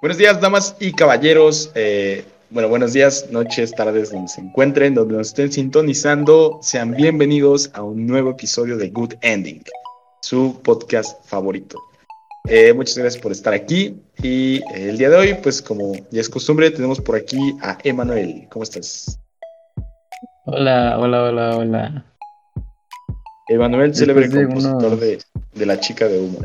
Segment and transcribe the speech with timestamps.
[0.00, 1.70] Buenos días, damas y caballeros.
[1.74, 6.58] Eh, bueno, buenos días, noches, tardes, donde se encuentren, donde nos estén sintonizando.
[6.62, 9.62] Sean bienvenidos a un nuevo episodio de Good Ending,
[10.22, 11.76] su podcast favorito.
[12.48, 14.00] Eh, muchas gracias por estar aquí.
[14.22, 17.76] Y eh, el día de hoy, pues como ya es costumbre, tenemos por aquí a
[17.84, 18.48] Emanuel.
[18.50, 19.18] ¿Cómo estás?
[20.46, 22.06] Hola, hola, hola, hola.
[23.48, 25.18] Emanuel, célebre compositor de,
[25.52, 26.38] de La Chica de Humo.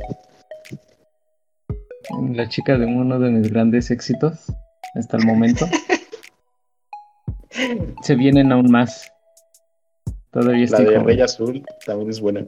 [2.22, 4.52] La chica de uno de mis grandes éxitos
[4.96, 5.66] hasta el momento.
[8.02, 9.12] Se vienen aún más.
[10.32, 12.46] Todavía estoy La de Rey Azul también es buena.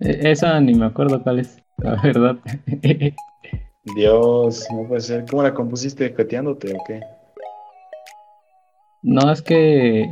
[0.00, 2.36] E, esa ni me acuerdo cuál es, la verdad.
[3.96, 5.26] Dios, no puede ser.
[5.28, 6.14] ¿Cómo la compusiste?
[6.14, 7.00] ¿Coteándote o qué?
[9.02, 10.10] No, es que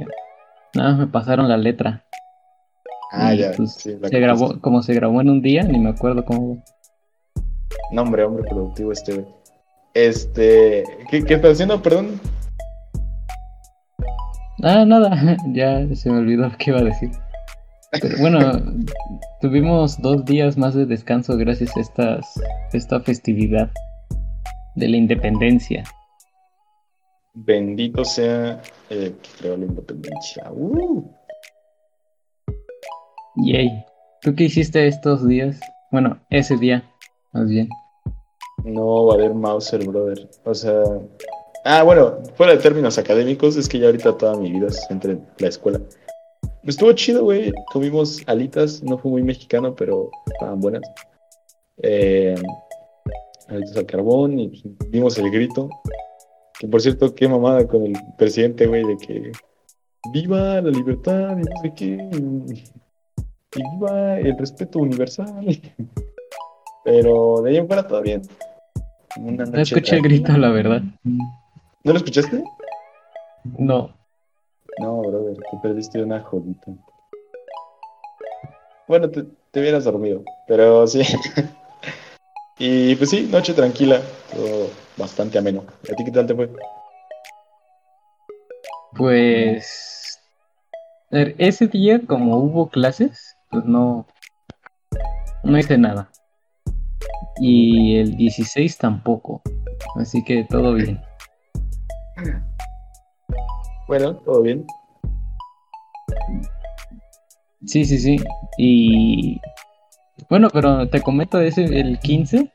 [0.74, 2.04] nada, me pasaron la letra.
[3.10, 3.52] Ah, ya.
[3.56, 6.62] Pues, se grabó, como se grabó en un día, ni me acuerdo cómo.
[7.92, 9.26] No, hombre, hombre productivo este,
[9.94, 12.18] Este, ¿qué, qué estás haciendo, perdón?
[14.62, 17.10] Ah, nada, ya se me olvidó qué iba a decir.
[18.20, 18.38] bueno,
[19.40, 22.40] tuvimos dos días más de descanso gracias a estas,
[22.72, 23.70] esta festividad
[24.76, 25.84] de la independencia.
[27.34, 30.50] Bendito sea el que creó la independencia.
[30.52, 31.10] Uh.
[33.36, 33.84] Yay.
[34.20, 35.58] ¿Tú qué hiciste estos días?
[35.90, 36.84] Bueno, ese día,
[37.32, 37.68] más bien.
[38.64, 40.28] No va a haber Mauser, brother.
[40.44, 40.82] O sea.
[41.64, 45.18] Ah, bueno, fuera de términos académicos, es que ya ahorita toda mi vida es entre
[45.38, 45.80] la escuela.
[46.64, 47.52] Estuvo chido, güey.
[47.72, 50.82] Comimos alitas, no fue muy mexicano, pero estaban buenas.
[51.82, 52.34] Eh,
[53.48, 55.68] alitas al carbón y vimos el grito.
[56.58, 59.32] Que por cierto, qué mamada con el presidente, güey, de que
[60.12, 62.08] viva la libertad y no sé qué.
[63.54, 65.44] Y viva el respeto universal.
[66.84, 68.22] Pero de ahí en fuera todo bien.
[69.18, 70.82] No escuché el grito, la verdad.
[71.04, 72.42] ¿No lo escuchaste?
[73.44, 73.90] No.
[74.78, 76.72] No, brother, te perdiste una jodita.
[78.88, 81.02] Bueno, te, te hubieras dormido, pero sí.
[82.58, 84.00] y pues sí, noche tranquila,
[84.32, 85.64] todo bastante ameno.
[85.90, 86.50] ¿A ti qué tal te fue?
[88.96, 90.20] Pues
[91.10, 94.06] ese día como hubo clases, pues no
[95.42, 96.08] no hice nada.
[97.40, 99.42] Y el 16 tampoco.
[99.96, 101.00] Así que todo bien.
[103.88, 104.64] Bueno, todo bien.
[107.66, 108.16] Sí, sí, sí.
[108.58, 109.40] Y
[110.28, 112.52] bueno, pero te comento ese el 15.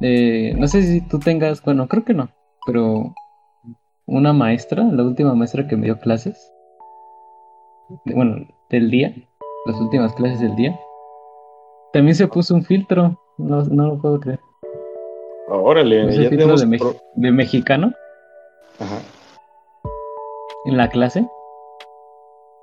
[0.00, 2.28] Eh, no sé si tú tengas, bueno, creo que no,
[2.66, 3.14] pero
[4.06, 6.52] una maestra, la última maestra que me dio clases,
[8.04, 9.14] bueno, del día,
[9.66, 10.78] las últimas clases del día,
[11.92, 14.40] también se puso un filtro no, no lo puedo creer.
[15.48, 17.92] Órale, ya tenemos de, de, mexicano.
[18.78, 19.00] Ajá.
[20.66, 21.26] En la clase.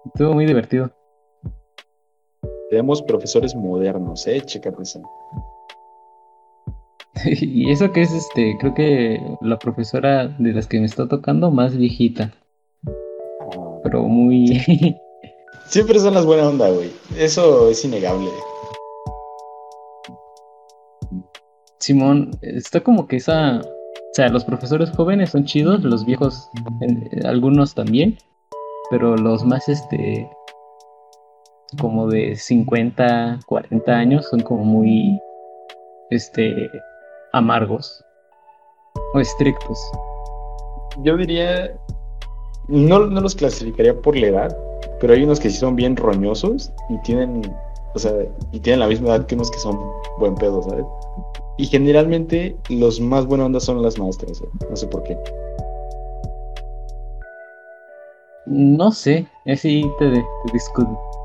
[0.06, 0.91] Estuvo muy divertido.
[2.69, 5.02] Tenemos profesores modernos, eh, chécate eso.
[7.25, 11.50] y eso que es este, creo que la profesora de las que me está tocando
[11.50, 12.34] más viejita.
[12.88, 13.80] Ah.
[13.84, 14.59] Pero muy.
[15.68, 16.91] Siempre son las buenas onda, güey.
[17.18, 18.30] Eso es innegable.
[21.80, 23.62] Simón, está como que esa.
[23.62, 26.50] O sea, los profesores jóvenes son chidos, los viejos,
[26.81, 28.18] eh, algunos también,
[28.90, 30.30] pero los más, este.
[31.80, 35.19] como de 50, 40 años son como muy.
[36.09, 36.69] este.
[37.34, 38.03] amargos.
[39.14, 39.80] O estrictos.
[41.03, 41.75] Yo diría.
[42.68, 44.58] No, no los clasificaría por la edad,
[45.00, 47.41] pero hay unos que sí son bien roñosos y tienen.
[47.94, 48.12] O sea,
[48.52, 49.80] y tienen la misma edad que unos que son
[50.19, 50.85] buen pedo, ¿sabes?
[51.57, 54.49] Y generalmente los más buenos ondas son las maestras, ¿eh?
[54.69, 55.17] no sé por qué.
[58.46, 60.23] No sé, así te,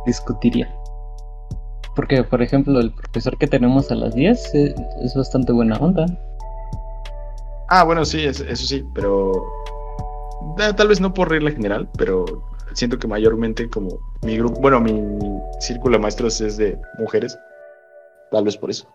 [0.06, 0.72] discutiría.
[1.94, 6.06] Porque, por ejemplo, el profesor que tenemos a las 10 es, bastante buena onda.
[7.68, 9.32] Ah, bueno, sí, eso sí, pero
[10.76, 12.24] tal vez no por regla general, pero
[12.72, 15.02] siento que mayormente como mi grupo, bueno, mi
[15.60, 17.38] círculo de maestros es de mujeres,
[18.30, 18.88] tal vez por eso.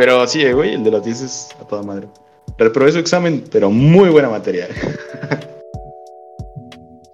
[0.00, 2.08] Pero sí, güey, el de los 10 es a toda madre.
[2.56, 4.66] Reprobé su examen, pero muy buena materia.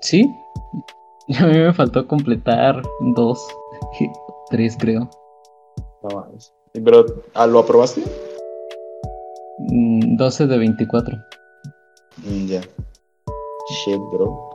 [0.03, 0.25] Sí.
[1.37, 2.81] A mí me faltó completar
[3.12, 3.44] dos,
[4.50, 5.11] tres creo.
[6.00, 6.55] No mames.
[6.75, 8.05] ¿Pero ¿ah, lo aprobaste?
[9.59, 11.17] 12 mm, de 24.
[12.19, 12.61] Mm, ya.
[12.61, 14.49] Shit, bro.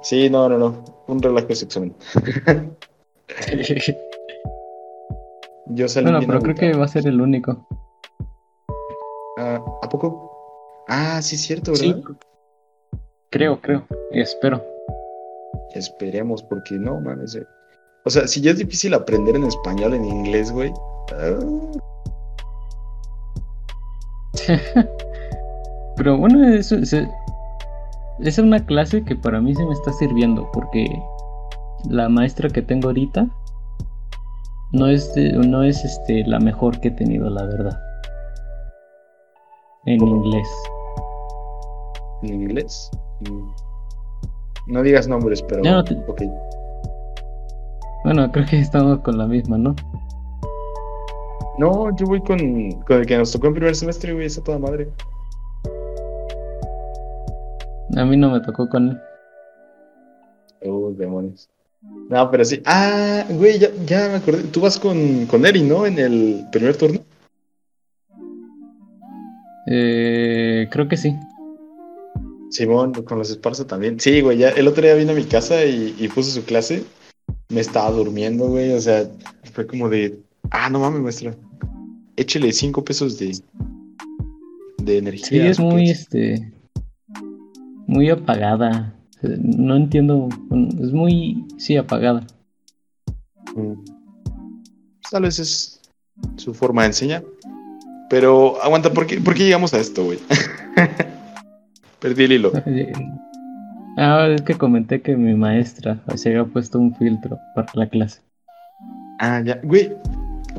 [0.00, 0.82] Sí, no, no, no.
[1.06, 1.94] Un relajo ese examen.
[5.66, 7.66] Yo salí Bueno, pero creo que va a ser el único.
[10.88, 12.02] Ah, sí, es cierto, ¿verdad?
[13.30, 13.84] Creo, creo.
[14.12, 14.64] Espero.
[15.74, 17.34] Esperemos, porque no, mames.
[17.34, 17.46] Eh.
[18.04, 20.72] O sea, si ya es difícil aprender en español, en inglés, güey.
[21.12, 21.38] Ah.
[25.96, 26.76] Pero bueno, eso,
[28.20, 30.86] es una clase que para mí se me está sirviendo porque
[31.88, 33.28] la maestra que tengo ahorita
[34.74, 37.80] no es, no es este, la mejor que he tenido, la verdad.
[39.86, 40.48] En inglés.
[42.22, 42.90] ¿En inglés?
[43.20, 43.50] Mm.
[44.66, 45.62] No digas nombres, pero.
[48.04, 49.74] Bueno, creo que estamos con la misma, ¿no?
[51.58, 52.38] No, yo voy con,
[52.82, 54.88] con el que nos tocó en primer semestre, güey, esa toda madre.
[57.96, 59.00] A mí no me tocó con él.
[60.66, 61.48] Oh, demonios.
[62.08, 62.60] No, pero sí.
[62.64, 64.44] Ah, güey, ya, ya me acordé.
[64.44, 65.86] Tú vas con, con Eri, ¿no?
[65.86, 67.00] En el primer turno.
[69.66, 71.14] Eh, creo que sí.
[72.50, 73.98] Simón, con los Esparza también.
[73.98, 76.84] Sí, güey, ya el otro día vino a mi casa y, y puso su clase.
[77.48, 78.72] Me estaba durmiendo, güey.
[78.72, 79.08] O sea,
[79.52, 80.18] fue como de.
[80.50, 81.34] Ah, no mames, maestra.
[82.16, 83.36] Échele cinco pesos de.
[84.78, 85.28] de energía.
[85.28, 86.54] Sí, es muy, este
[87.86, 88.94] muy apagada.
[89.40, 90.28] No entiendo,
[90.80, 92.26] es muy, sí, apagada.
[93.54, 93.74] Mm.
[95.10, 95.80] Tal vez es
[96.36, 97.24] su forma de enseñar.
[98.10, 100.18] Pero aguanta, ¿por qué, ¿por qué llegamos a esto, güey?
[102.00, 102.52] Perdí el hilo.
[103.96, 108.20] Ah, es que comenté que mi maestra se había puesto un filtro para la clase.
[109.20, 109.60] Ah, ya.
[109.62, 109.92] Güey,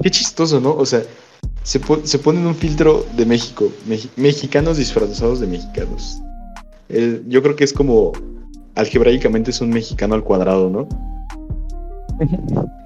[0.01, 0.73] qué chistoso, ¿no?
[0.73, 1.01] O sea,
[1.63, 3.69] se, se ponen un filtro de México.
[4.15, 6.21] mexicanos disfrazados de mexicanos.
[6.87, 8.13] Eh, yo creo que es como
[8.75, 10.87] algebraicamente es un mexicano al cuadrado, ¿no?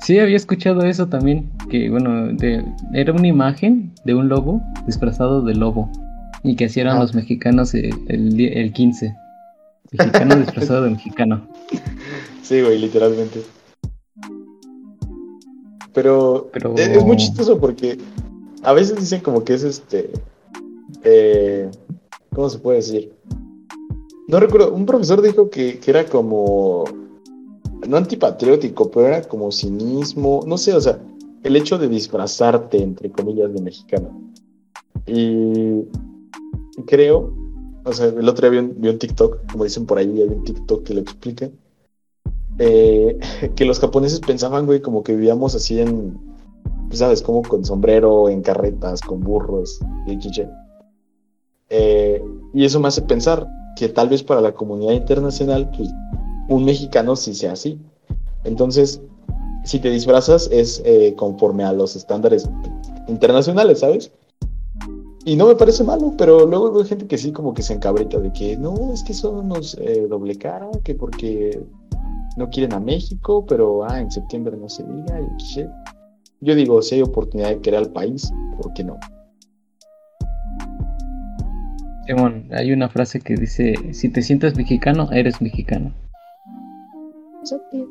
[0.02, 2.36] Sí, había escuchado eso también, que bueno,
[2.94, 5.92] era una imagen de un lobo disfrazado de lobo
[6.44, 7.02] y que así eran ah.
[7.02, 9.16] los mexicanos el, el, 15.
[9.92, 11.48] Mexicano disfrazado de mexicano.
[12.42, 13.42] Sí, güey, literalmente.
[15.94, 16.76] Pero, Pero...
[16.76, 17.98] Es, muy chistoso porque
[18.64, 20.12] a veces dicen como que es este...
[21.04, 21.70] Eh,
[22.34, 23.14] ¿Cómo se puede decir?
[24.30, 26.84] No recuerdo, un profesor dijo que, era como,
[27.88, 31.00] no antipatriótico, pero era como cinismo, no sé, o sea,
[31.42, 34.22] el hecho de disfrazarte, entre comillas, de mexicano.
[35.08, 35.84] Y
[36.86, 37.34] creo,
[37.84, 40.84] o sea, el otro día vi un, TikTok, como dicen por ahí, hay un TikTok
[40.84, 41.50] que lo explica,
[42.60, 43.18] eh,
[43.56, 46.20] que los japoneses pensaban, güey, como que vivíamos así en,
[46.92, 47.24] ¿sabes?
[47.24, 50.20] Como con sombrero, en carretas, con burros, y
[51.72, 52.24] eh,
[52.54, 53.48] y eso me hace pensar,
[53.80, 55.90] que tal vez para la comunidad internacional, pues
[56.50, 57.80] un mexicano sí sea así.
[58.44, 59.02] Entonces,
[59.64, 62.50] si te disfrazas es eh, conforme a los estándares
[63.08, 64.12] internacionales, ¿sabes?
[65.24, 68.20] Y no me parece malo, pero luego hay gente que sí como que se encabrita
[68.20, 71.64] de que no, es que son unos eh, doble cara, que porque
[72.36, 75.22] no quieren a México, pero ah, en septiembre no se diga.
[75.22, 75.66] Y,
[76.42, 78.30] yo digo, si hay oportunidad de querer al país,
[78.62, 79.00] ¿por qué no?
[82.52, 85.94] Hay una frase que dice, si te sientes mexicano, eres mexicano.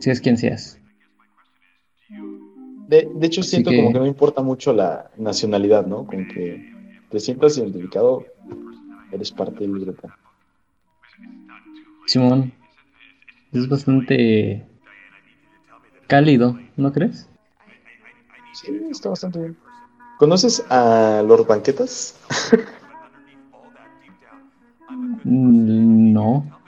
[0.00, 0.78] Si es quien seas.
[2.88, 6.06] De, hecho, siento como que no importa mucho la nacionalidad, ¿no?
[6.06, 6.72] Con que
[7.10, 8.24] te sientas identificado,
[9.12, 10.08] eres parte del grupo.
[12.06, 12.52] Simón,
[13.52, 14.66] es bastante
[16.06, 17.28] cálido, ¿no crees?
[18.54, 19.56] Sí, está bastante bien.
[20.18, 22.18] ¿Conoces a los banquetas?
[25.24, 26.58] Mm, no.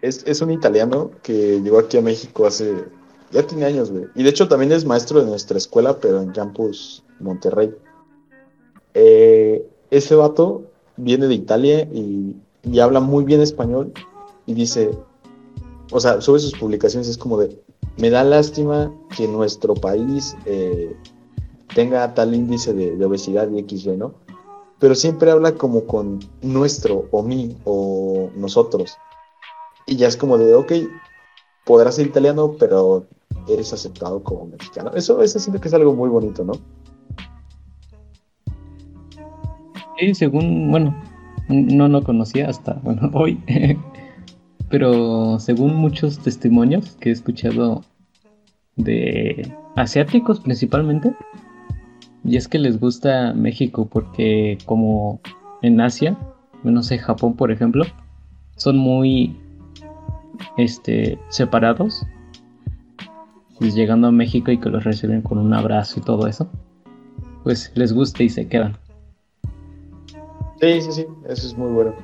[0.00, 2.84] Es, un italiano que llegó aquí a México hace.
[3.30, 4.06] Ya tiene años, güey.
[4.14, 7.72] Y de hecho también es maestro de nuestra escuela, pero en Campus Monterrey.
[8.94, 10.64] Eh, ese vato
[10.96, 12.36] viene de Italia y,
[12.80, 13.92] habla muy bien español
[14.46, 14.90] y dice,
[15.90, 17.58] o sea, sube sus publicaciones, es como de,
[17.96, 20.94] me da lástima que nuestro país eh,
[21.74, 24.14] tenga tal índice de, de obesidad y XY, ¿no?
[24.82, 28.98] Pero siempre habla como con nuestro o mí o nosotros.
[29.86, 30.72] Y ya es como de, ok,
[31.64, 33.06] podrás ser italiano, pero
[33.48, 34.90] eres aceptado como mexicano.
[34.96, 36.54] Eso, eso siento que es algo muy bonito, ¿no?
[40.00, 41.00] Sí, según, bueno,
[41.48, 43.40] no lo conocía hasta, bueno, hoy,
[44.68, 47.84] pero según muchos testimonios que he escuchado
[48.74, 51.14] de asiáticos principalmente,
[52.24, 55.20] y es que les gusta México porque como
[55.62, 56.16] en Asia,
[56.62, 57.84] no sé, Japón por ejemplo,
[58.56, 59.36] son muy
[60.56, 62.06] este separados.
[63.58, 66.48] Pues llegando a México y que los reciben con un abrazo y todo eso,
[67.44, 68.76] pues les gusta y se quedan.
[70.60, 71.94] Sí, sí, sí, eso es muy bueno.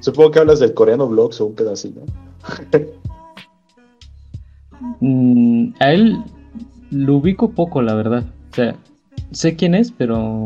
[0.00, 2.02] Supongo que hablas del coreano vlogs o un pedacito.
[5.00, 6.22] Mm, a él
[6.90, 8.24] lo ubico poco, la verdad.
[8.50, 8.76] O sea,
[9.32, 10.44] sé quién es, pero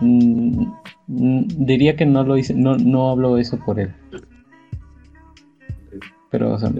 [0.00, 0.66] mm,
[1.06, 3.94] mm, diría que no lo hice, no, no hablo eso por él.
[6.30, 6.70] Pero o sea,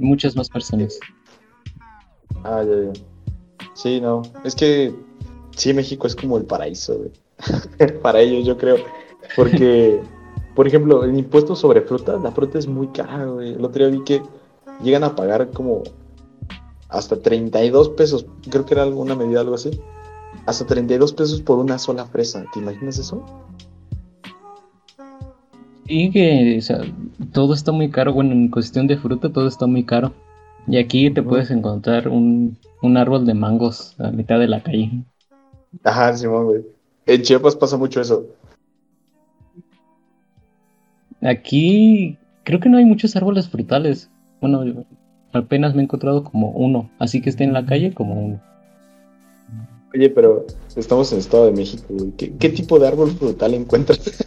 [0.00, 0.98] muchas más personas.
[2.44, 2.92] Ah, ya, ya.
[3.74, 4.22] Sí, no.
[4.44, 4.94] Es que
[5.56, 7.00] sí, México es como el paraíso,
[8.02, 8.76] Para ellos, yo creo.
[9.36, 10.00] Porque,
[10.54, 13.54] por ejemplo, el impuesto sobre fruta, la fruta es muy cara, güey.
[13.54, 14.22] El otro día vi que
[14.82, 15.82] llegan a pagar como
[16.88, 18.26] hasta 32 pesos.
[18.50, 19.80] Creo que era alguna medida, algo así.
[20.46, 22.44] Hasta 32 pesos por una sola fresa.
[22.52, 23.24] ¿Te imaginas eso?
[25.86, 26.80] Y que, o sea,
[27.32, 28.12] todo está muy caro.
[28.12, 30.12] Bueno, en cuestión de fruta, todo está muy caro.
[30.66, 35.04] Y aquí te puedes encontrar un, un árbol de mangos a mitad de la calle.
[35.84, 36.62] Ajá, Simón, güey.
[37.06, 38.26] En Chiapas pasa mucho eso.
[41.22, 44.10] Aquí creo que no hay muchos árboles frutales.
[44.40, 44.84] Bueno,
[45.32, 48.40] apenas me he encontrado como uno, así que esté en la calle como uno.
[49.94, 52.12] Oye, pero estamos en Estado de México, güey.
[52.12, 54.24] ¿Qué, tipo de árbol frutal encuentras?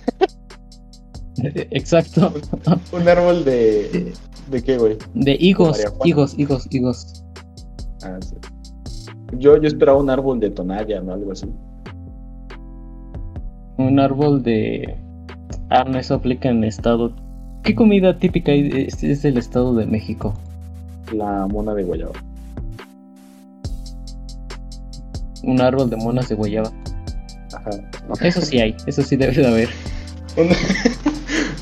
[1.37, 2.33] Exacto.
[2.91, 4.13] Un, árbol de.
[4.49, 4.97] ¿De qué, güey?
[5.13, 7.23] De higos, higos, higos, higos.
[8.03, 8.35] Ah, sí.
[9.37, 11.13] Yo, yo esperaba un árbol de tonalla, ¿no?
[11.13, 11.47] Algo así.
[13.77, 14.97] Un árbol de.
[15.69, 17.15] Ah, no, eso aplica en estado.
[17.63, 20.33] ¿Qué comida típica es, es del estado de México?
[21.11, 22.13] La mona de guayaba.
[25.43, 26.71] Un árbol de monas de guayaba.
[27.53, 27.71] Ajá.
[28.21, 29.69] Eso sí hay, eso sí debe de haber.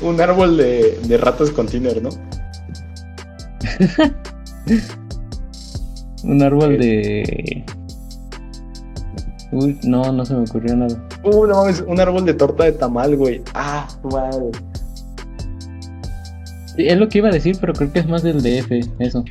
[0.02, 2.10] Un, árbol de, de ratas con tiner, ¿no?
[6.22, 7.64] Un árbol de.
[9.52, 10.96] Uy, no, no se me ocurrió nada.
[11.24, 13.42] Uh, no mames, un árbol de torta de tamal, güey.
[13.54, 14.50] Ah, madre.
[16.76, 19.24] Es lo que iba a decir, pero creo que es más del DF, eso.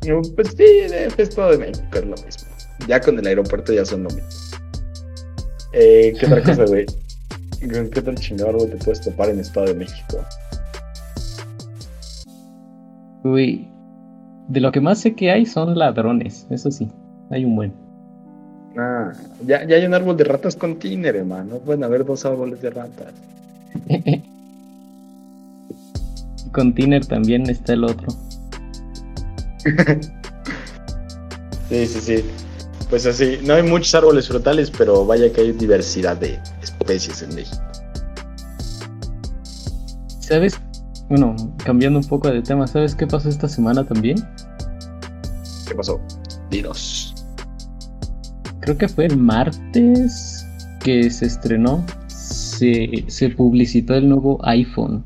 [0.00, 2.48] Pues sí, DF es todo de México, es lo mismo.
[2.86, 4.28] Ya con el aeropuerto ya son lo mismo.
[5.72, 6.86] Eh, ¿Qué otra cosa, güey?
[7.60, 10.18] ¿Qué tal chingado te puedes topar en Estado de México?
[13.24, 13.68] Uy,
[14.48, 16.88] de lo que más sé que hay son ladrones, eso sí,
[17.30, 17.72] hay un buen.
[18.78, 19.12] Ah,
[19.44, 21.58] ya, ya hay un árbol de ratas con tiner, hermano.
[21.58, 23.12] Pueden haber dos árboles de ratas.
[26.56, 28.08] con tiner también está el otro.
[31.68, 32.24] sí, sí, sí.
[32.88, 37.34] Pues así, no hay muchos árboles frutales, pero vaya que hay diversidad de especies en
[37.34, 37.62] México.
[40.20, 40.58] ¿Sabes
[41.10, 44.16] bueno, cambiando un poco de tema, ¿sabes qué pasó esta semana también?
[45.68, 46.00] ¿Qué pasó?
[46.50, 47.14] Dinos.
[48.60, 50.44] Creo que fue el martes
[50.80, 55.04] que se estrenó, se, se publicitó el nuevo iPhone.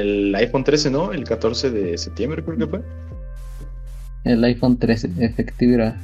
[0.00, 1.12] El iPhone 13, ¿no?
[1.12, 2.82] El 14 de septiembre creo que fue.
[4.24, 5.94] El iPhone 13, efectiva,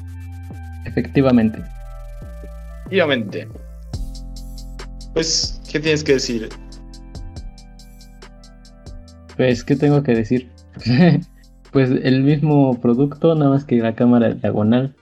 [0.84, 1.58] efectivamente.
[2.80, 3.48] Efectivamente.
[5.14, 6.48] Pues, ¿qué tienes que decir?
[9.36, 10.50] Pues, ¿qué tengo que decir?
[11.72, 14.94] pues el mismo producto, nada más que la cámara diagonal.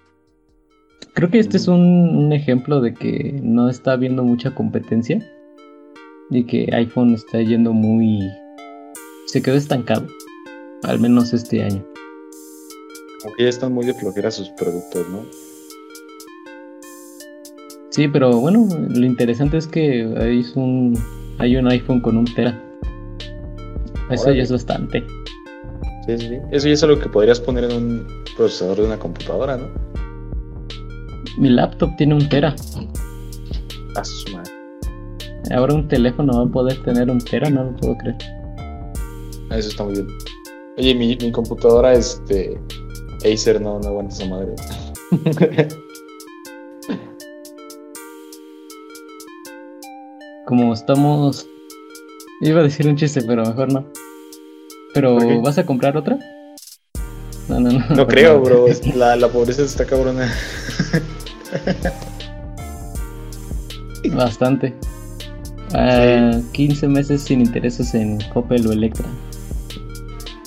[1.14, 5.18] Creo que este es un, ejemplo de que no está habiendo mucha competencia
[6.30, 8.20] y que iPhone está yendo muy...
[9.28, 10.06] se quedó estancado,
[10.84, 11.84] al menos este año.
[13.22, 15.22] Como que ya están muy de flojera sus productos, ¿no?
[17.90, 20.98] Sí, pero bueno, lo interesante es que hay un,
[21.38, 22.58] hay un iPhone con un Tera.
[24.10, 25.04] Eso ya es bastante.
[26.06, 26.38] Sí, sí.
[26.50, 29.66] Eso ya es algo que podrías poner en un procesador de una computadora, ¿no?
[31.36, 32.54] Mi laptop tiene un tera.
[33.94, 34.50] A su madre.
[35.54, 38.37] Ahora un teléfono va a poder tener un tera, no lo puedo creer.
[39.50, 40.08] Ah, eso está muy bien.
[40.76, 42.60] Oye, mi, mi computadora, este.
[43.24, 44.54] Acer no, no aguanta esa madre.
[50.46, 51.46] Como estamos
[52.40, 53.84] Iba a decir un chiste, pero mejor no.
[54.94, 56.18] ¿Pero vas a comprar otra?
[57.48, 57.84] No, no, no.
[57.88, 58.66] No creo, bro.
[58.94, 60.32] La, la pobreza está cabrona.
[64.12, 64.72] Bastante.
[65.74, 69.06] Ah, 15 meses sin intereses en Coppel o Electra.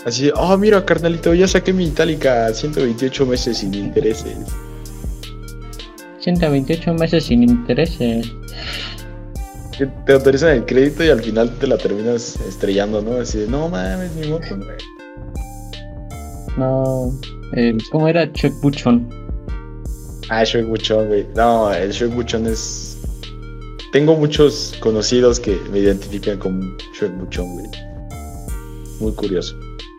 [0.05, 4.37] Así, oh, mira, carnalito, ya saqué mi Itálica 128 meses sin intereses.
[6.19, 8.31] 128 meses sin intereses
[10.05, 13.19] te autorizan el crédito y al final te la terminas estrellando, ¿no?
[13.19, 14.57] Así de, no mames, mi moto,
[16.57, 17.11] No,
[17.91, 18.31] ¿cómo era?
[18.33, 19.07] Chuck Buchon.
[20.29, 21.27] Ah, Shrek Buchón, güey.
[21.35, 22.97] No, el Shrek Buchón es.
[23.91, 26.63] Tengo muchos conocidos que me identifican como
[26.97, 27.67] Shrek Buchón, güey.
[28.99, 29.55] Muy curioso.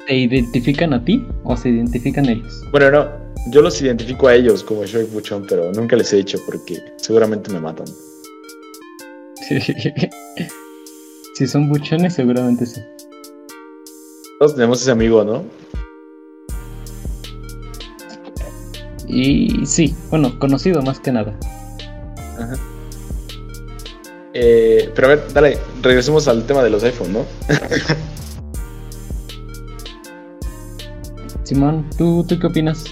[0.07, 2.65] ¿Te identifican a ti o se identifican ellos?
[2.71, 3.09] Bueno, no.
[3.51, 7.53] Yo los identifico a ellos como Shrek Buchón, pero nunca les he dicho porque seguramente
[7.53, 7.87] me matan.
[11.35, 12.81] si son buchones, seguramente sí.
[14.39, 15.45] Todos tenemos ese amigo, ¿no?
[19.09, 21.37] Y sí, bueno, conocido más que nada.
[22.39, 22.55] Ajá.
[24.35, 27.27] Eh, pero a ver, dale, regresemos al tema de los iPhone, ¿no?
[31.53, 32.83] Simón, ¿tú, ¿tú qué opinas?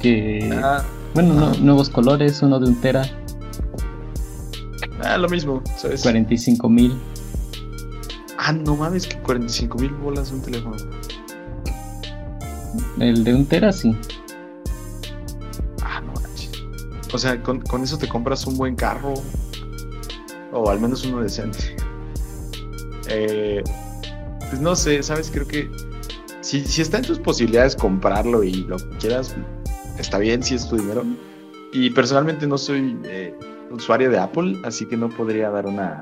[0.00, 0.50] Que.
[0.64, 3.02] Ah, bueno, nuevos colores, uno de un tera.
[5.04, 6.00] Ah, lo mismo, ¿sabes?
[6.00, 6.98] 45 mil.
[8.38, 10.74] Ah, no mames, que 45 mil bolas un teléfono.
[12.98, 13.94] El de un tera, sí.
[17.12, 19.12] O sea, con, eso te compras un buen carro.
[20.50, 21.76] O al menos uno decente.
[23.10, 23.62] Eh,
[24.48, 25.30] pues no sé, ¿sabes?
[25.30, 25.68] Creo que
[26.46, 29.34] si, si está en tus posibilidades comprarlo y lo que quieras,
[29.98, 31.02] está bien si es tu dinero.
[31.72, 33.34] Y personalmente no soy eh,
[33.72, 36.00] usuario de Apple, así que no podría dar una,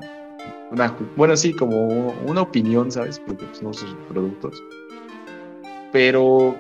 [0.71, 3.19] una bueno, sí, como una opinión, ¿sabes?
[3.27, 4.63] Porque pues, no son sus productos.
[5.93, 6.55] Pero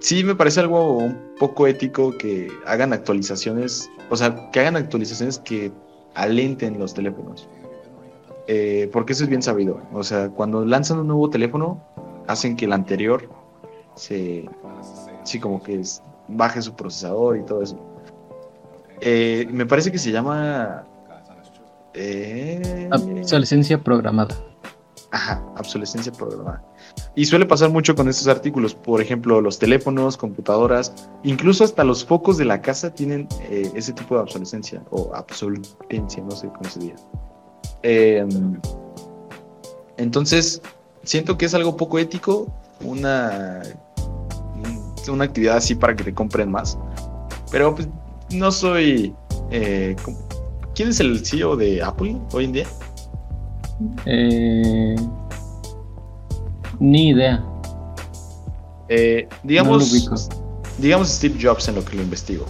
[0.00, 5.38] sí me parece algo un poco ético que hagan actualizaciones, o sea, que hagan actualizaciones
[5.38, 5.72] que
[6.14, 7.48] alenten los teléfonos.
[8.46, 9.80] Eh, porque eso es bien sabido.
[9.94, 11.82] O sea, cuando lanzan un nuevo teléfono,
[12.26, 13.28] hacen que el anterior
[13.94, 14.48] se.
[15.24, 15.82] Sí, como que
[16.28, 17.78] baje su procesador y todo eso.
[19.00, 20.84] Eh, me parece que se llama.
[21.94, 24.36] Eh, obsolescencia programada.
[25.10, 26.62] Ajá, obsolescencia programada.
[27.14, 32.04] Y suele pasar mucho con estos artículos, por ejemplo, los teléfonos, computadoras, incluso hasta los
[32.04, 36.68] focos de la casa tienen eh, ese tipo de obsolescencia o absolutencia, no sé cómo
[36.68, 36.96] se diga.
[37.82, 38.60] Em,
[39.96, 40.60] entonces,
[41.06, 42.46] siento que es algo poco ético,
[42.84, 43.62] una,
[45.08, 46.76] una actividad así para que te compren más.
[47.50, 47.88] Pero pues,
[48.30, 49.14] no soy...
[49.50, 49.96] Eh,
[50.74, 52.66] ¿Quién es el CEO de Apple hoy en día?
[54.04, 54.96] Eh,
[56.78, 57.42] ni idea.
[58.88, 60.30] Eh, digamos,
[60.78, 62.44] digamos Steve Jobs en lo que lo investigo.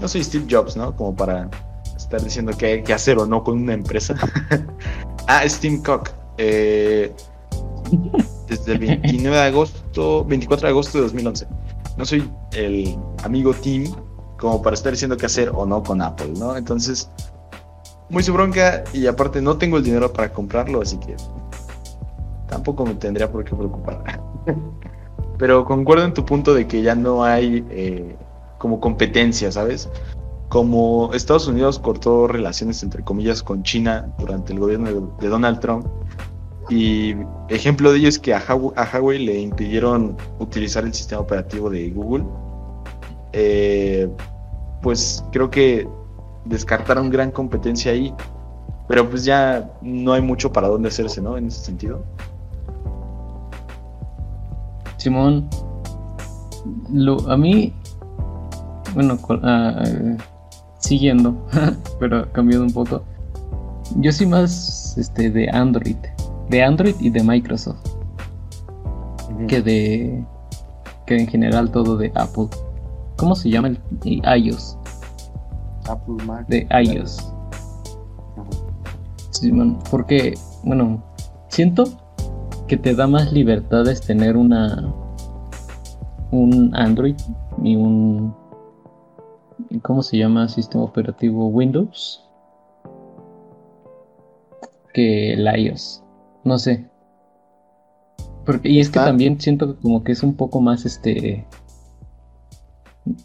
[0.00, 0.94] No soy Steve Jobs, ¿no?
[0.94, 1.48] Como para
[1.96, 4.14] estar diciendo qué hay que hacer o no con una empresa.
[5.26, 6.10] ah, Steve Cook.
[6.36, 7.14] Eh,
[8.48, 11.46] desde el 29 de agosto, 24 de agosto de 2011.
[11.96, 13.92] No soy el amigo Tim
[14.38, 16.56] como para estar diciendo qué hacer o no con Apple, ¿no?
[16.56, 17.08] Entonces,
[18.10, 21.16] muy su bronca y aparte no tengo el dinero para comprarlo, así que
[22.48, 24.20] tampoco me tendría por qué preocupar.
[25.38, 28.16] Pero concuerdo en tu punto de que ya no hay eh,
[28.58, 29.88] como competencia, ¿sabes?
[30.48, 35.86] Como Estados Unidos cortó relaciones entre comillas con China durante el gobierno de, Donald Trump.
[36.70, 37.14] Y
[37.48, 42.24] ejemplo de ello es que a Huawei, le impidieron utilizar el sistema operativo de Google.
[43.32, 44.08] Eh,
[44.82, 45.86] pues creo que
[46.44, 48.14] descartaron gran competencia ahí.
[48.88, 51.36] Pero pues ya no hay mucho para dónde hacerse, ¿no?
[51.36, 52.04] En ese sentido.
[54.98, 55.48] Simón,
[56.90, 57.74] lo, a mí,
[58.94, 59.84] bueno, ah,
[60.78, 61.34] siguiendo,
[62.00, 63.02] pero cambiando un poco,
[63.96, 65.96] yo soy más este, de Android,
[66.48, 67.84] de Android y de Microsoft,
[69.48, 70.24] que de
[71.06, 72.48] que en general todo de Apple.
[73.16, 74.76] ¿Cómo se llama el iOS?
[75.88, 76.46] Apple Mac.
[76.48, 77.32] De iOS.
[79.30, 81.02] Simón, porque, bueno,
[81.48, 81.84] siento
[82.66, 84.92] que te da más libertades tener una
[86.30, 87.16] un Android
[87.62, 88.34] y un
[89.82, 90.48] ¿cómo se llama?
[90.48, 92.20] sistema operativo Windows
[94.92, 96.03] que el iOS.
[96.44, 96.88] No sé.
[98.44, 101.46] Porque, y es que también siento como que es un poco más este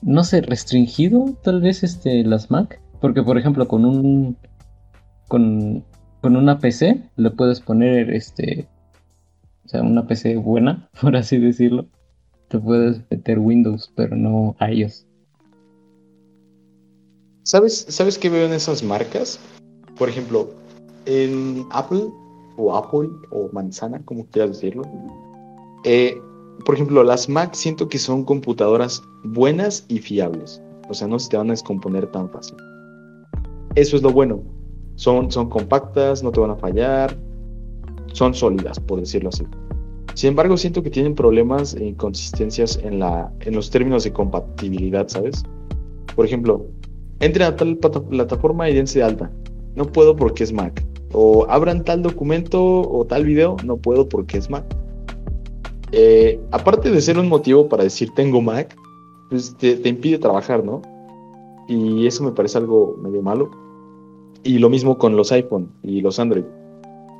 [0.01, 4.37] no sé, restringido tal vez este las Mac, porque por ejemplo con un
[5.27, 5.85] con,
[6.21, 8.67] con una PC le puedes poner este
[9.65, 11.87] o sea, una PC buena, por así decirlo,
[12.47, 15.05] te puedes meter Windows, pero no iOS.
[17.43, 19.39] ¿Sabes, ¿Sabes qué veo en esas marcas?
[19.97, 20.51] Por ejemplo,
[21.05, 22.07] en Apple,
[22.59, 24.83] o Apple, o Manzana, como quieras decirlo.
[25.85, 26.21] Eh,
[26.65, 30.61] por ejemplo, las Mac siento que son computadoras buenas y fiables.
[30.89, 32.57] O sea, no se te van a descomponer tan fácil.
[33.75, 34.43] Eso es lo bueno.
[34.95, 37.17] Son, son compactas, no te van a fallar,
[38.11, 39.45] son sólidas, por decirlo así.
[40.15, 45.07] Sin embargo, siento que tienen problemas e inconsistencias en, la, en los términos de compatibilidad,
[45.07, 45.43] ¿sabes?
[46.13, 46.65] Por ejemplo,
[47.21, 49.31] entren a tal plataforma y dense de alta.
[49.75, 50.83] No puedo porque es Mac.
[51.11, 54.65] O abran tal documento o tal video, no puedo porque es Mac.
[55.91, 58.75] Eh, aparte de ser un motivo para decir tengo Mac,
[59.29, 60.81] pues te, impide trabajar, ¿no?
[61.67, 63.49] Y eso me parece algo medio malo.
[64.43, 66.45] Y lo mismo con los iPhone y los Android.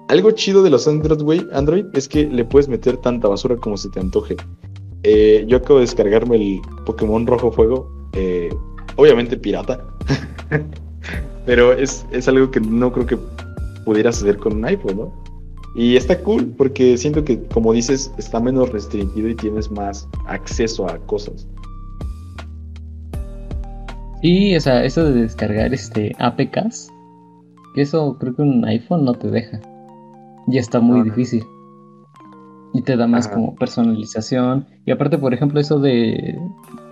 [0.07, 3.77] Algo chido de los Android, güey, Android es que le puedes meter tanta basura como
[3.77, 4.37] se te antoje.
[5.03, 8.49] Eh, yo acabo de descargarme el Pokémon Rojo Fuego, eh,
[8.95, 9.85] obviamente pirata,
[11.45, 13.17] pero es, es algo que no creo que
[13.89, 15.11] pudieras hacer con un iPhone, ¿no?
[15.73, 20.87] Y está cool porque siento que, como dices, está menos restringido y tienes más acceso
[20.87, 21.47] a cosas.
[24.21, 26.91] Y, o sea, eso de descargar este APKs,
[27.73, 29.59] que eso creo que un iPhone no te deja.
[30.49, 31.43] Ya está muy difícil.
[32.75, 34.67] Y te da más como personalización.
[34.85, 36.37] Y aparte, por ejemplo, eso de,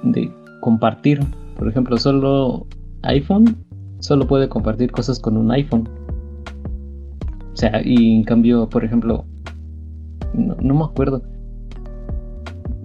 [0.02, 1.20] de compartir.
[1.58, 2.66] Por ejemplo, solo
[3.04, 3.56] iPhone
[4.00, 5.88] solo puede compartir cosas con un iPhone.
[7.58, 9.26] O sea, y en cambio, por ejemplo,
[10.36, 11.24] no, me acuerdo.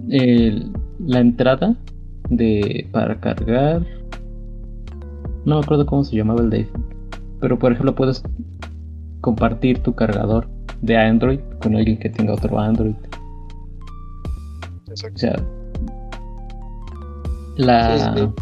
[0.07, 1.75] la entrada
[2.31, 3.85] de para cargar.
[5.45, 6.67] No me acuerdo cómo se llamaba el de.
[7.39, 8.23] Pero por ejemplo puedes
[9.21, 10.49] compartir tu cargador
[10.81, 12.95] de Android con alguien que tenga otro Android.
[14.87, 15.15] Exacto.
[15.15, 15.35] O sea,
[17.57, 18.33] la.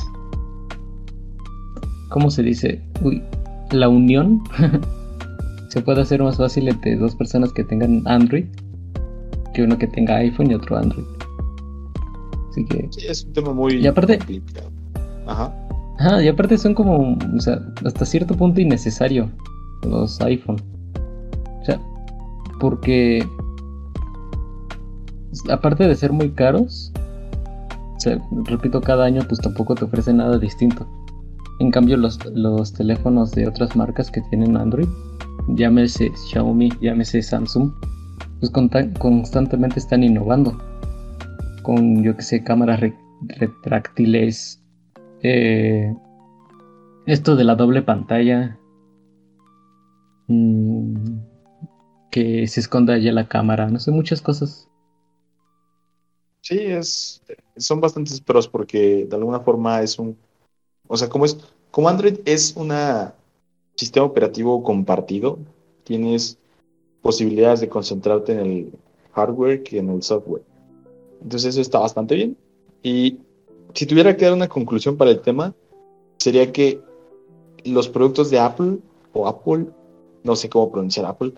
[2.08, 2.82] ¿Cómo se dice?
[3.04, 3.22] Uy,
[3.72, 4.41] la unión
[5.72, 8.46] se puede hacer más fácil entre dos personas que tengan Android
[9.54, 11.06] que uno que tenga iPhone y otro Android.
[12.50, 12.88] Así que.
[12.92, 14.20] Sí, es un tema muy y aparte,
[15.28, 15.54] Ajá.
[15.98, 19.30] Ajá, y aparte son como, o sea, hasta cierto punto innecesario
[19.84, 20.58] los iPhone.
[21.62, 21.80] O sea,
[22.60, 23.26] porque
[25.50, 26.92] aparte de ser muy caros,
[27.96, 30.86] o sea, repito, cada año pues tampoco te ofrece nada distinto.
[31.62, 34.88] En cambio, los, los teléfonos de otras marcas que tienen Android
[35.50, 37.71] llámese Xiaomi, llámese Samsung,
[38.39, 38.52] pues
[38.97, 40.58] constantemente están innovando
[41.62, 42.80] con, yo que sé, cámaras
[43.28, 44.60] retráctiles,
[45.21, 45.95] eh,
[47.06, 48.60] esto de la doble pantalla,
[50.30, 50.95] mm,
[52.10, 54.67] que se esconda ya la cámara, no sé, muchas cosas.
[56.41, 57.21] Sí, es,
[57.56, 60.17] son bastantes pros porque de alguna forma es un,
[60.91, 61.38] o sea, como es,
[61.71, 63.15] como Android es una
[63.75, 65.39] sistema operativo compartido,
[65.86, 66.38] tienes
[67.01, 68.73] posibilidades de concentrarte en el
[69.13, 70.43] hardware que en el software.
[71.23, 72.36] Entonces eso está bastante bien.
[72.84, 73.19] Y
[73.73, 75.56] si tuviera que dar una conclusión para el tema,
[76.17, 76.82] sería que
[77.63, 78.80] los productos de Apple
[79.13, 79.67] o Apple,
[80.23, 81.32] no sé cómo pronunciar Apple,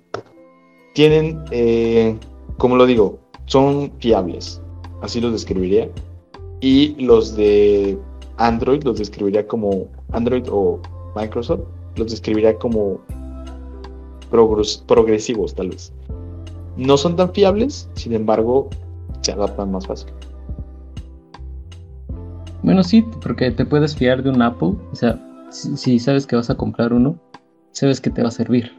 [0.96, 2.18] tienen, eh,
[2.58, 4.60] como lo digo, son fiables.
[5.04, 5.92] Así los describiría.
[6.60, 8.00] Y los de
[8.38, 10.80] Android los describiría como Android o
[11.16, 11.62] Microsoft
[11.96, 13.00] los describiría como
[14.88, 15.94] progresivos, tal vez.
[16.76, 18.70] No son tan fiables, sin embargo,
[19.22, 20.12] se adaptan más fácil.
[22.64, 24.74] Bueno, sí, porque te puedes fiar de un Apple.
[24.92, 25.20] O sea,
[25.50, 27.16] si, sabes que vas a comprar uno,
[27.72, 28.72] sabes que te va a servir.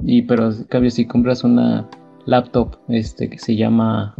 [0.00, 1.88] Y pero en cambio, si compras una
[2.26, 4.14] laptop este, que se llama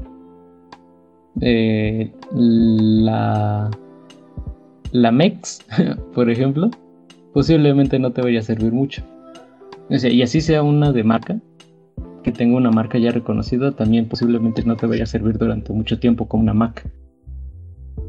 [1.42, 3.70] eh, la,
[4.96, 5.60] la MEX,
[6.14, 6.70] por ejemplo,
[7.32, 9.02] posiblemente no te vaya a servir mucho.
[9.90, 11.38] y así sea una de marca,
[12.22, 15.98] que tenga una marca ya reconocida, también posiblemente no te vaya a servir durante mucho
[15.98, 16.88] tiempo como una Mac.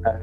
[0.05, 0.17] Ah,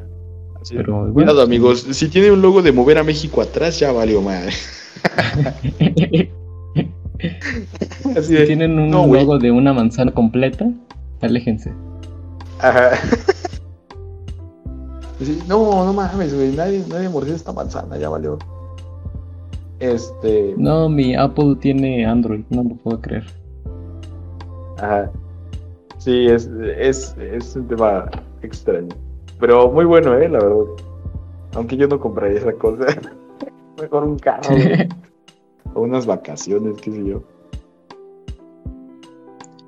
[0.71, 4.53] Pero, Cuidado amigos, si tiene un logo de mover a México atrás, ya valió madre.
[8.23, 10.69] si tienen un logo de una manzana completa,
[11.21, 11.73] aléjense.
[12.59, 12.93] Ajá.
[15.49, 18.39] No, no mames, güey, nadie, nadie mordió esta manzana, ya valió.
[19.81, 20.55] Este.
[20.57, 23.25] No, mi Apple tiene Android, no lo puedo creer.
[24.79, 25.11] Ajá.
[25.99, 28.11] Sí, es, es, es un tema
[28.43, 28.95] extraño.
[29.41, 30.29] Pero muy bueno, ¿eh?
[30.29, 30.65] La verdad.
[31.55, 32.87] Aunque yo no compraría esa cosa.
[33.81, 34.55] Mejor un carro.
[35.75, 37.23] o unas vacaciones, qué sé yo.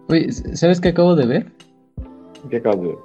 [0.08, 1.52] Oye, ¿sabes qué acabo de ver?
[2.48, 2.98] ¿Qué acabo de ver?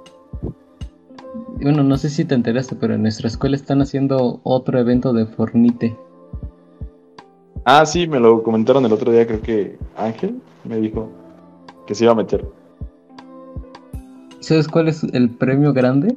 [1.62, 5.26] Bueno, no sé si te enteraste, pero en nuestra escuela están haciendo otro evento de
[5.26, 5.96] Fornite.
[7.64, 11.08] Ah, sí, me lo comentaron el otro día, creo que Ángel me dijo
[11.86, 12.44] que se iba a meter.
[14.40, 16.16] ¿Sabes cuál es el premio grande?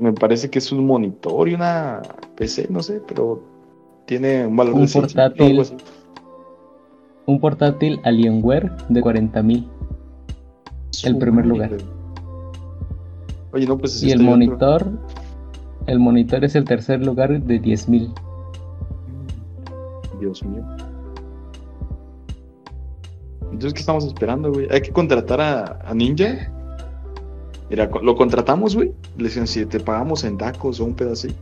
[0.00, 2.02] Me parece que es un monitor y una
[2.34, 3.40] PC, no sé, pero
[4.06, 5.62] tiene un valor un portátil,
[7.26, 9.68] Un portátil Alienware de 40 mil.
[11.04, 11.70] El primer lugar.
[13.52, 14.86] Oye, no, pues Y el monitor,
[15.86, 18.12] el monitor es el tercer lugar de 10.000.
[20.20, 20.64] Dios mío.
[23.42, 24.68] Entonces, ¿qué estamos esperando, güey?
[24.70, 26.52] Hay que contratar a, Ninja.
[27.68, 28.92] Mira, lo contratamos, güey.
[29.16, 31.34] Le decían, si te pagamos en tacos o un así.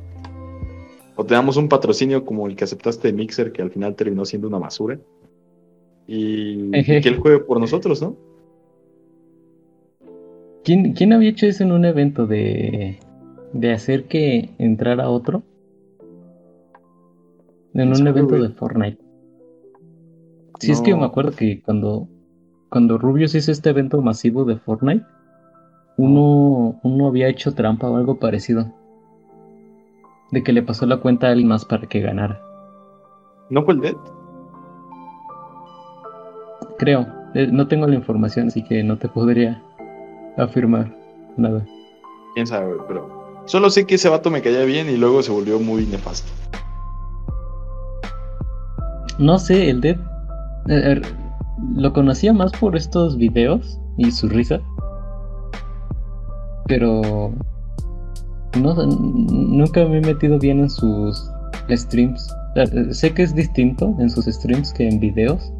[1.16, 4.24] O te damos un patrocinio como el que aceptaste de Mixer, que al final terminó
[4.24, 4.98] siendo una basura.
[6.06, 8.16] Y, que él juegue por nosotros, ¿no?
[10.68, 12.98] ¿Quién, ¿Quién había hecho eso en un evento de,
[13.54, 15.42] de hacer que entrara otro?
[17.72, 18.98] En un evento de Fortnite.
[20.60, 22.06] Sí, es que me acuerdo que cuando,
[22.68, 25.06] cuando Rubius hizo este evento masivo de Fortnite,
[25.96, 28.70] uno, uno había hecho trampa o algo parecido.
[30.32, 32.42] De que le pasó la cuenta a alguien más para que ganara.
[33.48, 33.96] ¿No fue el Dead?
[36.76, 37.06] Creo.
[37.32, 39.62] Eh, no tengo la información, así que no te podría
[40.38, 40.94] afirmar
[41.36, 41.66] nada.
[42.34, 43.18] Quién sabe, pero.
[43.46, 46.30] Solo sé que ese vato me caía bien y luego se volvió muy nefasto.
[49.18, 49.96] No sé, el Dead
[50.68, 51.02] eh, er,
[51.74, 54.60] lo conocía más por estos videos y su risa.
[56.66, 57.32] Pero
[58.60, 61.30] no, nunca me he metido bien en sus
[61.70, 62.32] streams.
[62.54, 65.52] Eh, sé que es distinto en sus streams que en videos.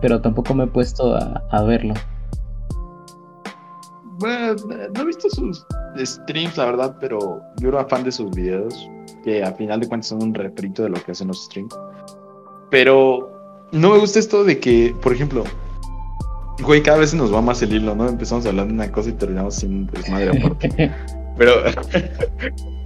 [0.00, 1.94] Pero tampoco me he puesto a, verlo.
[4.20, 4.54] Bueno,
[4.94, 8.88] no he visto sus streams, la verdad, pero yo era fan de sus videos,
[9.24, 11.74] que a final de cuentas son un refrito de lo que hacen los streams.
[12.70, 13.30] Pero
[13.72, 15.44] no me gusta esto de que, por ejemplo,
[16.62, 18.08] güey, cada vez nos va más el hilo, ¿no?
[18.08, 20.92] Empezamos hablando de una cosa y terminamos sin desmadre aparte.
[21.38, 21.52] pero,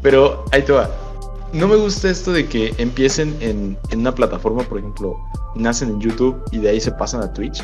[0.03, 0.89] pero ahí te va.
[1.53, 5.17] No me gusta esto de que empiecen en, una plataforma, por ejemplo,
[5.55, 7.63] nacen en YouTube y de ahí se pasan a Twitch.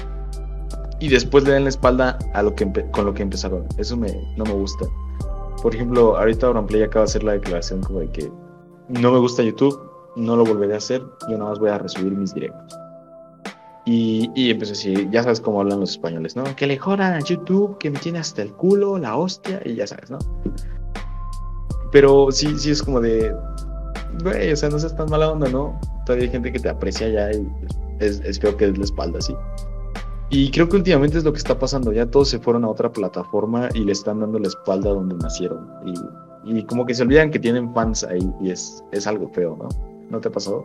[1.00, 3.66] Y después le dan la espalda a lo que con lo que empezaron.
[3.78, 4.86] Eso me, no me gusta.
[5.62, 8.30] Por ejemplo, ahorita Auronplay acaba de hacer la declaración como de que
[8.88, 9.78] no me gusta YouTube,
[10.16, 12.78] no lo volveré a hacer, yo nada más voy a resubir mis directos.
[13.86, 16.44] Y, y empecé así, ya sabes cómo hablan los españoles, ¿no?
[16.56, 19.86] Que le jodan a YouTube, que me tiene hasta el culo, la hostia, y ya
[19.86, 20.18] sabes, ¿no?
[21.92, 23.34] Pero sí, sí es como de,
[24.22, 25.78] güey, o sea, no seas tan mala onda, ¿no?
[26.04, 27.46] Todavía hay gente que te aprecia ya y
[28.00, 29.34] es, es que es la espalda así.
[30.30, 32.92] Y creo que últimamente es lo que está pasando, ya todos se fueron a otra
[32.92, 35.68] plataforma y le están dando la espalda donde nacieron.
[36.44, 39.68] Y, como que se olvidan que tienen fans ahí y es, es algo feo, ¿no?
[40.08, 40.64] ¿No te ha pasado?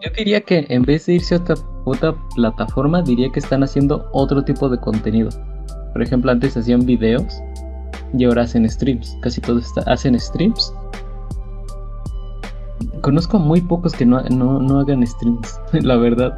[0.00, 4.08] Yo diría que en vez de irse a otra, otra plataforma, diría que están haciendo
[4.12, 5.28] otro tipo de contenido.
[5.92, 7.42] Por ejemplo, antes hacían videos
[8.16, 9.16] y ahora hacen streams.
[9.22, 10.72] Casi todos hacen streams.
[13.02, 16.32] Conozco muy pocos que no, no, hagan streams, la verdad.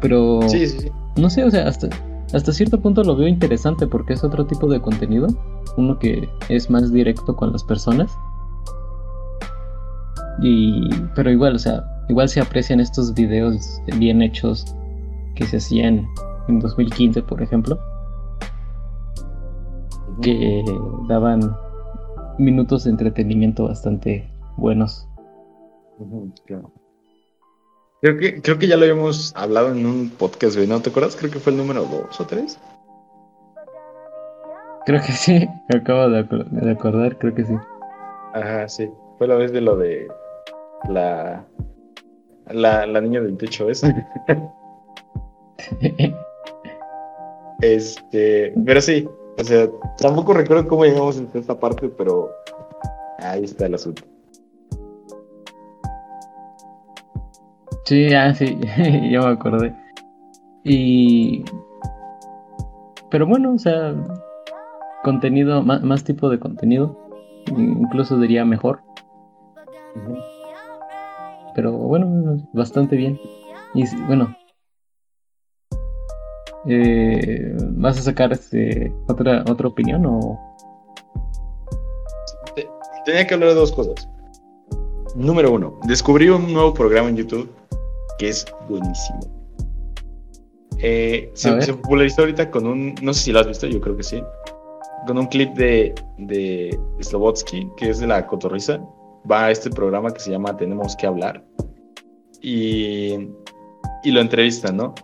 [0.00, 0.90] Pero sí, sí, sí.
[1.16, 1.88] no sé, o sea, hasta,
[2.32, 5.28] hasta cierto punto lo veo interesante porque es otro tipo de contenido.
[5.76, 8.10] Uno que es más directo con las personas
[10.40, 14.74] y, pero igual, o sea, igual se aprecian estos videos bien hechos
[15.34, 16.06] que se hacían
[16.48, 17.78] en 2015, por ejemplo,
[20.22, 20.62] que
[21.08, 21.56] daban
[22.38, 25.08] minutos de entretenimiento bastante buenos.
[28.02, 30.80] Creo que, creo que ya lo habíamos hablado en un podcast, ¿no?
[30.80, 31.16] ¿Te acuerdas?
[31.16, 32.58] Creo que fue el número 2 o 3.
[34.84, 37.54] Creo que sí, me acabo de, de acordar, creo que sí.
[38.34, 38.90] Ajá, sí.
[39.18, 40.08] Fue la vez de lo de
[40.88, 41.44] la,
[42.50, 43.92] la, la niña del techo esa.
[47.62, 52.30] este, pero sí, o sea, tampoco recuerdo cómo llegamos a esta parte, pero
[53.18, 54.02] ahí está el asunto.
[57.86, 58.58] Sí, ah, sí,
[59.10, 59.74] ya me acordé.
[60.64, 61.44] Y.
[63.10, 63.94] Pero bueno, o sea,
[65.02, 66.98] contenido, más, más tipo de contenido,
[67.56, 68.80] incluso diría mejor
[71.56, 73.18] pero bueno, bastante bien.
[73.74, 74.36] Y bueno,
[76.68, 80.38] eh, ¿vas a sacar este, otra, otra opinión o...?
[83.06, 84.08] Tenía que hablar de dos cosas.
[85.14, 87.50] Número uno, descubrí un nuevo programa en YouTube
[88.18, 89.20] que es buenísimo.
[90.78, 94.02] Eh, se, popularizó ahorita con un, no sé si lo has visto, yo creo que
[94.02, 94.22] sí,
[95.06, 98.80] con un clip de, de Slobotsky, que es de la cotorriza,
[99.30, 101.42] va a este programa que se llama Tenemos que hablar
[102.42, 103.14] y,
[104.04, 104.94] y lo entrevistan, ¿no?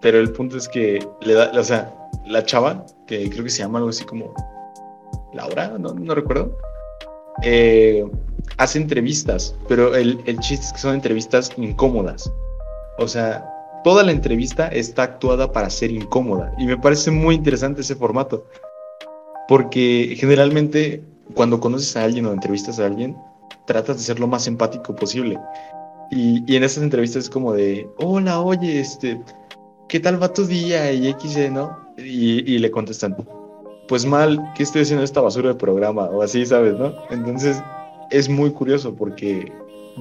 [0.00, 1.94] Pero el punto es que le da, o sea,
[2.26, 4.34] la chava, que creo que se llama algo así como
[5.32, 6.56] Laura, no, no recuerdo,
[7.42, 8.04] eh,
[8.56, 12.32] hace entrevistas, pero el, el chiste es que son entrevistas incómodas.
[13.00, 13.44] O sea,
[13.82, 18.44] toda la entrevista está actuada para ser incómoda y me parece muy interesante ese formato
[19.48, 21.02] Porque generalmente
[21.34, 23.16] cuando conoces a alguien o entrevistas a alguien,
[23.66, 25.38] tratas de ser lo más empático posible.
[26.10, 29.20] Y, en esas entrevistas es como de, hola, oye, este,
[29.88, 30.92] ¿qué tal va tu día?
[30.92, 31.78] Y X, ¿no?
[31.96, 33.16] Y, y le contestan,
[33.86, 36.06] pues mal, ¿qué estoy haciendo esta basura de programa?
[36.06, 36.74] O así, ¿sabes?
[36.74, 36.94] ¿No?
[37.10, 37.62] Entonces
[38.10, 39.52] es muy curioso porque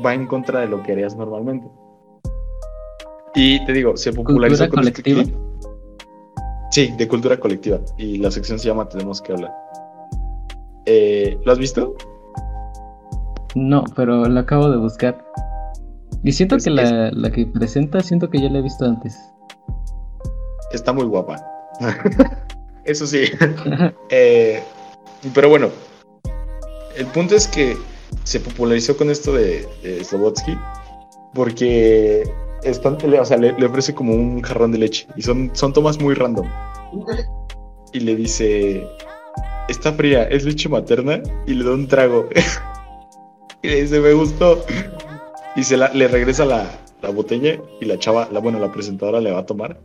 [0.04, 1.68] va en contra de lo que harías normalmente.
[3.36, 5.22] Y te digo, se popularizó con este colectiva?
[5.22, 5.50] Este
[6.72, 7.80] Sí, de cultura colectiva.
[7.98, 9.52] Y la sección se llama Tenemos que hablar.
[10.86, 11.96] Eh, ¿Lo has visto?
[13.56, 15.26] No, pero lo acabo de buscar.
[16.24, 19.18] Y siento que la, la, que presenta, siento que ya la he visto antes.
[20.72, 21.44] Está muy guapa.
[22.86, 23.26] Eso sí.
[24.10, 24.62] eh,
[25.34, 25.70] pero bueno,
[26.96, 27.78] el punto es que
[28.24, 30.56] se popularizó con esto de, de Slobotsky
[31.34, 32.24] porque
[32.64, 36.14] están, o sea, le, ofrece como un jarrón de leche y son, son tomas muy
[36.14, 36.48] random.
[37.92, 38.88] Y le dice,
[39.68, 42.30] está fría, es leche materna y le da un trago.
[43.64, 44.64] y le dice, me gustó.
[45.56, 46.70] Y se la, le regresa la,
[47.02, 49.80] la botella y la chava, la, bueno, la presentadora le va a tomar.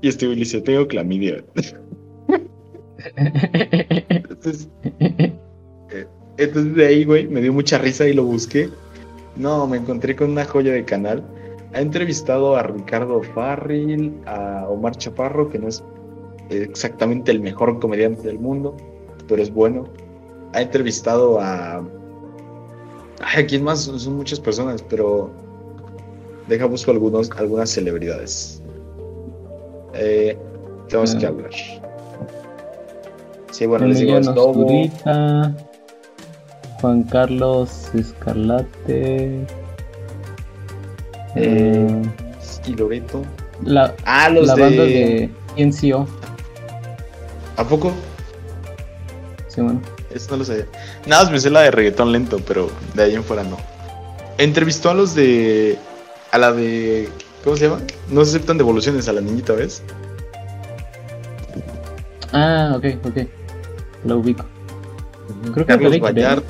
[0.00, 1.44] Y este güey le dice, tengo clamidia.
[4.08, 5.32] entonces, eh,
[6.38, 8.68] entonces de ahí, güey, me dio mucha risa y lo busqué.
[9.36, 11.22] No, me encontré con una joya de canal.
[11.74, 15.82] Ha entrevistado a Ricardo Farril, a Omar Chaparro, que no es
[16.50, 18.76] exactamente el mejor comediante del mundo,
[19.26, 19.84] pero es bueno.
[20.52, 21.82] Ha entrevistado a
[23.22, 23.82] Ay, ¿quién más?
[23.82, 25.30] Son muchas personas, pero
[26.48, 28.60] deja busco algunos, algunas celebridades.
[29.94, 30.36] Eh,
[30.88, 31.50] tenemos que hablar.
[33.50, 34.18] Sí, bueno, les digo,
[36.80, 39.46] Juan Carlos Escarlate.
[41.36, 42.02] Eh,
[42.66, 43.24] y Loreto.
[43.64, 44.62] La, ah, los la de...
[44.62, 46.06] banda de NCO.
[47.56, 47.92] ¿A poco?
[49.48, 49.80] Sí, bueno.
[50.14, 50.66] Eso no lo sabía.
[51.06, 53.56] Nada más me sé la de reggaetón lento, pero de ahí en fuera no.
[54.38, 55.78] Entrevistó a los de.
[56.30, 57.08] A la de.
[57.44, 57.80] ¿Cómo se llama?
[58.08, 59.82] No se aceptan devoluciones a la niñita, ¿ves?
[62.32, 63.26] Ah, ok, ok.
[64.04, 64.44] Lo ubico.
[65.42, 66.44] Creo que Carlos Vallarta,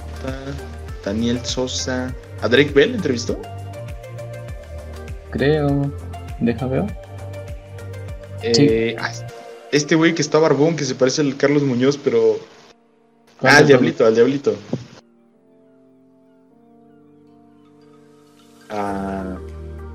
[1.05, 2.14] Daniel Sosa.
[2.40, 3.40] ¿A Drake Bell entrevistó?
[5.33, 5.92] Creo.
[6.40, 6.97] Deja ver.
[8.42, 9.11] Eh, ah,
[9.71, 12.38] este güey que está barbón, que se parece al Carlos Muñoz, pero
[13.42, 14.55] Ah, al diablito, al diablito.
[18.71, 19.37] A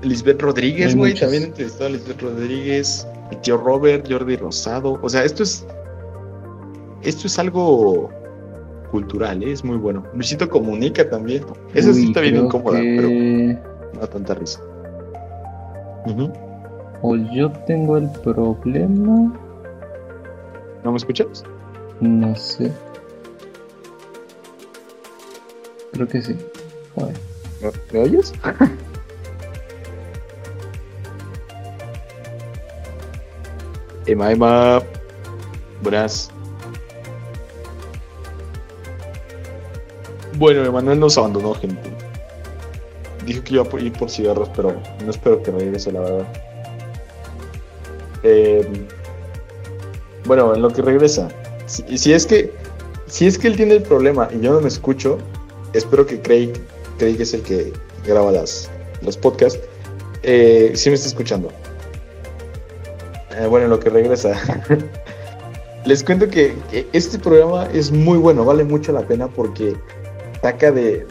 [0.02, 4.98] Lisbeth Rodríguez, güey, también entrevistó a Lisbeth Rodríguez, el tío Robert, Jordi Rosado.
[5.02, 5.66] O sea, esto es.
[7.02, 8.10] Esto es algo
[8.90, 9.52] cultural, ¿eh?
[9.52, 10.04] es muy bueno.
[10.14, 11.44] Luisito comunica también.
[11.74, 14.60] Esa sí está bien incómoda, pero no da tanta risa.
[17.02, 19.32] O yo tengo el problema.
[20.84, 21.44] ¿No me escuchas?
[22.00, 22.72] No sé.
[25.92, 26.36] Creo que sí.
[27.92, 28.32] ¿Me oyes?
[34.06, 34.82] Emma, Emma.
[35.82, 36.30] Buenas.
[40.38, 41.97] Bueno, Emanuel nos abandonó, gente.
[43.28, 46.26] Dijo que iba a ir por cigarros, pero no espero que regrese, la verdad.
[48.22, 48.66] Eh,
[50.24, 51.28] bueno, en lo que regresa.
[51.66, 52.50] Si, si, es que
[53.06, 55.18] si es que él tiene el problema y yo no me escucho,
[55.74, 56.54] espero que Craig,
[56.96, 57.70] Craig es el que
[58.06, 58.70] graba las,
[59.02, 59.60] los podcasts,
[60.22, 61.50] eh, sí me está escuchando.
[63.38, 64.40] Eh, bueno, lo que regresa.
[65.84, 66.54] Les cuento que,
[66.94, 69.76] este programa es muy bueno, vale mucho la pena porque
[70.40, 71.06] saca de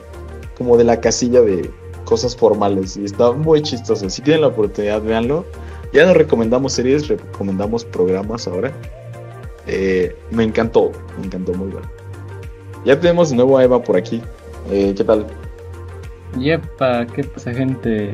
[0.58, 1.70] como de la casilla de
[2.08, 4.10] cosas formales y está muy chistoso.
[4.10, 5.46] Si tienen la oportunidad, véanlo.
[5.92, 8.72] Ya no recomendamos series, recomendamos programas ahora.
[9.68, 11.88] Eh, me encantó, me encantó muy bueno.
[12.86, 14.22] Ya tenemos de nuevo a Eva por aquí.
[14.72, 15.28] Eh, ¿Qué tal?
[16.40, 18.14] Yepa, ¿qué pasa, gente?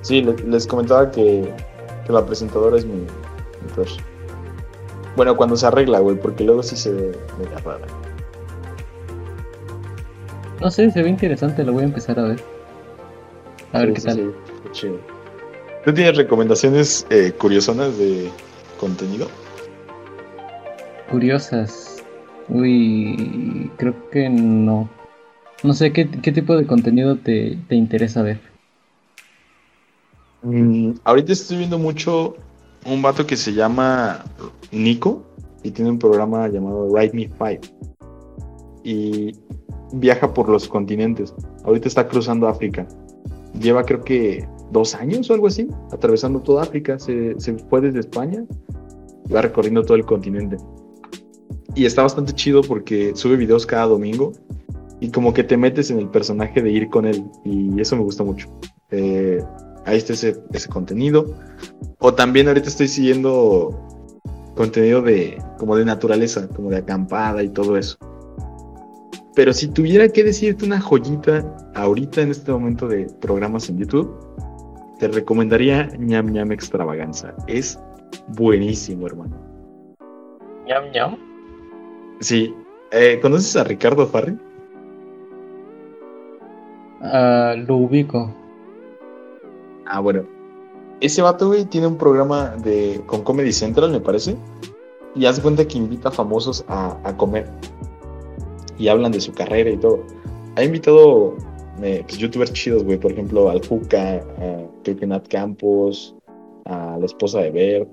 [0.00, 1.52] Sí, les, comentaba que,
[2.08, 3.06] la presentadora es mi, mi
[5.16, 7.12] Bueno, cuando se arregla, güey, porque luego sí se ve
[7.64, 8.01] rara.
[10.62, 12.40] No sé, se ve interesante, lo voy a empezar a ver.
[13.72, 14.32] A ver qué tal.
[14.70, 14.86] Sí,
[15.84, 18.30] ¿Tú tienes recomendaciones eh, curiosonas de
[18.78, 19.26] contenido?
[21.10, 22.00] Curiosas.
[22.48, 24.88] Uy, creo que no.
[25.64, 28.38] No sé qué, tipo de contenido te, interesa ver.
[30.42, 32.36] Mm, ahorita estoy viendo mucho
[32.86, 34.24] un vato que se llama
[34.70, 35.24] Nico
[35.64, 37.60] y tiene un programa llamado Ride Me Five.
[38.84, 39.32] Y
[39.92, 41.34] viaja por los continentes.
[41.64, 42.86] Ahorita está cruzando África.
[43.58, 46.98] Lleva creo que dos años o algo así, atravesando toda África.
[46.98, 47.36] Se,
[47.68, 48.44] fue desde España
[49.34, 50.56] va recorriendo todo el continente.
[51.74, 54.32] Y está bastante chido porque sube videos cada domingo
[55.00, 58.02] y como que te metes en el personaje de ir con él y eso me
[58.02, 58.48] gusta mucho.
[58.90, 59.42] Eh,
[59.86, 61.34] ahí está ese, ese contenido.
[61.98, 63.78] O también ahorita estoy siguiendo
[64.54, 67.96] contenido de como de naturaleza, como de acampada y todo eso.
[69.34, 74.14] Pero si tuviera que decirte una joyita ahorita en este momento de programas en YouTube,
[74.98, 77.34] te recomendaría ñam ñam extravaganza.
[77.46, 77.78] Es
[78.28, 79.36] buenísimo, hermano.
[80.66, 81.16] ñam ñam.
[82.20, 82.54] Sí.
[82.90, 84.36] Eh, ¿Conoces a Ricardo Farri?
[87.00, 88.34] Ah, lo ubico.
[89.86, 90.24] Ah, bueno.
[91.00, 94.36] Ese vato, güey, tiene un programa de, con Comedy Central, me parece.
[95.16, 97.50] Y hace cuenta que invita a famosos a, a comer.
[98.78, 100.04] Y hablan de su carrera y todo.
[100.56, 101.36] Ha invitado
[101.82, 102.98] eh, pues, youtubers chidos, güey.
[102.98, 106.14] Por ejemplo, al Juca, a creo que Nat Campos,
[106.64, 107.88] a la esposa de Bert.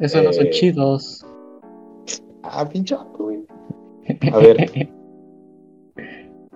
[0.00, 1.24] Esos no son Eh, chidos.
[2.42, 3.44] Ah, pinche güey.
[4.32, 4.90] A ver.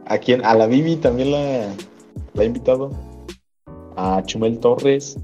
[0.06, 0.44] ¿A quién?
[0.44, 1.68] A la Bibi también la,
[2.34, 2.90] la he invitado.
[3.96, 5.18] A Chumel Torres.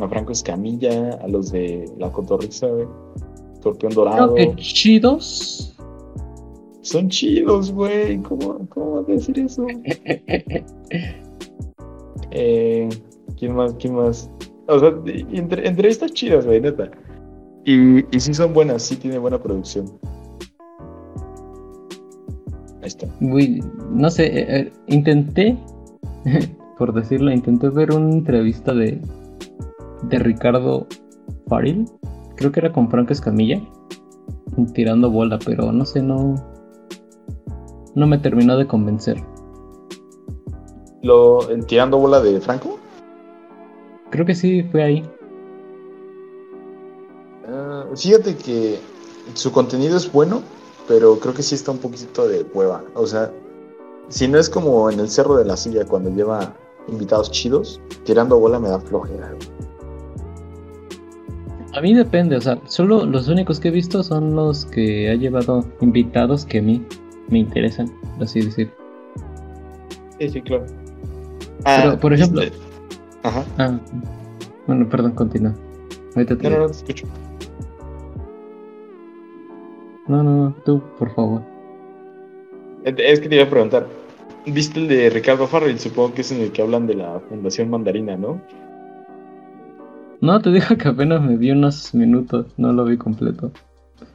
[0.00, 1.18] A Franco Escamilla.
[1.22, 2.86] A los de La Cotorriza, güey.
[3.54, 4.34] Escorpión Dorado.
[4.34, 5.69] Creo que chidos.
[6.82, 8.18] Son chidos, güey.
[8.22, 9.66] ¿Cómo, ¿Cómo vas a decir eso?
[12.32, 12.88] Eh,
[13.36, 13.74] ¿Quién más?
[13.74, 14.30] ¿Quién más?
[14.68, 14.92] O sea,
[15.32, 16.88] entre- entrevistas chidas, güey, neta.
[17.64, 19.86] Y, y sí son buenas, sí tiene buena producción.
[22.82, 23.06] Ahí está.
[23.20, 25.56] Uy, no sé, eh, eh, intenté,
[26.78, 29.00] por decirlo, intenté ver una entrevista de,
[30.04, 30.86] de Ricardo
[31.48, 31.86] Faril,
[32.36, 33.60] creo que era con Franco Escamilla,
[34.72, 36.34] tirando bola, pero no sé, no,
[37.94, 39.22] no me terminó de convencer.
[41.02, 42.78] Lo, tirando bola de Franco.
[44.10, 45.10] Creo que sí fue ahí.
[47.48, 48.78] Ah, fíjate que
[49.34, 50.42] su contenido es bueno,
[50.88, 52.82] pero creo que sí está un poquito de hueva.
[52.94, 53.32] O sea,
[54.08, 56.54] si no es como en el Cerro de la Silla cuando lleva
[56.88, 59.34] invitados chidos, tirando bola me da flojera.
[61.72, 65.14] A mí depende, o sea, solo los únicos que he visto son los que ha
[65.14, 66.84] llevado invitados que a mí
[67.30, 68.70] me interesan, por así decir.
[70.18, 70.66] Sí, sí, claro.
[71.64, 72.56] Pero, por ejemplo- ¿viste?
[73.22, 73.44] Ajá.
[73.58, 73.78] Ah,
[74.66, 75.54] bueno, perdón, continúa.
[76.14, 77.06] Ahorita te No, no, no, te escucho.
[80.08, 81.42] no, no, no, tú, por favor.
[82.84, 83.86] Es que te iba a preguntar.
[84.46, 85.78] ¿Viste el de Ricardo Farrell?
[85.78, 88.40] Supongo que es en el que hablan de la Fundación Mandarina, ¿no?
[90.22, 93.52] No, te digo que apenas me vi unos minutos, no lo vi completo.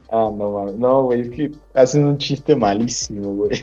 [0.10, 0.76] Ah, no, mames.
[0.76, 3.60] No, güey, es que hacen un chiste malísimo, güey.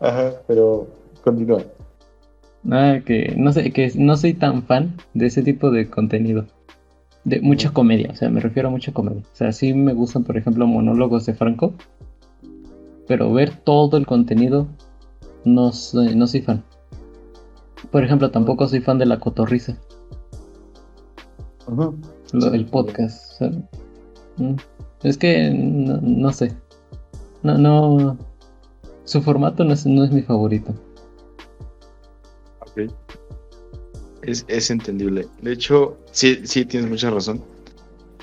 [0.00, 0.88] Ajá, pero
[1.22, 1.62] continúa.
[2.62, 6.46] Nada, que no sé, que no soy tan fan de ese tipo de contenido.
[7.24, 9.22] De mucha comedia, o sea, me refiero a mucha comedia.
[9.32, 11.74] O sea, sí me gustan, por ejemplo, monólogos de Franco.
[13.06, 14.66] Pero ver todo el contenido,
[15.44, 16.64] no soy, no soy fan.
[17.90, 19.76] Por ejemplo, tampoco soy fan de la cotorriza,
[21.66, 21.92] Ajá.
[22.32, 23.32] Lo- el podcast.
[23.32, 23.50] o sea,
[24.38, 24.54] mm,
[25.02, 26.52] es que no, no sé.
[27.42, 28.18] No, no.
[29.04, 30.72] Su formato no es, no es mi favorito.
[32.60, 32.92] Ok.
[34.22, 35.26] Es, es entendible.
[35.40, 37.42] De hecho, sí, sí tienes mucha razón.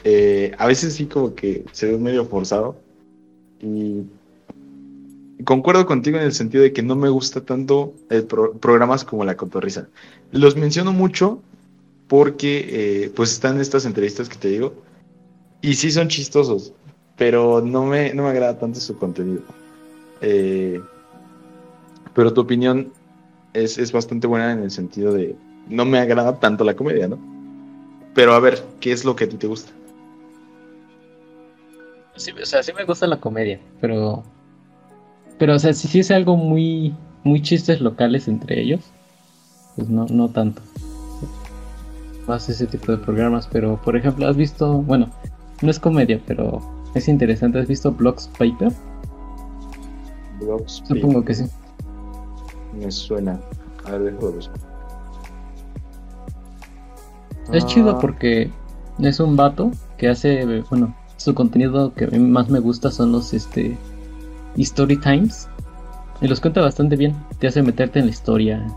[0.06, 2.78] Eh, a veces sí como que se ve medio forzado.
[3.62, 4.04] Y
[5.44, 9.26] concuerdo contigo en el sentido de que no me gusta tanto el pro- programas como
[9.26, 9.90] La Cotorrisa.
[10.32, 11.42] Los menciono mucho
[12.10, 14.74] porque eh, pues están estas entrevistas que te digo.
[15.62, 16.74] Y sí son chistosos.
[17.16, 19.44] Pero no me, no me agrada tanto su contenido.
[20.22, 20.82] Eh,
[22.14, 22.92] pero tu opinión
[23.54, 25.36] es, es bastante buena en el sentido de
[25.68, 27.20] no me agrada tanto la comedia, ¿no?
[28.16, 29.72] Pero a ver, ¿qué es lo que a ti te gusta?
[32.16, 34.24] Sí, o sea, sí me gusta la comedia, pero.
[35.38, 36.94] Pero, o sea, si sí es algo muy.
[37.24, 38.80] Muy chistes locales entre ellos.
[39.76, 40.62] Pues no, no tanto.
[42.30, 44.84] Más ese tipo de programas, pero por ejemplo, has visto.
[44.84, 45.10] Bueno,
[45.64, 46.62] no es comedia, pero
[46.94, 47.58] es interesante.
[47.58, 48.72] ¿Has visto Blogs Paper?
[50.40, 51.46] Blogs, Supongo que sí.
[52.80, 53.40] Me suena.
[53.84, 54.54] A ver, déjalo busco.
[57.52, 58.52] Es chido Ah, porque
[59.00, 60.62] es un vato que hace.
[60.70, 63.76] Bueno, su contenido que a mí más me gusta son los este.
[64.56, 65.50] Story Times.
[66.22, 67.16] Y los cuenta bastante bien.
[67.40, 68.68] Te hace meterte en la historia.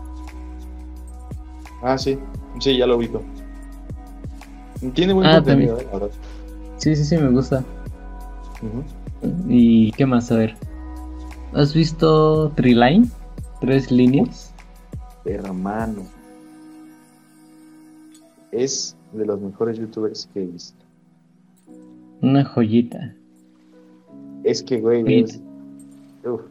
[1.83, 2.17] Ah, sí.
[2.59, 3.21] Sí, ya lo ubico.
[4.91, 6.15] Tiene buen Ah, contenido, eh, la verdad.
[6.77, 7.63] Sí, sí, sí, me gusta.
[9.47, 10.31] ¿Y qué más?
[10.31, 10.55] A ver.
[11.53, 13.07] ¿Has visto Triline?
[13.61, 14.53] Tres líneas.
[15.25, 16.03] Hermano.
[18.51, 20.83] Es de los mejores youtubers que he visto.
[22.21, 23.13] Una joyita.
[24.43, 25.39] Es que, güey, es...
[26.25, 26.41] Uf.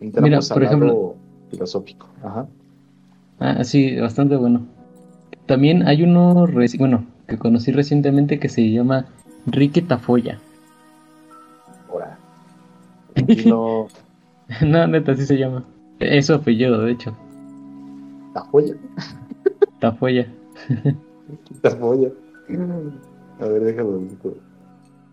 [0.00, 1.14] Mira, por ejemplo,
[1.50, 2.08] filosófico.
[2.22, 2.46] Ajá.
[3.38, 4.66] Ah, sí, bastante bueno.
[5.46, 6.46] También hay uno,
[6.78, 9.06] bueno, que conocí recientemente que se llama
[9.46, 10.38] Ricky Tafoya.
[11.88, 12.18] Ahora.
[13.46, 13.86] No...
[14.66, 15.64] no, neta, así se llama.
[15.98, 17.16] Es su apellido, de hecho.
[18.34, 18.74] ¿Tafoya?
[19.80, 20.26] Tafoya.
[21.62, 22.10] Tafoya.
[23.40, 24.02] A ver, déjalo.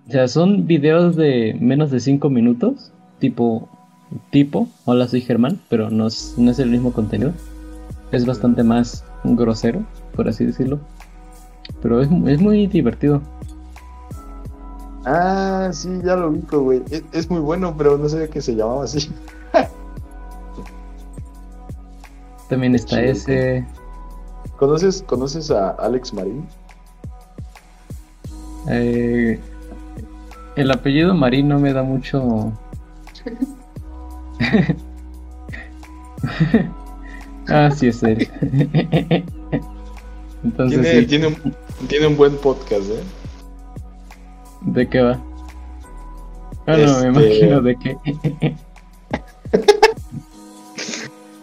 [0.07, 3.69] O sea, son videos de menos de 5 minutos, tipo,
[4.31, 7.31] tipo, hola soy Germán, pero no es, no es el mismo contenido.
[8.11, 9.83] Es bastante más grosero,
[10.15, 10.79] por así decirlo.
[11.81, 13.21] Pero es, es muy divertido.
[15.05, 16.81] Ah, sí, ya lo ubico, güey.
[17.11, 19.11] Es, muy bueno, pero no sabía que se llamaba así.
[22.49, 23.65] También está ese.
[24.57, 26.45] ¿Conoces, ¿Conoces a Alex Marín?
[28.69, 29.39] Eh,
[30.55, 32.53] el apellido Marín no me da mucho.
[37.49, 38.27] ah, sí es él.
[40.43, 41.35] Entonces, tiene, un,
[41.87, 43.03] tiene un buen podcast, ¿eh?
[44.61, 45.23] ¿De qué va?
[46.65, 47.97] Ah, no, me este, imagino de qué.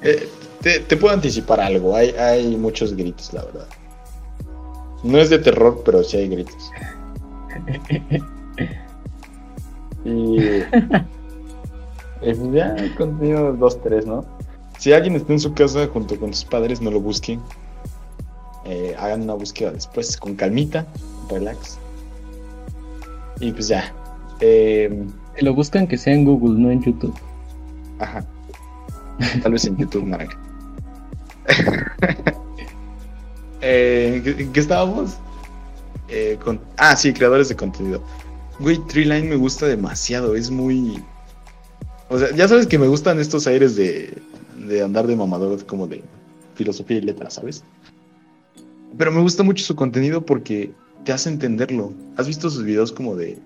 [0.03, 0.27] Eh,
[0.63, 1.95] te, puedo anticipar algo.
[1.95, 3.67] Hay, hay muchos gritos, la verdad.
[5.03, 6.71] No es de terror, pero sí hay gritos.
[10.07, 10.39] y.
[12.53, 14.25] ya, contenido 2-3, ¿no?
[14.79, 17.43] Si alguien está en su casa junto con sus padres, no lo busquen.
[18.71, 20.87] Eh, hagan una búsqueda después con calmita,
[21.29, 21.77] relax.
[23.41, 23.93] Y pues ya.
[24.39, 25.07] Eh,
[25.37, 27.19] si lo buscan, que sea en Google, no en YouTube.
[27.99, 28.25] Ajá.
[29.43, 30.39] Tal vez en YouTube, naranja.
[33.61, 35.17] eh, ¿En qué estábamos?
[36.09, 36.61] Eh, con...
[36.77, 38.01] Ah, sí, creadores de contenido.
[38.61, 40.37] Güey, Treeline me gusta demasiado.
[40.37, 41.03] Es muy.
[42.09, 44.17] O sea, ya sabes que me gustan estos aires de,
[44.57, 46.05] de andar de mamador, como de
[46.55, 47.65] filosofía y letras, ¿sabes?
[48.97, 50.73] Pero me gusta mucho su contenido porque
[51.05, 51.93] te hace entenderlo.
[52.17, 53.39] ¿Has visto sus videos como de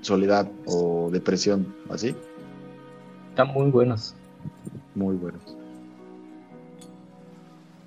[0.00, 2.14] soledad o depresión, así?
[3.30, 4.14] Están muy buenos.
[4.94, 5.42] Muy buenos.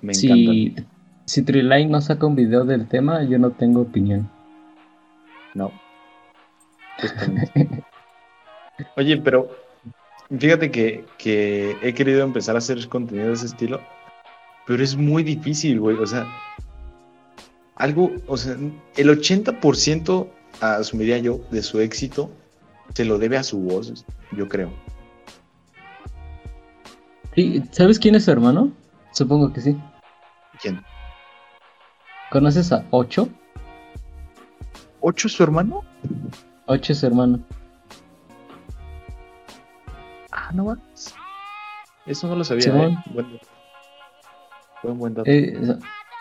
[0.00, 0.86] Me si, encantan.
[1.24, 4.28] Si Triline no saca un video del tema, yo no tengo opinión.
[5.54, 5.70] No.
[8.96, 9.48] Oye, pero
[10.38, 13.80] fíjate que, que he querido empezar a hacer contenido de ese estilo,
[14.66, 15.96] pero es muy difícil, güey.
[15.98, 16.26] O sea,
[17.76, 18.56] algo, o sea,
[18.96, 20.28] el 80%,
[20.60, 22.30] asumiría yo, de su éxito
[22.94, 24.72] se lo debe a su voz, yo creo.
[27.70, 28.72] ¿Sabes quién es su hermano?
[29.12, 29.76] Supongo que sí.
[30.60, 30.82] ¿Quién?
[32.30, 33.28] ¿Conoces a Ocho?
[35.00, 35.82] ¿Ocho es su hermano?
[36.66, 37.40] Ocho es su hermano.
[40.30, 41.14] Ah, no más.
[42.06, 42.86] Eso no lo sabía.
[42.86, 42.98] ¿eh?
[44.80, 45.30] Fue un buen dato.
[45.30, 45.54] Eh,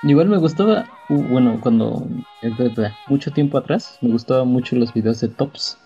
[0.04, 2.08] Igual me gustaba, bueno, cuando,
[3.08, 5.78] mucho tiempo atrás, me gustaban mucho los videos de Tops.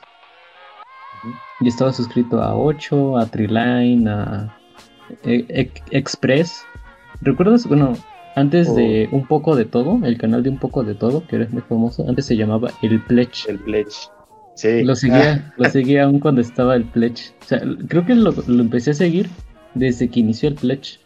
[1.59, 4.57] Y estaba suscrito a 8, a Triline, a
[5.24, 6.63] e, e, Express.
[7.22, 7.68] ¿Recuerdas?
[7.68, 7.93] Bueno,
[8.36, 9.18] antes de oh.
[9.18, 12.05] Un poco de todo, el canal de Un poco de todo, que era muy famoso,
[12.07, 13.49] antes se llamaba El Pledge.
[13.49, 14.09] El Pledge.
[14.55, 14.84] Sí.
[14.84, 17.34] Lo seguía, lo seguía aún cuando estaba el Pledge.
[17.41, 19.30] O sea, creo que lo, empecé a seguir
[19.74, 20.99] desde que inició el Pledge.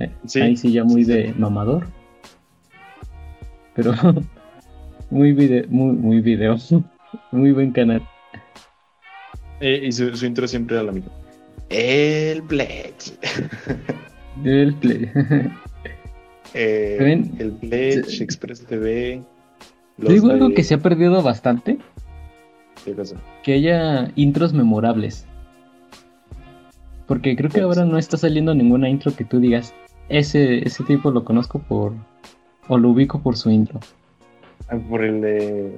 [0.00, 0.10] Eh,
[0.42, 1.86] ahí sí ya muy de mamador
[3.76, 3.94] pero
[5.10, 6.56] muy video, muy, muy video,
[7.30, 8.02] muy buen canal.
[9.60, 11.12] Eh, y su, intro siempre era la misma.
[11.68, 13.12] El Pledge.
[14.44, 15.12] El Pledge.
[16.54, 19.22] Eh, el Pledge, Express TV.
[19.98, 21.76] digo algo que se ha perdido bastante.
[22.82, 23.16] ¿Qué cosa?
[23.42, 25.26] Que haya intros memorables.
[27.06, 29.74] Porque creo que ahora no está saliendo ninguna intro que tú digas,
[30.08, 31.92] ese, ese tipo lo conozco por,
[32.68, 33.80] o lo ubico por su intro.
[34.68, 35.76] Ah, por el de.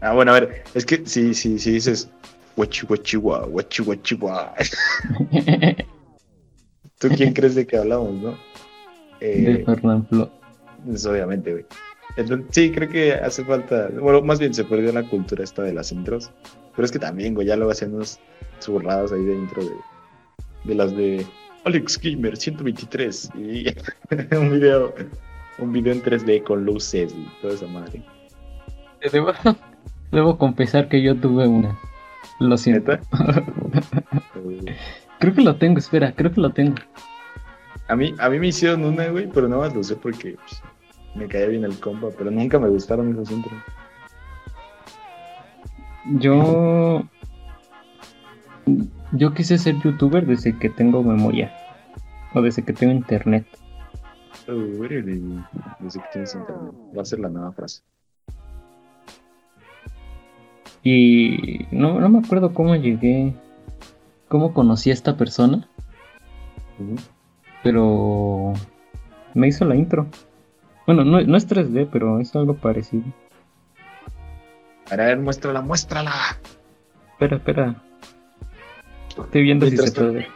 [0.00, 2.10] Ah, bueno, a ver, es que si, si, si dices
[2.56, 4.54] Wachi Wachiwa, Wachi Wachiwa.
[6.98, 8.38] ¿Tú quién crees de que hablamos, no?
[9.20, 10.30] Eh, de Fernando Flo.
[10.84, 11.66] Pues, obviamente, güey.
[12.16, 13.88] Entonces, sí, creo que hace falta.
[14.00, 16.30] Bueno, más bien se perdió la cultura esta de las intros.
[16.74, 18.20] Pero es que también, güey, ya lo hacen unos
[18.66, 19.72] burradas ahí dentro de,
[20.64, 21.26] de las de
[21.64, 23.30] Alex Gamer 123.
[23.36, 23.66] Y
[24.36, 24.94] un video
[25.58, 28.02] un video en 3D con luces y toda esa madre.
[29.12, 29.32] Debo,
[30.12, 31.78] debo confesar que yo tuve una.
[32.40, 32.92] Lo siento.
[35.18, 36.76] creo que lo tengo, espera, creo que lo tengo.
[37.88, 40.62] A mí, a mí me hicieron una, güey, pero nada más lo sé porque pues,
[41.14, 43.54] me caía bien el compa, pero nunca me gustaron esos intros.
[46.18, 47.04] Yo.
[49.12, 51.54] Yo quise ser youtuber desde que tengo memoria.
[52.34, 53.46] O desde que tengo internet.
[54.46, 56.74] Desde que tienes internet.
[56.96, 57.82] Va a ser la nueva frase.
[60.82, 63.34] Y no, no me acuerdo cómo llegué.
[64.28, 65.68] Cómo conocí a esta persona.
[67.62, 68.52] Pero.
[69.32, 70.06] Me hizo la intro.
[70.86, 73.04] Bueno, no, no es 3D, pero es algo parecido.
[74.90, 76.12] A ver, muéstrala, muéstrala.
[77.12, 77.82] Espera, espera.
[79.08, 80.28] Estoy viendo si se puede.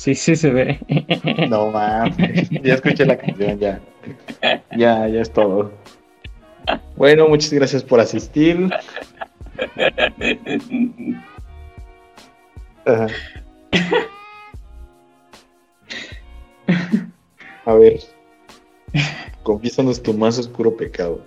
[0.00, 0.80] Sí, sí se ve.
[1.50, 2.48] No mames.
[2.62, 3.78] Ya escuché la canción, ya.
[4.74, 5.72] Ya, ya es todo.
[6.96, 8.70] Bueno, muchas gracias por asistir.
[17.66, 18.00] A ver.
[19.42, 21.22] Confiésanos tu más oscuro pecado.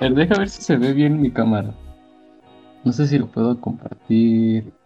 [0.00, 1.72] ver, deja ver si se ve bien mi cámara.
[2.82, 4.81] No sé si lo puedo compartir.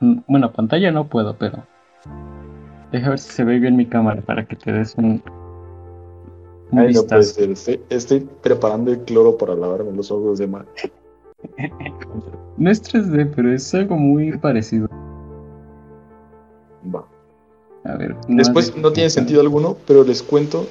[0.00, 1.64] Mm, bueno, pantalla no puedo, pero.
[2.92, 5.22] Deja ver si se ve bien mi cámara para que te des un.
[6.72, 7.80] Ay, no puede ser.
[7.88, 10.66] Estoy, preparando el cloro para lavarme los ojos de mar.
[12.56, 14.88] no es 3D, pero es algo muy parecido.
[16.94, 17.04] Va.
[17.84, 18.16] A ver.
[18.28, 20.66] Después no tiene sentido alguno, pero les cuento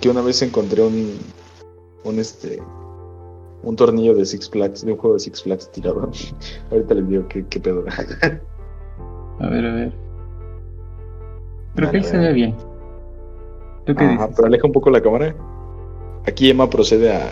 [0.00, 1.12] que una vez encontré un,
[2.04, 2.60] un este
[3.62, 6.10] un tornillo de Six Flags, de un juego de Six Flags tirado.
[6.70, 7.84] Ahorita les digo qué, qué pedo.
[9.40, 9.92] a ver, a ver.
[11.74, 12.54] Creo que ahí se ve bien.
[13.84, 15.34] ¿Tú qué Ajá, pero aleja un poco la cámara.
[16.26, 17.26] Aquí Emma procede a,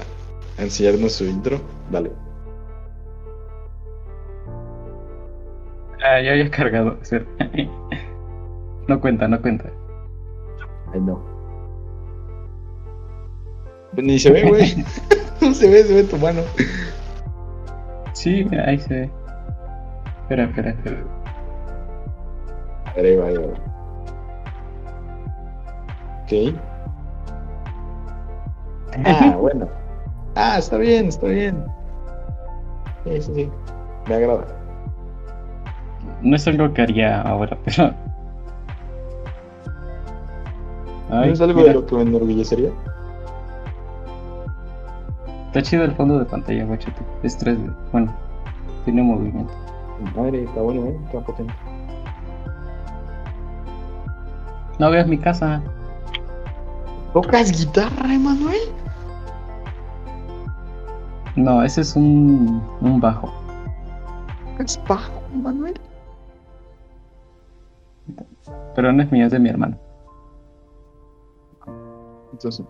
[0.59, 1.59] a enseñarnos su intro.
[1.91, 2.11] Dale.
[6.05, 6.99] Ah, ya había cargado.
[8.89, 9.73] no cuenta, no cuenta.
[10.93, 11.23] Ay, no.
[13.97, 14.85] Ni se ve, güey.
[15.55, 16.43] se ve, se ve tu mano.
[18.13, 19.11] Sí, ahí se ve.
[20.23, 20.97] Espera, espera, espera.
[22.97, 23.45] Ahí va, ahí va.
[26.23, 26.33] Ok.
[29.05, 29.69] Ah, bueno.
[30.37, 31.65] Ah, está bien, está bien.
[33.05, 33.51] Sí, sí, sí.
[34.09, 34.47] Me agrada.
[36.23, 37.93] No es algo que haría ahora, pero.
[41.11, 42.71] ¿No es algo de lo que me enorgullecería?
[45.55, 47.01] Está chido el fondo de pantalla, guachete.
[47.23, 47.73] Es 3D.
[47.93, 48.13] Bueno,
[48.85, 49.53] tiene movimiento.
[50.17, 50.99] Madre, está bueno, ¿eh?
[51.07, 51.55] Está potente.
[54.81, 55.63] No veas mi casa.
[57.13, 58.59] ¿Tocas guitarra, Emanuel?
[61.37, 63.33] No, ese es un, un bajo.
[64.59, 65.81] ¿Es bajo, Emanuel?
[68.75, 69.79] Pero no es mío, es de mi hermano.
[72.33, 72.67] Entonces.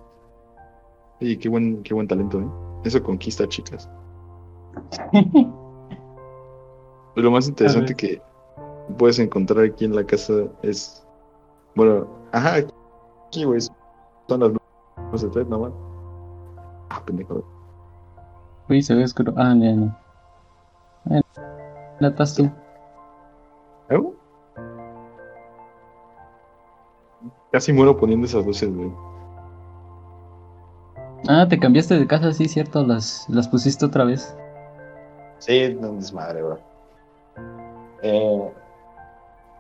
[1.22, 2.73] Oye, qué buen, qué buen talento, ¿eh?
[2.85, 3.89] Eso conquista chicas.
[7.16, 8.20] Lo más interesante que
[8.99, 11.07] puedes encontrar aquí en la casa es.
[11.74, 12.57] Bueno, ajá,
[13.28, 13.61] aquí, güey.
[14.28, 14.53] Son las
[15.12, 15.72] luces de nomás.
[16.91, 17.45] Ah, pendejo.
[18.68, 19.32] Uy, se ve oscuro.
[19.37, 19.99] Ah, no, no.
[21.11, 21.22] Eh,
[22.01, 22.51] la estás tú.
[23.91, 24.03] ¿Eh?
[27.53, 28.91] Casi muero poniendo esas luces, güey.
[31.26, 34.36] Ah, te cambiaste de casa, sí, cierto, las, las pusiste otra vez.
[35.38, 36.60] Sí, no desmadre, bro.
[38.02, 38.50] Eh,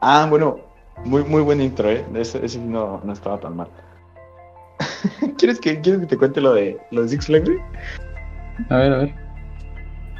[0.02, 0.58] ah, bueno,
[1.04, 2.04] muy, muy buen intro, ¿eh?
[2.14, 3.68] Ese, ese no, no estaba tan mal.
[5.38, 7.50] ¿Quieres, que, ¿Quieres que te cuente lo de, lo de Six Flags?
[8.68, 9.14] A ver, a ver.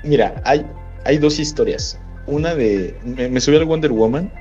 [0.03, 0.67] Mira, hay,
[1.05, 2.01] hay dos historias.
[2.27, 2.99] Una de.
[3.05, 4.33] Me, subí al Wonder Woman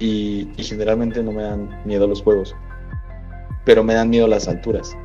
[0.00, 2.56] y, y generalmente no me dan miedo los juegos,
[3.64, 4.96] pero me dan miedo las alturas.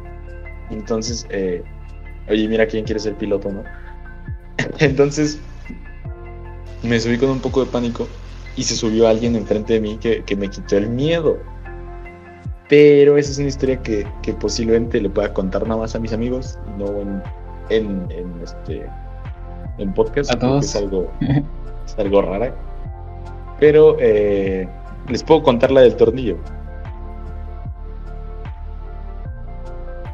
[0.70, 1.64] Entonces, eh,
[2.30, 3.64] oye, mira quién quiere ser piloto, ¿no?
[4.80, 5.40] Entonces,
[6.84, 8.08] me subí con un poco de pánico
[8.56, 11.40] y se subió alguien enfrente de mí que, me quitó el miedo.
[12.70, 14.06] Pero esa es una historia que,
[14.40, 17.02] posiblemente le pueda contar nada más a mis amigos, no
[17.70, 18.86] en, en, este
[19.78, 20.66] en podcast, a todos.
[20.66, 21.12] es algo,
[21.86, 22.56] es algo rara.
[23.60, 24.68] Pero eh,
[25.08, 26.38] les puedo contar la del tornillo.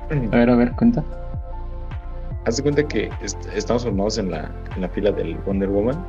[0.10, 1.03] A ver, a ver, cuenta.
[2.45, 3.10] Haz cuenta que
[3.53, 6.03] estamos formados en la, en la fila del Wonder Woman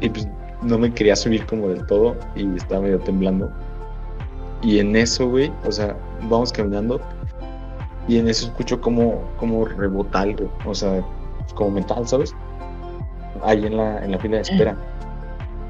[0.00, 0.28] y pues
[0.62, 3.50] no me quería subir como del todo y estaba medio temblando.
[4.62, 5.96] Y en eso, güey, o sea,
[6.28, 7.00] vamos caminando
[8.06, 11.04] y en eso escucho como, como rebota algo, o sea,
[11.54, 12.34] como metal, ¿sabes?
[13.42, 14.76] Ahí en la, en la fila de espera.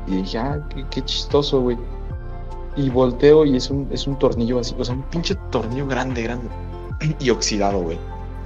[0.07, 1.79] Y dije, ah, qué, qué chistoso, güey.
[2.77, 6.23] Y volteo y es un, es un tornillo así, o sea, un pinche tornillo grande,
[6.23, 6.49] grande.
[7.21, 7.99] Y oxidado, güey.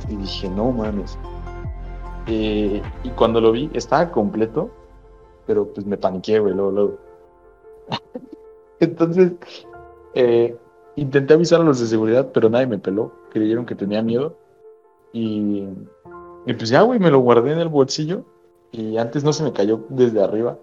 [0.09, 1.19] Y dije, no mames.
[2.27, 4.71] Eh, y cuando lo vi, estaba completo,
[5.47, 6.99] pero pues me paniqué, güey, luego, luego.
[8.81, 9.33] Entonces,
[10.15, 10.57] eh,
[10.97, 13.13] intenté avisar a los de seguridad, pero nadie me peló.
[13.31, 14.37] Creyeron que tenía miedo.
[15.13, 15.67] Y,
[16.47, 18.25] y pues ya, güey, me lo guardé en el bolsillo.
[18.71, 20.57] Y antes no se me cayó desde arriba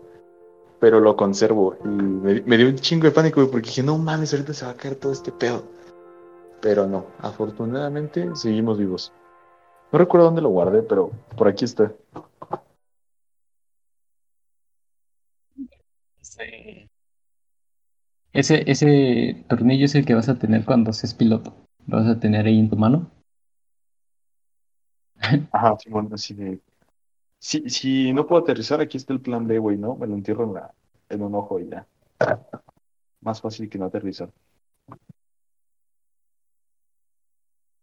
[0.79, 1.75] pero lo conservo.
[1.83, 4.75] Y me, dio un chingo de pánico, porque dije, no mames, ahorita se va a
[4.75, 5.63] caer todo este pedo.
[6.61, 9.13] Pero no, afortunadamente seguimos vivos.
[9.91, 11.93] No recuerdo dónde lo guardé, pero por aquí está.
[18.31, 21.53] Ese, ese tornillo es el que vas a tener cuando seas piloto.
[21.87, 23.09] Lo vas a tener ahí en tu mano.
[25.51, 26.61] Ajá, Simón, así de
[27.39, 29.95] si, si no puedo aterrizar, aquí está el plan B, güey, ¿no?
[29.95, 30.73] Me lo entierro en, la,
[31.07, 31.87] en un ojo y ya.
[33.21, 34.29] Más fácil que no aterrizar.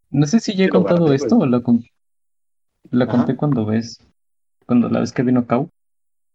[0.09, 1.63] No sé si ya he contado esto o lo,
[2.91, 3.99] lo conté cuando ves,
[4.65, 5.69] cuando la vez que vino Kau,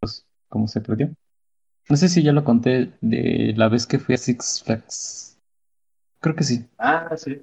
[0.01, 1.11] pues, cómo se perdió.
[1.89, 5.39] No sé si ya lo conté de la vez que fui a Six Flags.
[6.21, 6.67] Creo que sí.
[6.79, 7.43] Ah, sí.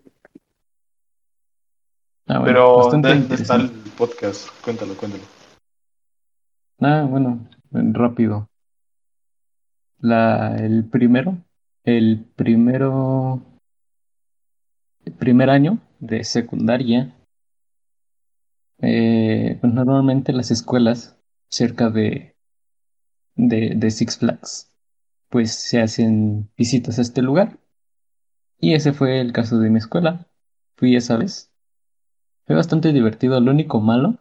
[2.27, 4.47] Ah, Pero, ¿dónde está el podcast?
[4.63, 5.23] Cuéntalo, cuéntalo.
[6.79, 8.47] Ah, bueno, rápido.
[9.99, 11.37] La, el primero,
[11.83, 13.41] el primero,
[15.03, 17.15] el primer año de secundaria,
[18.81, 21.17] eh, pues normalmente las escuelas
[21.49, 22.35] cerca de,
[23.35, 24.71] de, Six Flags,
[25.29, 27.59] pues se hacen visitas a este lugar.
[28.59, 30.27] Y ese fue el caso de mi escuela.
[30.75, 31.51] Fui esa vez.
[32.45, 33.39] Fue bastante divertido.
[33.39, 34.17] Lo único malo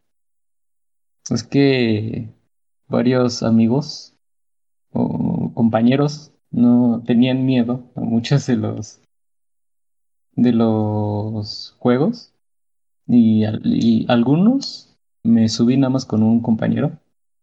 [1.31, 2.33] es que
[2.87, 4.16] varios amigos
[4.91, 9.01] o compañeros no tenían miedo a muchos de los
[10.39, 12.32] de los juegos
[13.09, 13.45] y,
[14.09, 16.93] algunos me subí nada más con un compañero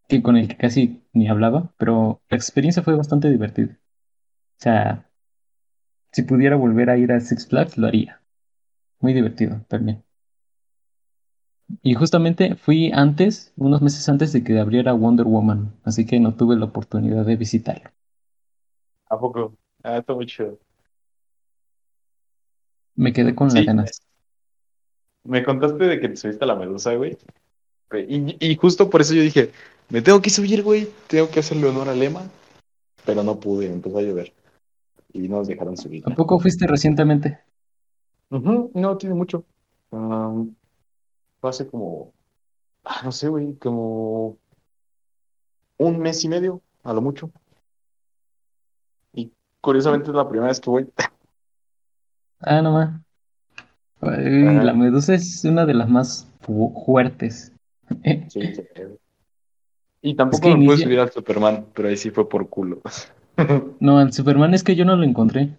[0.08, 3.78] que con el que casi ni hablaba, pero la experiencia fue bastante divertida.
[4.58, 5.10] O sea,
[6.14, 8.22] si pudiera volver a ir a Six Flags lo haría.
[9.02, 10.04] Muy divertido también.
[11.82, 16.36] Y justamente fui antes, unos meses antes de que abriera Wonder Woman, así que no
[16.36, 17.90] tuve la oportunidad de visitarlo.
[19.10, 19.54] ¿A poco?
[19.84, 20.60] Ah, chido.
[22.96, 24.02] Me quedé con las ganas.
[25.24, 27.18] Me contaste de que te subiste a la medusa, güey.
[28.08, 29.52] Y, justo por eso yo dije,
[29.90, 32.24] me tengo que subir, güey, tengo que hacerle honor a Lema.
[33.06, 34.34] Pero no pude, empezó a llover.
[35.14, 36.04] Y no nos dejaron subir.
[36.04, 37.40] ¿Tampoco fuiste recientemente?
[38.30, 39.46] no, tiene mucho.
[39.92, 40.54] Um,
[41.42, 42.12] hace como,
[42.84, 44.38] ah, no sé, güey, como
[45.78, 47.32] un mes y medio, a lo mucho.
[49.14, 49.32] Y
[49.62, 50.88] curiosamente es la primera vez que voy.
[52.40, 53.02] Ah, no más.
[54.02, 57.54] La medusa es una de las más fuertes.
[58.30, 58.40] Sí,
[60.02, 62.82] Y tampoco me pude subir al Superman, pero ahí sí fue por culo.
[63.82, 65.58] No, al Superman es que yo no lo encontré.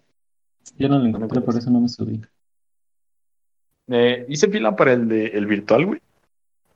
[0.79, 2.23] Yo no lo encontré, por eso no me subí.
[3.89, 6.01] Eh, hice fila para el de el virtual, güey.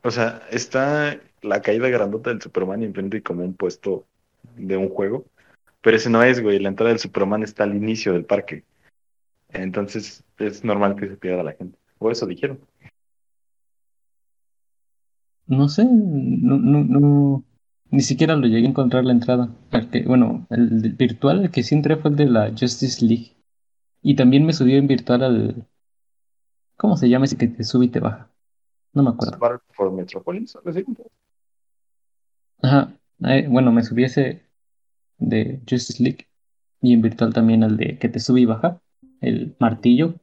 [0.02, 4.04] O sea, está la caída grandota del Superman y enfrente como un puesto
[4.56, 5.24] de un juego.
[5.80, 6.58] Pero ese no es, güey.
[6.58, 8.64] La entrada del Superman está al inicio del parque.
[9.52, 11.78] Entonces es normal que se pierda la gente.
[11.98, 12.60] O eso dijeron.
[15.46, 17.44] No sé, no, no, no,
[17.90, 19.50] ni siquiera lo llegué a encontrar la entrada.
[20.06, 23.36] bueno, el virtual, el que sí entré fue el de la Justice League.
[24.00, 25.66] Y también me subió en virtual al,
[26.80, 28.30] ¿Cómo se llama ese que te sube y te baja?
[28.94, 29.38] No me acuerdo.
[29.76, 30.56] por Metropolis?
[32.62, 32.96] Ajá.
[33.22, 34.46] Eh, bueno, me subí ese
[35.18, 36.26] de Justice League
[36.80, 38.80] y en virtual también el de que te sube y baja,
[39.20, 40.14] el martillo.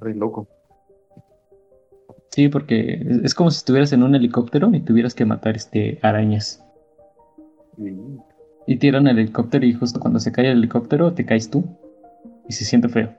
[0.00, 0.48] Re loco.
[2.30, 6.64] Sí, porque es, como si estuvieras en un helicóptero y tuvieras que matar este arañas.
[8.66, 11.64] Y tiran el helicóptero y justo cuando se cae el helicóptero te caes tú.
[12.48, 13.14] Y se siente feo.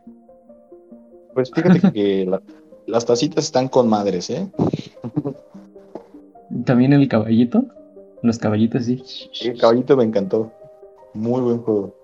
[1.34, 2.40] Pues fíjate que
[2.88, 4.48] las tacitas están con madres, ¿eh?
[6.66, 7.66] También el caballito.
[8.24, 9.04] Los caballitos, sí.
[9.42, 10.52] El caballito me encantó.
[11.14, 11.96] Muy buen juego.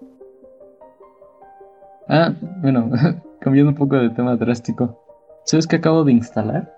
[2.12, 2.90] Ah, bueno,
[3.40, 5.00] cambiando un poco de tema drástico.
[5.46, 6.76] ¿Sabes qué acabo de instalar?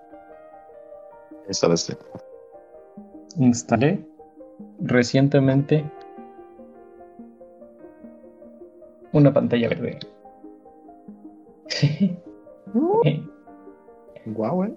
[1.47, 1.97] Instalaste.
[3.37, 4.05] Instalé
[4.81, 5.89] recientemente
[9.13, 9.99] una pantalla verde.
[14.25, 14.75] Guau, ¿eh?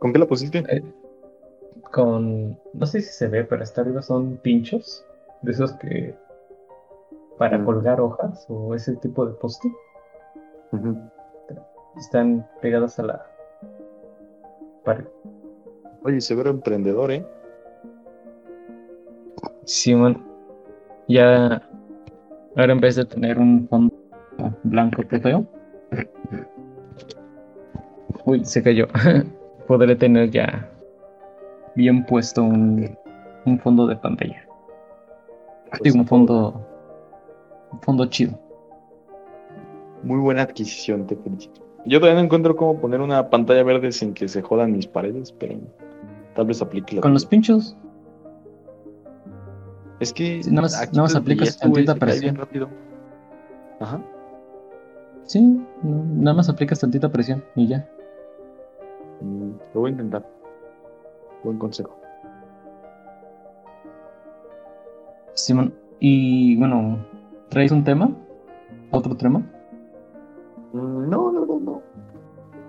[0.00, 0.64] ¿Con qué la pusiste?
[0.68, 0.82] Eh,
[1.92, 2.58] con.
[2.72, 5.04] No sé si se ve, pero hasta arriba son pinchos.
[5.42, 6.16] De esos que.
[7.38, 9.68] para colgar hojas o ese tipo de poste.
[11.96, 13.26] Están pegadas a la
[14.84, 15.04] pared.
[16.04, 17.26] Oye, severo emprendedor, ¿eh?
[19.64, 20.24] Sí, man.
[21.08, 21.62] Ya.
[22.56, 23.94] Ahora en vez de tener un fondo
[24.64, 25.46] blanco que feo.
[28.24, 28.88] Uy, se cayó.
[29.66, 30.68] Podré tener ya
[31.74, 32.96] bien puesto un,
[33.46, 34.46] un fondo de pantalla.
[35.78, 36.66] Pues un fondo.
[37.72, 38.38] Un fondo chido.
[40.02, 41.60] Muy buena adquisición, te felicito.
[41.84, 45.32] Yo todavía no encuentro cómo poner una pantalla verde sin que se jodan mis paredes,
[45.32, 45.58] pero
[46.34, 47.76] tal vez aplique Con los pinchos.
[50.00, 50.40] Es que.
[50.46, 52.38] nada más, nada más aplicas tantita presión.
[53.80, 54.00] Ajá.
[55.24, 57.88] Sí, nada más aplicas tantita presión y ya.
[59.20, 60.26] Mm, lo voy a intentar.
[61.44, 61.96] Buen consejo.
[65.34, 66.98] Simón, y bueno,
[67.48, 68.10] ¿traes un tema?
[68.90, 69.42] ¿Otro tema?
[70.72, 71.82] No, no, no, no.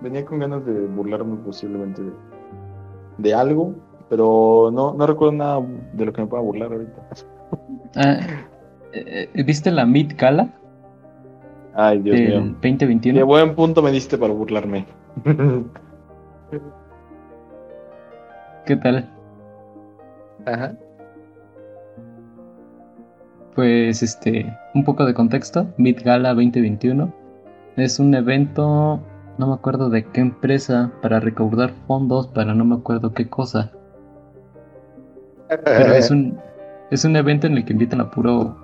[0.02, 2.02] Venía con ganas de burlarme posiblemente
[3.18, 3.74] de, algo,
[4.10, 7.08] pero no, no recuerdo nada de lo que me pueda burlar ahorita.
[7.96, 8.18] Ah,
[8.92, 10.48] eh, eh, ¿Viste la Meet Gala?
[11.74, 12.40] Ay, Dios mío.
[12.40, 13.18] 2021.
[13.18, 14.84] Qué buen punto me diste para burlarme.
[18.66, 19.08] ¿Qué tal?
[20.44, 20.76] Ajá.
[23.54, 25.66] Pues este, un poco de contexto.
[25.78, 27.23] Meet Gala 2021
[27.76, 29.00] es un evento,
[29.38, 33.72] no me acuerdo de qué empresa, para recaudar fondos para no me acuerdo qué cosa.
[35.48, 36.38] Pero es un,
[36.90, 38.56] es un evento en el que invitan a puro,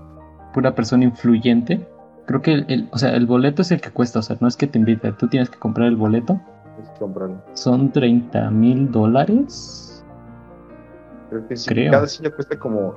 [0.55, 1.87] pura persona influyente.
[2.27, 4.57] Creo que el, o sea, el boleto es el que cuesta, o sea, no es
[4.57, 6.41] que te invite, tú tienes que comprar el boleto.
[7.55, 10.05] Son 30 mil dólares.
[11.29, 12.95] Creo que sí, cada silla cuesta como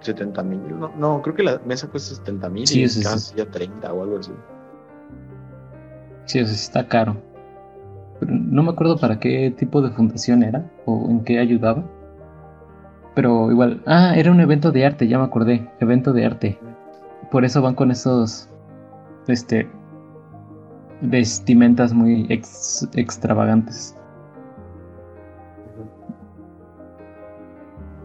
[0.00, 0.60] 70 mil.
[0.96, 4.32] No, creo que la mesa cuesta 70 mil y cada silla 30 o algo así.
[6.30, 7.16] Sí, o sea, está caro.
[8.20, 11.82] Pero no me acuerdo para qué tipo de fundación era o en qué ayudaba.
[13.16, 16.60] Pero igual, ah, era un evento de arte, ya me acordé, evento de arte.
[17.32, 18.48] Por eso van con esos,
[19.26, 19.68] este,
[21.00, 23.96] vestimentas muy extravagantes.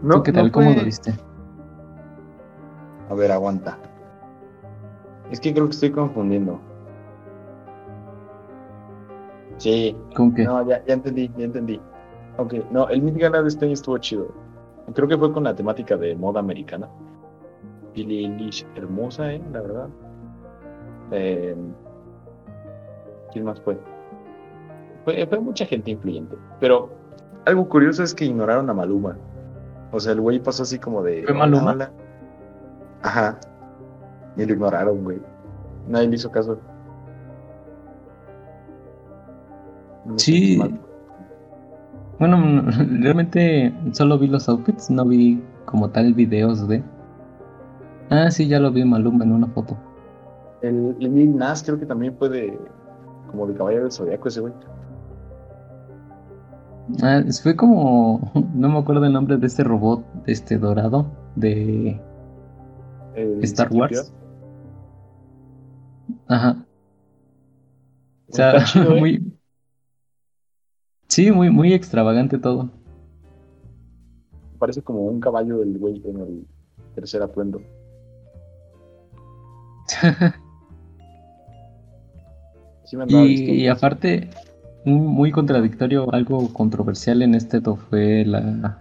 [0.02, 0.50] No, ¿Qué tal?
[0.50, 1.14] ¿Cómo lo viste?
[3.08, 3.78] A ver, aguanta.
[5.30, 6.65] Es que creo que estoy confundiendo.
[9.58, 9.96] Sí.
[10.14, 10.44] ¿Con qué?
[10.44, 11.80] No, ya, ya entendí, ya entendí.
[12.38, 14.28] Ok, no, el Meet Gala de este año estuvo chido.
[14.94, 16.88] Creo que fue con la temática de moda americana.
[17.94, 19.42] Billie Eilish, hermosa, ¿eh?
[19.52, 19.88] La verdad.
[21.12, 21.56] Eh,
[23.32, 23.78] ¿Quién más fue?
[25.04, 25.26] fue?
[25.26, 26.36] Fue mucha gente influyente.
[26.60, 26.90] Pero
[27.46, 29.16] algo curioso es que ignoraron a Maluma.
[29.92, 31.24] O sea, el güey pasó así como de.
[31.24, 31.90] ¿Fue Maluma?
[33.02, 33.38] Ajá.
[34.36, 35.20] Y lo ignoraron, güey.
[35.88, 36.58] Nadie le hizo caso.
[40.16, 40.58] Sí.
[42.18, 42.62] Bueno,
[43.00, 46.82] realmente solo vi los outfits, no vi como tal videos de.
[48.10, 49.76] Ah, sí, ya lo vi Maluma en una foto.
[50.62, 52.58] El, el Nas creo que también fue de.
[53.30, 54.52] como de caballo del zodiaco ese güey.
[57.02, 58.32] Ah, fue como.
[58.54, 62.00] No me acuerdo el nombre de este robot, este dorado, de.
[63.42, 64.12] Star Wars.
[66.28, 66.56] Ajá.
[68.28, 69.00] O sea, ¿eh?
[69.00, 69.35] muy,
[71.16, 72.68] Sí, muy, muy extravagante todo.
[74.58, 76.46] Parece como un caballo del güey en el
[76.94, 77.62] tercer atuendo.
[83.08, 84.28] y, aparte,
[84.84, 88.78] muy contradictorio, algo controversial en este fue la...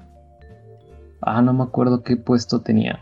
[1.21, 2.99] Ah, no me acuerdo qué puesto tenía.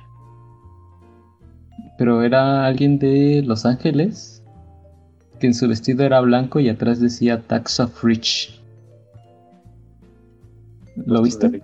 [1.97, 4.43] Pero era alguien de Los Ángeles,
[5.39, 8.62] que en su vestido era blanco y atrás decía Tax of Rich.
[11.05, 11.61] ¿Lo viste?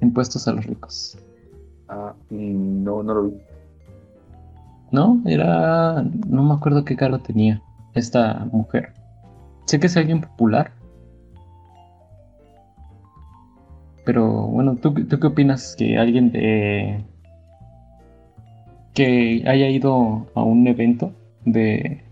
[0.00, 1.18] Impuestos a los ricos.
[1.88, 3.36] Ah, no, no lo vi.
[4.92, 6.02] No, era.
[6.26, 7.62] No me acuerdo qué cargo tenía
[7.94, 8.92] esta mujer.
[9.66, 10.72] Sé que es alguien popular.
[14.04, 17.04] Pero bueno, ¿tú, ¿tú qué opinas que alguien de.
[18.94, 21.12] que haya ido a un evento
[21.44, 22.02] de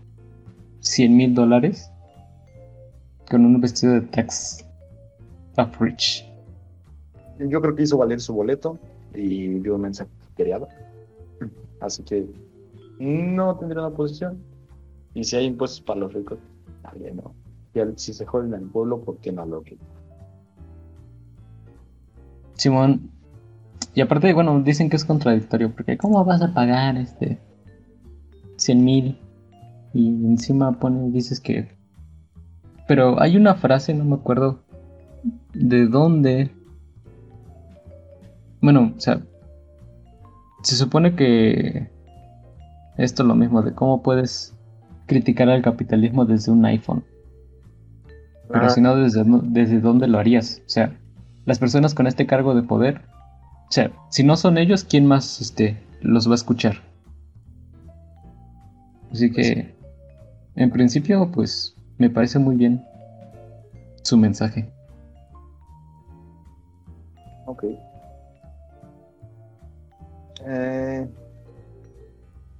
[0.79, 1.91] 100 mil dólares
[3.29, 4.65] con un vestido de tax
[5.65, 6.25] Rich.
[7.39, 8.77] Yo creo que hizo valer su boleto
[9.13, 10.67] y dio un mensaje querido.
[11.79, 12.27] Así que
[12.99, 14.43] no tendría una posición.
[15.13, 16.37] Y si hay impuestos para los ricos,
[16.81, 17.33] también no.
[17.73, 19.77] Y si se joden al pueblo, ¿por qué no lo que?
[22.53, 23.09] Simón,
[23.95, 27.39] Y aparte, bueno, dicen que es contradictorio, porque ¿cómo vas a pagar este
[28.57, 29.19] 100 mil?
[29.93, 31.77] Y encima pones, dices que...
[32.87, 34.63] Pero hay una frase, no me acuerdo
[35.53, 36.51] de dónde...
[38.61, 39.21] Bueno, o sea,
[40.63, 41.89] se supone que
[42.97, 44.53] esto es lo mismo de cómo puedes
[45.05, 47.03] criticar al capitalismo desde un iPhone.
[48.51, 50.61] Pero si no, ¿desde, ¿desde dónde lo harías?
[50.65, 50.97] O sea,
[51.45, 53.01] las personas con este cargo de poder,
[53.69, 56.77] o sea, si no son ellos, ¿quién más este, los va a escuchar?
[59.11, 59.75] Así que,
[60.55, 62.83] en principio, pues me parece muy bien
[64.03, 64.71] su mensaje.
[67.49, 67.63] Ok.
[70.45, 71.07] Eh,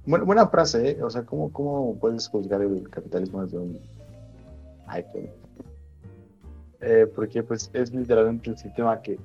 [0.04, 1.02] buena, frase, ¿eh?
[1.02, 3.78] O sea, ¿cómo, ¿cómo puedes juzgar el capitalismo desde un
[4.88, 5.30] iPhone?
[6.80, 9.16] Eh, porque pues es literalmente el sistema que,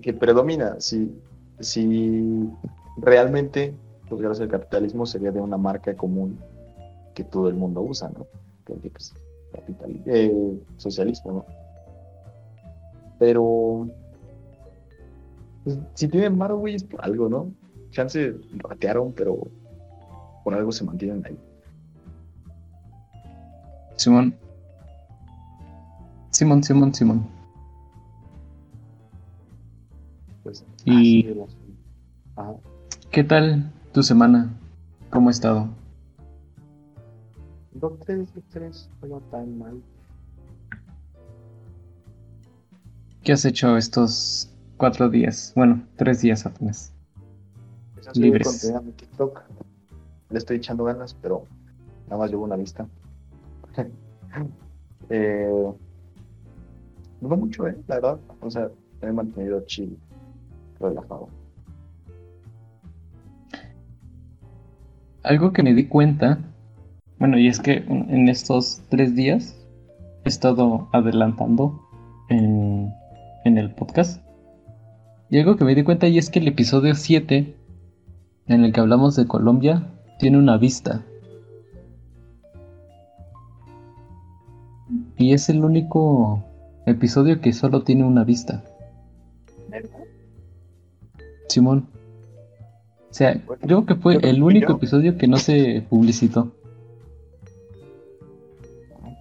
[0.00, 0.80] que predomina.
[0.80, 1.14] Si,
[1.60, 2.48] si
[2.96, 3.74] realmente
[4.08, 6.38] juzgaras el capitalismo sería de una marca común
[7.14, 8.26] que todo el mundo usa, ¿no?
[8.64, 9.12] Que pues,
[10.06, 11.44] eh, socialismo, ¿no?
[13.18, 13.86] Pero
[15.64, 17.52] pues, si tienen mar, güey, es por algo, ¿no?
[17.90, 19.38] Chance ratearon, pero
[20.44, 21.38] por algo se mantienen ahí.
[23.96, 24.34] Simón,
[26.30, 27.26] Simón, Simón, Simón.
[30.42, 31.26] Pues, y
[33.10, 34.52] ¿qué tal tu semana?
[35.10, 35.68] ¿Cómo ha estado?
[37.72, 39.80] Dos, tres, tres, no tan mal.
[43.22, 45.52] ¿Qué has hecho estos cuatro días?
[45.56, 46.92] Bueno, tres días apenas.
[47.94, 48.72] Pues libres.
[48.84, 49.42] mi TikTok.
[50.30, 51.44] Le estoy echando ganas, pero
[52.06, 52.86] nada más llevo una vista.
[55.10, 55.72] eh,
[57.20, 57.76] no mucho, ¿eh?
[57.86, 58.18] La verdad.
[58.40, 58.70] O sea,
[59.00, 59.96] me he mantenido chill,
[60.80, 61.28] relajado.
[65.22, 66.38] Algo que me di cuenta,
[67.18, 69.56] bueno, y es que en estos tres días
[70.24, 71.80] he estado adelantando
[72.28, 72.92] en,
[73.44, 74.23] en el podcast.
[75.34, 77.56] Y algo que me di cuenta y es que el episodio 7,
[78.46, 79.84] en el que hablamos de Colombia,
[80.20, 81.04] tiene una vista.
[85.18, 86.44] Y es el único
[86.86, 88.62] Episodio que solo tiene una vista.
[91.48, 91.88] Simón.
[93.10, 96.52] O sea, creo que fue el único episodio que no se publicitó.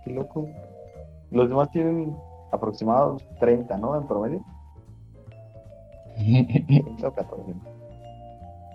[0.06, 0.48] qué loco.
[1.32, 2.16] Los demás tienen
[2.52, 4.00] aproximados 30, ¿no?
[4.00, 4.46] En promedio.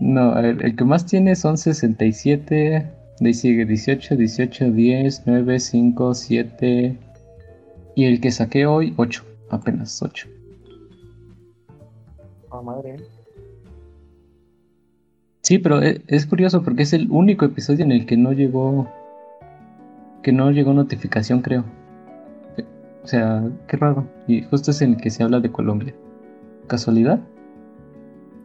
[0.01, 2.93] No, el, el que más tiene son 67.
[3.21, 6.97] De sigue 18, 18, 10, 9, 5, 7,
[7.97, 9.25] y el que saqué hoy, 8.
[9.51, 10.29] Apenas 8.
[12.53, 12.97] Ah, madre.
[15.43, 18.89] Sí, pero e, es, curioso porque es el único episodio en el que no llegó.
[20.23, 21.65] Que no llegó notificación, creo.
[23.03, 24.07] O sea, qué raro.
[24.29, 25.95] Y justo es en el que se habla de Colombia.
[26.69, 27.21] ¿Casualidad?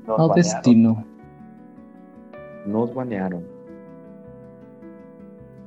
[0.08, 1.06] No, destino.
[2.66, 3.44] Nos banearon.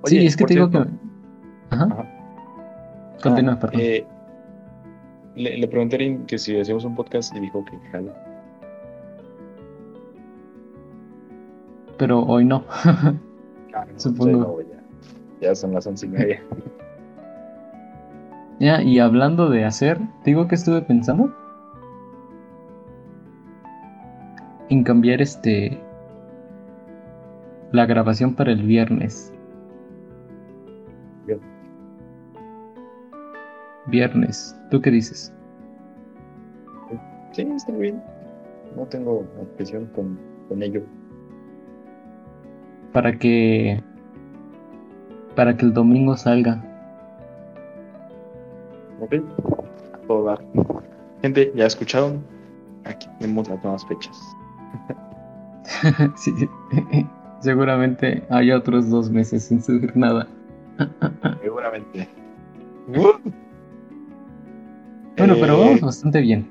[0.04, 0.84] sí, es que te digo que.
[1.70, 2.12] Ajá.
[3.22, 4.06] Continúa, ah, eh,
[5.34, 8.12] le, pregunté a que si hacíamos un podcast y dijo que jala.
[11.98, 12.64] Pero hoy no.
[13.96, 14.60] Supongo.
[15.40, 15.54] ya.
[15.54, 16.42] son las once y media.
[18.60, 21.34] ya, y hablando de hacer, digo que estuve pensando
[24.68, 25.80] en cambiar este
[27.72, 29.32] la grabación para el viernes.
[33.86, 34.56] viernes.
[34.70, 35.32] ¿Tú qué dices?
[37.32, 38.02] Sí, está bien.
[38.76, 40.82] No tengo objeción con, con ello.
[42.92, 43.82] Para que.
[45.34, 46.62] Para que el domingo salga.
[49.00, 49.14] Ok,
[49.92, 50.42] a todo dar.
[51.22, 52.24] Gente, ya escucharon.
[52.84, 54.16] Aquí tenemos las nuevas fechas.
[56.16, 56.32] sí,
[57.40, 60.26] seguramente hay otros dos meses sin subir nada.
[61.42, 62.08] Seguramente.
[62.88, 63.20] Bueno,
[65.16, 66.48] pero eh, vamos bastante bien.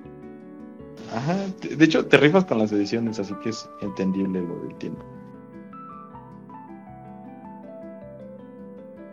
[1.13, 5.03] Ajá, de hecho te rifas con las ediciones, así que es entendible lo del tiempo.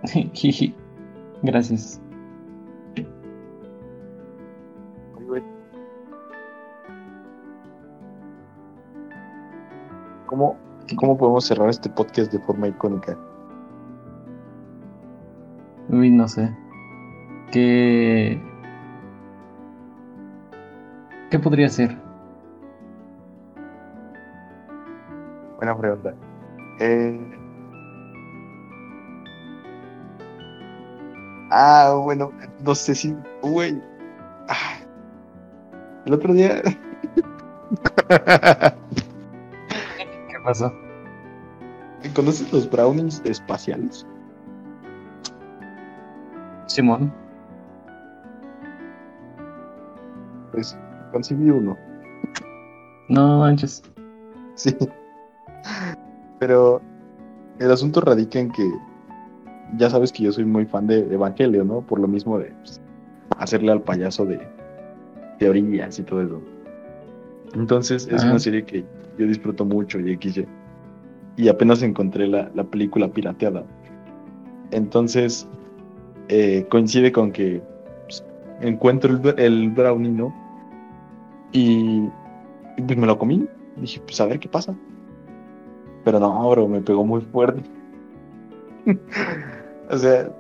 [1.43, 2.02] Gracias.
[10.43, 10.57] ¿Cómo,
[10.97, 13.17] ¿Cómo podemos cerrar este podcast de forma icónica?
[15.89, 16.53] Uy, no sé.
[17.53, 18.41] Que
[21.31, 21.97] ¿Qué podría ser?
[25.57, 26.15] buena pregunta.
[26.81, 27.39] Eh...
[31.53, 32.33] Ah, bueno,
[32.65, 33.81] no sé si, güey.
[34.49, 34.81] Ah.
[36.05, 36.61] El otro día.
[40.43, 40.73] ¿Qué pasó?
[42.17, 44.05] ¿Conoces los brownies espaciales?
[46.67, 47.13] Simón.
[50.51, 50.77] Pues
[51.13, 51.79] conseguí uno.
[53.09, 53.83] No manches.
[54.57, 54.77] Sí.
[56.41, 56.83] Pero
[57.61, 58.69] el asunto radica en que
[59.77, 61.83] ya sabes que yo soy muy fan de Evangelio, ¿no?
[61.83, 62.81] Por lo mismo de pues,
[63.39, 64.41] hacerle al payaso de
[65.39, 66.43] teorías y todo eso.
[67.55, 68.85] Entonces es una serie que
[69.19, 70.47] yo disfruto mucho y XY.
[71.37, 73.65] Y apenas encontré la, película pirateada.
[74.71, 75.49] Entonces
[76.29, 77.63] eh, coincide con que
[78.05, 78.25] pues,
[78.61, 80.35] encuentro el, el, brownie, ¿no?
[81.53, 82.09] Y,
[82.77, 83.47] y pues me lo comí.
[83.77, 84.75] Dije, pues a ver qué pasa.
[86.05, 87.63] Pero no, bro, me pegó muy fuerte.
[89.91, 90.31] o sea,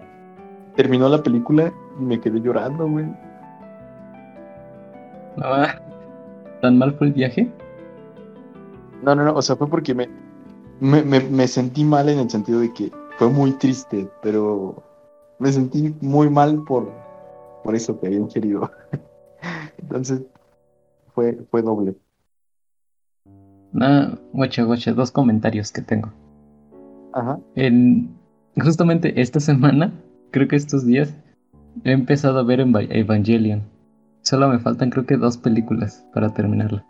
[0.76, 3.06] terminó la película y me quedé llorando, güey.
[5.42, 5.78] Ah,
[6.60, 7.50] ¿Tan mal fue el viaje?
[9.02, 10.08] No, no, no, o sea, fue porque me,
[10.80, 14.82] me, me, sentí mal en el sentido de que fue muy triste, pero
[15.38, 16.88] me sentí muy mal por,
[17.64, 18.70] por eso que había ingerido.
[19.78, 20.22] Entonces,
[21.14, 21.96] fue, fue doble.
[23.80, 26.12] Ah, guacha, guacha, dos comentarios que tengo.
[27.12, 27.38] Ajá.
[27.56, 28.14] En,
[28.62, 29.92] justamente esta semana,
[30.30, 31.12] creo que estos días,
[31.84, 33.62] he empezado a ver Evangelion.
[34.22, 36.84] Solo me faltan creo que dos películas para terminarla.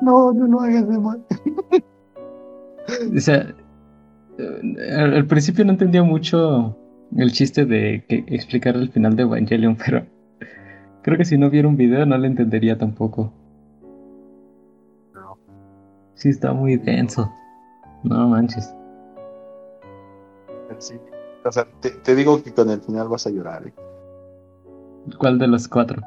[0.00, 1.24] No, no, no hagas de mal.
[3.16, 3.54] o sea,
[4.96, 6.76] al, principio no entendía mucho
[7.16, 10.06] el chiste de que explicar el final de Evangelion, pero
[11.02, 13.32] creo que si no viera un video no lo entendería tampoco.
[16.14, 17.32] Sí, está muy denso.
[18.04, 18.74] No manches.
[20.78, 20.94] Sí.
[21.44, 23.66] O sea, te, digo que con el final vas a llorar.
[23.66, 23.72] ¿eh?
[25.18, 26.02] ¿Cuál de los cuatro?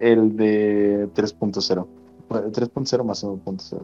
[0.00, 1.86] El de 3.0.
[2.32, 3.80] 3.0 más 1.0.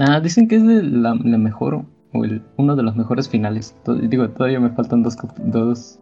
[0.00, 3.74] Ah, dicen que es de la, mejor, o el, uno de los mejores finales.
[4.02, 5.98] digo, todavía me faltan dos, dos,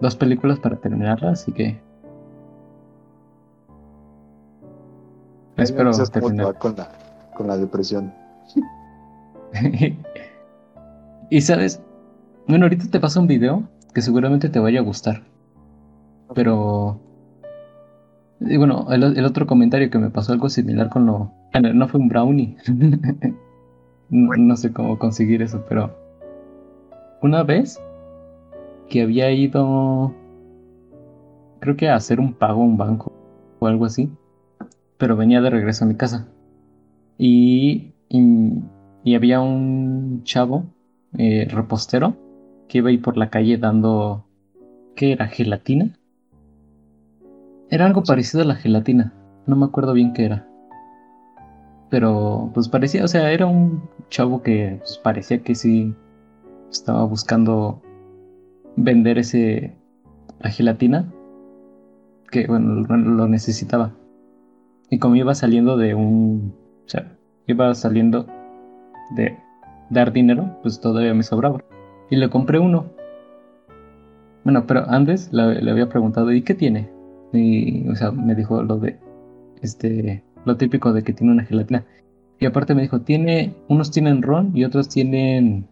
[0.00, 1.78] dos películas para terminarla, así que
[5.56, 6.58] Espero terminar.
[6.58, 6.88] con la,
[7.34, 8.12] con la depresión.
[11.30, 11.80] y sabes,
[12.46, 13.62] bueno, ahorita te paso un video
[13.94, 15.22] que seguramente te vaya a gustar.
[16.34, 17.00] Pero.
[18.40, 21.32] Y bueno, el, otro comentario que me pasó algo similar con lo.
[21.74, 22.56] No fue un brownie.
[24.10, 25.96] no, sé cómo conseguir eso, pero.
[27.22, 27.80] Una vez
[28.88, 30.14] que había ido.
[31.60, 33.12] Creo que a hacer un pago a un banco
[33.58, 34.10] o algo así
[34.98, 36.28] pero venía de regreso a mi casa.
[37.18, 40.64] Y, y, había un chavo,
[41.16, 42.16] eh, repostero,
[42.68, 44.26] que iba ahí por la calle dando,
[44.94, 45.28] ¿qué era?
[45.28, 45.96] ¿Gelatina?
[47.70, 49.12] Era algo parecido a la gelatina,
[49.46, 50.46] no me acuerdo bien qué era.
[51.90, 55.94] Pero pues parecía, o sea, era un chavo que pues, parecía que sí
[56.70, 57.80] estaba buscando
[58.76, 59.76] vender ese,
[60.40, 61.12] la gelatina,
[62.30, 63.92] que bueno, lo necesitaba.
[64.90, 66.54] Y como iba saliendo de un.
[66.84, 67.16] O sea,
[67.46, 68.26] iba saliendo
[69.16, 69.36] de
[69.90, 71.62] dar dinero, pues todavía me sobraba.
[72.10, 72.86] Y le compré uno.
[74.44, 76.88] Bueno, pero antes le, había preguntado, ¿y qué tiene?
[77.32, 78.98] Y, o sea, me dijo lo de.
[79.62, 80.22] Este.
[80.44, 81.84] Lo típico de que tiene una gelatina.
[82.38, 83.54] Y aparte me dijo, tiene.
[83.68, 85.66] Unos tienen ron y otros tienen.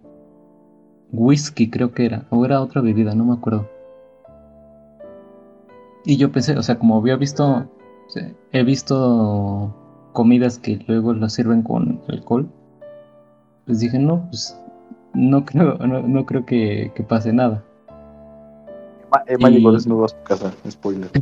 [1.12, 2.26] Whisky, creo que era.
[2.30, 3.68] O era otra bebida, no me acuerdo.
[6.04, 7.68] Y yo pensé, o sea, como había visto
[8.52, 9.74] He visto
[10.12, 12.48] comidas que luego las sirven con alcohol.
[13.66, 14.56] Pues dije, no, pues
[15.14, 17.64] no creo, no, creo que, pase nada.
[19.26, 21.10] Emma, llegó desnudo a su casa, spoiler.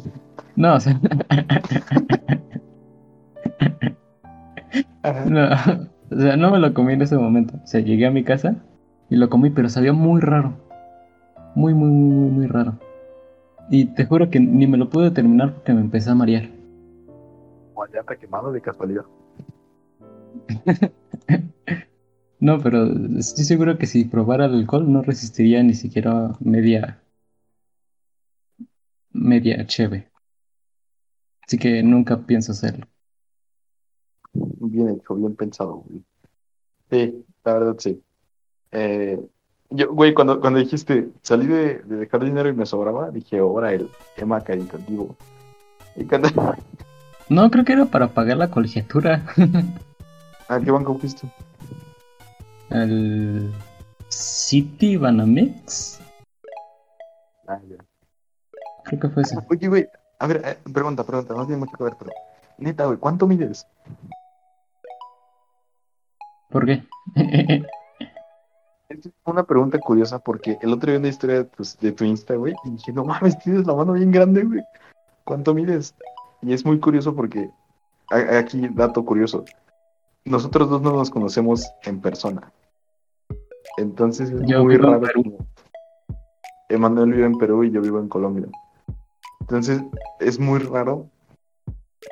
[0.55, 1.01] No, o sea.
[5.27, 5.48] no,
[6.10, 7.55] o sea, no me lo comí en ese momento.
[7.64, 8.56] O sea, llegué a mi casa
[9.09, 10.52] y lo comí, pero sabía muy raro.
[11.55, 12.74] Muy, muy, muy, muy raro.
[13.70, 16.51] Y te juro que ni me lo pude terminar porque me empecé a marear
[18.01, 19.05] está quemado de casualidad.
[22.40, 22.86] no, pero
[23.19, 27.02] estoy seguro que si probara el alcohol no resistiría ni siquiera media.
[29.12, 30.10] Media cheve.
[31.47, 32.86] Así que nunca pienso hacerlo.
[34.32, 36.02] Bien hecho, bien pensado, güey.
[36.90, 38.02] Sí, la verdad sí.
[38.70, 39.20] Eh,
[39.70, 43.90] yo, güey, cuando, cuando dijiste salí de, dejar dinero y me sobraba, dije, ahora el
[44.16, 45.16] tema caritativo.
[45.97, 46.28] Y cuando,
[47.28, 49.24] No, creo que era para pagar la colegiatura.
[50.48, 51.26] ¿A qué banco fuiste?
[52.70, 53.51] Al
[54.09, 56.01] City Banamex.
[57.47, 57.81] Ah, ya.
[58.84, 59.36] Creo que fue ese.
[59.50, 59.88] Oye, güey,
[60.18, 62.12] a ver, eh, pregunta, pregunta, no tiene mucho que ver, pero.
[62.59, 63.66] Neta, güey, ¿cuánto mides?
[66.50, 66.84] ¿Por qué?
[68.88, 72.54] Es una pregunta curiosa porque el otro día una historia pues, de tu Insta, güey,
[72.64, 74.62] y dije, no mames, tienes la mano bien grande, güey.
[75.24, 75.94] ¿Cuánto mides?
[76.42, 77.50] Y es muy curioso porque,
[78.10, 79.44] aquí, dato curioso,
[80.24, 82.52] nosotros dos no nos conocemos en persona.
[83.78, 85.00] Entonces es Yo muy raro.
[86.68, 88.46] Emanuel vive en Perú y yo vivo en Colombia.
[89.43, 89.82] Entonces
[90.20, 91.10] es muy raro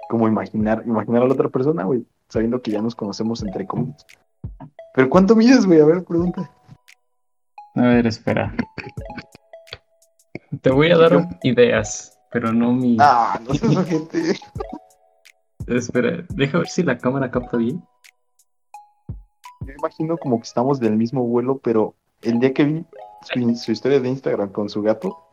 [0.09, 4.05] como imaginar, imaginar a la otra persona, güey, sabiendo que ya nos conocemos entre comillas.
[4.95, 5.81] Pero ¿cuánto mides, güey?
[5.81, 6.51] A ver, pregunta.
[7.77, 8.53] A ver, espera.
[10.61, 12.97] Te voy a dar ideas, pero no mi.
[12.99, 14.37] Ah, no seas gente.
[15.69, 17.81] Espera, deja ver si la cámara capta bien.
[19.61, 22.85] Yo imagino como que estamos del mismo vuelo, pero el día que vi
[23.23, 25.30] su, su historia de Instagram con su gato,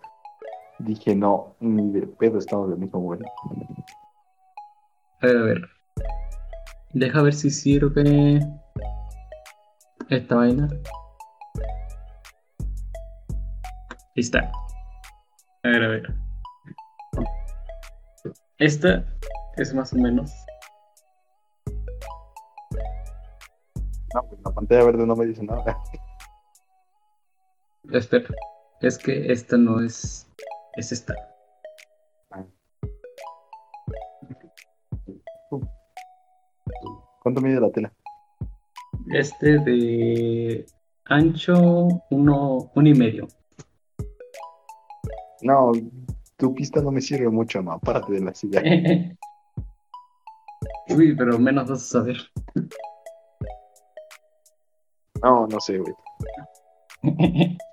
[0.79, 3.25] dije, no, ni de pedo estamos del mismo vuelo.
[5.21, 5.69] A ver, a ver.
[6.93, 8.39] Deja ver si sirve
[10.09, 10.67] esta vaina.
[14.15, 14.51] Ahí está.
[15.63, 16.13] A ver, a ver.
[18.59, 19.05] Esta
[19.57, 20.31] es más o menos.
[24.13, 25.77] No, güey, la pantalla verde no me dice nada.
[27.91, 28.27] Espera.
[28.81, 30.27] Es que esta no es.
[30.77, 31.15] Es esta.
[37.23, 37.91] ¿Cuánto mide la tela?
[39.11, 40.65] Este de
[41.05, 43.27] ancho uno, uno y medio.
[45.41, 45.71] No,
[46.37, 48.61] tu pista no me sirve mucho, no, párate de la silla.
[50.89, 52.17] Uy, pero menos vas a saber.
[55.23, 55.93] No, no sé, güey.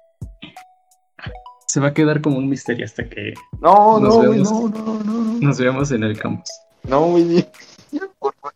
[1.74, 5.02] Se va a quedar como un misterio hasta que No, Nos no, no, no, no,
[5.02, 5.40] no.
[5.40, 6.48] nos veamos en el campus.
[6.84, 8.55] No, favor.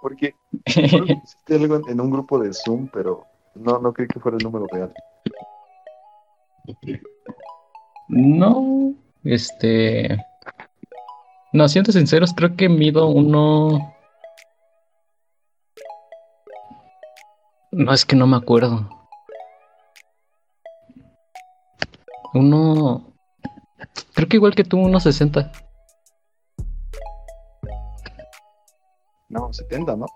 [0.00, 4.38] Porque pusiste algo en- en un grupo de Zoom, pero no, no creí que fuera
[4.38, 4.94] el número real.
[8.08, 8.94] No,
[9.24, 10.16] este.
[11.52, 13.94] No, siendo sinceros, creo que mido uno.
[17.70, 18.88] No, es que no me acuerdo.
[22.34, 23.14] Uno.
[24.14, 25.52] Creo que igual que tú, unos 60.
[29.28, 30.06] No, 70, ¿no?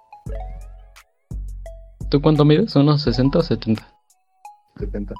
[2.11, 2.74] ¿Tú cuánto mides?
[2.74, 3.86] ¿Unos 60 o 70?
[4.78, 5.15] 70.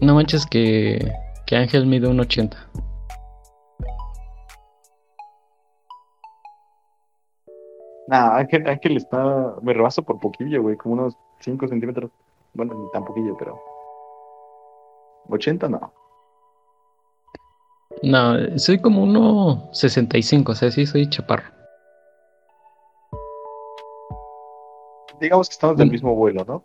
[0.00, 1.12] No manches que,
[1.46, 2.56] que Ángel mide un 80.
[8.08, 9.56] Nah, Ángel, Ángel está.
[9.62, 12.10] Me rebasa por poquillo, güey, como unos 5 centímetros.
[12.54, 13.60] Bueno, ni tan poquillo, pero.
[15.28, 15.92] 80 no.
[18.02, 21.44] No, soy como uno 65, o sea, sí soy chaparro.
[25.20, 25.92] Digamos que estamos del Mm.
[25.92, 26.62] mismo vuelo, ¿no?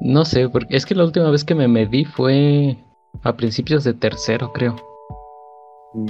[0.00, 2.76] No sé, porque es que la última vez que me medí fue
[3.22, 4.76] a principios de tercero, creo.
[5.94, 6.08] Mm.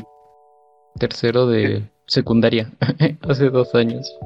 [0.98, 2.70] Tercero de secundaria,
[3.28, 4.18] hace dos años.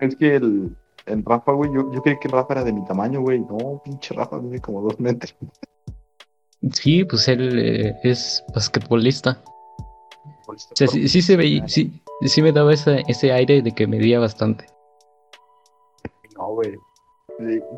[0.00, 3.20] Es que el, el Rafa, güey, yo, yo creí que Rafa era de mi tamaño,
[3.20, 3.40] güey.
[3.40, 5.34] No, pinche Rafa, mide como dos metros.
[6.72, 9.42] Sí, pues él eh, es basquetbolista.
[10.46, 13.86] O sea, sí, sí se veía, sí, sí me daba esa- ese aire de que
[13.86, 14.66] medía bastante.
[16.36, 16.76] No, güey.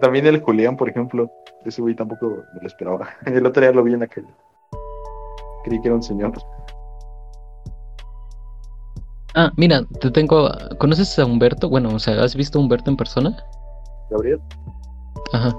[0.01, 1.31] También el Julián, por ejemplo.
[1.65, 3.09] Ese güey tampoco me lo esperaba.
[3.27, 4.27] El otro día lo vi en aquel.
[5.65, 6.33] Creí que era un señor.
[9.35, 10.51] Ah, mira, te tengo.
[10.79, 11.69] ¿Conoces a Humberto?
[11.69, 13.37] Bueno, o sea, ¿has visto a Humberto en persona?
[14.11, 14.41] Gabriel.
[15.33, 15.57] Ajá.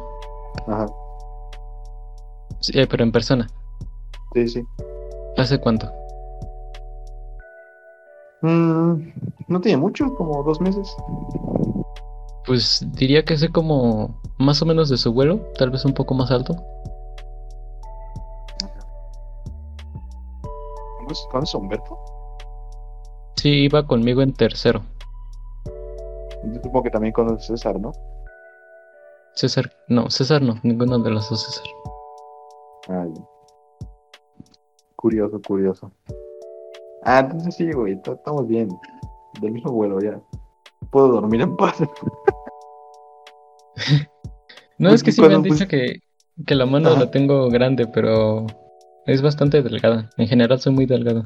[0.68, 0.86] Ajá.
[2.60, 3.48] Sí, eh, pero en persona.
[4.34, 4.64] Sí, sí.
[5.38, 5.92] ¿Hace cuánto?
[8.42, 9.12] Mm,
[9.48, 10.96] no tiene mucho, como dos meses.
[12.46, 16.14] Pues diría que sé como más o menos de su vuelo, tal vez un poco
[16.14, 16.56] más alto.
[21.00, 22.13] ¿Conoces, conoces a Humberto?
[23.44, 24.86] Sí, iba conmigo en tercero.
[26.46, 27.92] Yo supongo que también a César, ¿no?
[29.36, 31.66] César, no, César no, ninguno de los dos César.
[32.88, 33.14] Ay.
[34.96, 35.92] Curioso, curioso.
[37.04, 38.70] Ah, entonces sí, güey, estamos bien.
[39.42, 40.22] Del mismo vuelo ya.
[40.90, 41.82] Puedo dormir en paz.
[44.78, 46.00] no, es que sí me han dicho que,
[46.48, 48.46] que la mano la tengo grande, pero
[49.06, 50.10] es bastante delgada.
[50.16, 51.26] En general soy muy delgado.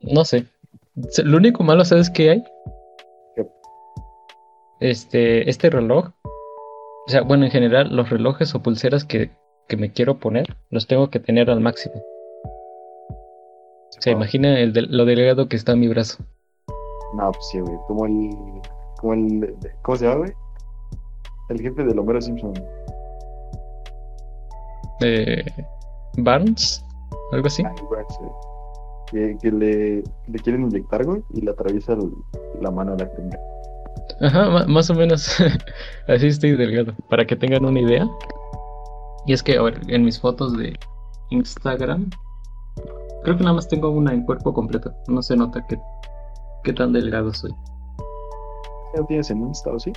[0.00, 0.46] No sé.
[1.24, 2.44] Lo único malo, ¿sabes qué hay?
[4.80, 6.10] Este, este reloj.
[7.06, 9.30] O sea, bueno, en general, los relojes o pulseras que,
[9.68, 11.94] que me quiero poner, los tengo que tener al máximo.
[13.98, 16.24] Se imagina el lo delgado que está en mi brazo.
[17.14, 17.76] No, pues sí, güey.
[17.86, 18.30] Como el.
[18.98, 19.56] Como el.
[19.82, 20.32] ¿Cómo se llama, güey?
[21.50, 22.54] El jefe de Homero Simpson.
[25.02, 25.44] Eh,
[26.18, 26.84] Barnes,
[27.32, 27.62] algo así.
[27.64, 27.74] Ah,
[29.10, 31.96] que, le, le, quieren inyectar, güey, y le atraviesa
[32.60, 33.36] la mano a la crema.
[34.20, 35.36] Ajá, más o menos.
[36.08, 36.92] así estoy delgado.
[37.08, 38.08] Para que tengan una idea.
[39.26, 40.78] Y es que, a ver, en mis fotos de
[41.30, 42.10] Instagram,
[43.24, 44.92] creo que nada más tengo una en cuerpo completo.
[45.08, 45.78] No se nota que,
[46.64, 47.54] qué tan delgado soy.
[48.96, 49.92] ¿No tienes en Insta o sí?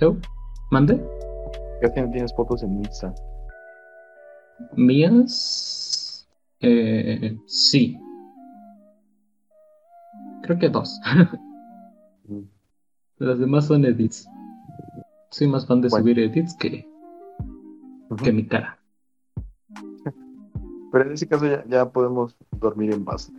[0.00, 0.16] ¿Eu?
[0.70, 1.02] ¿Mande?
[1.82, 3.14] ¿Ya tienes fotos en Insta?
[4.76, 6.28] ¿Mías?
[6.60, 7.98] Eh, sí.
[10.42, 11.00] Creo que dos.
[12.24, 12.42] Mm.
[13.18, 14.28] Las demás son edits.
[15.30, 16.86] Soy más fan de subir edits que,
[18.22, 18.78] que mi cara.
[20.92, 23.32] Pero en ese caso ya, ya podemos dormir en paz.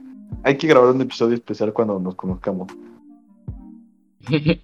[0.44, 2.68] Hay que grabar un episodio especial cuando nos conozcamos.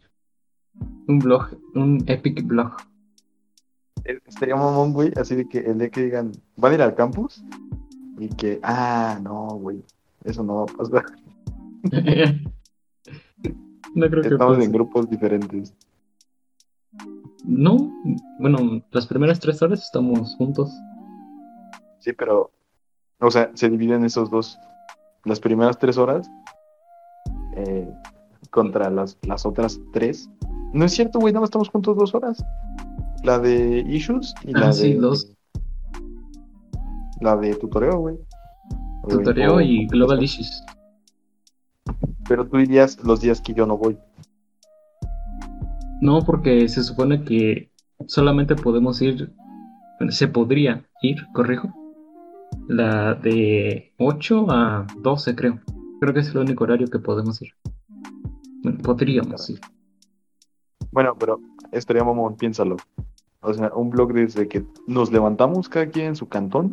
[1.07, 2.75] un blog, un epic blog.
[4.05, 6.95] Eh, estaría mamón, güey, así de que el día que digan, van a ir al
[6.95, 7.43] campus
[8.19, 9.83] y que, ah, no, güey,
[10.23, 11.05] eso no va a pasar.
[13.95, 15.73] no creo que Estamos en grupos diferentes.
[17.43, 17.91] No,
[18.39, 20.71] bueno, las primeras tres horas estamos juntos.
[21.99, 22.51] Sí, pero,
[23.19, 24.57] o sea, se dividen esos dos.
[25.23, 26.29] Las primeras tres horas
[27.55, 27.91] eh,
[28.51, 30.29] contra las, las otras tres.
[30.73, 32.43] No es cierto, güey, nada más estamos juntos dos horas.
[33.25, 34.99] La de Issues y ah, la sí, de.
[34.99, 35.33] Dos.
[37.21, 38.17] La de tutoreo, güey.
[39.09, 40.63] Tutoreo y Global Issues.
[42.29, 43.97] Pero tú irías los días que yo no voy.
[46.01, 47.71] No, porque se supone que
[48.05, 49.33] solamente podemos ir,
[50.09, 51.73] se podría ir, corrijo,
[52.67, 55.59] la de 8 a 12 creo.
[55.99, 57.49] Creo que es el único horario que podemos ir.
[58.61, 59.59] Bueno, podríamos ir.
[60.91, 61.39] Bueno, pero
[61.71, 62.77] estaría mamón, piénsalo.
[63.45, 66.71] O sea, un blog desde que nos levantamos cada quien en su cantón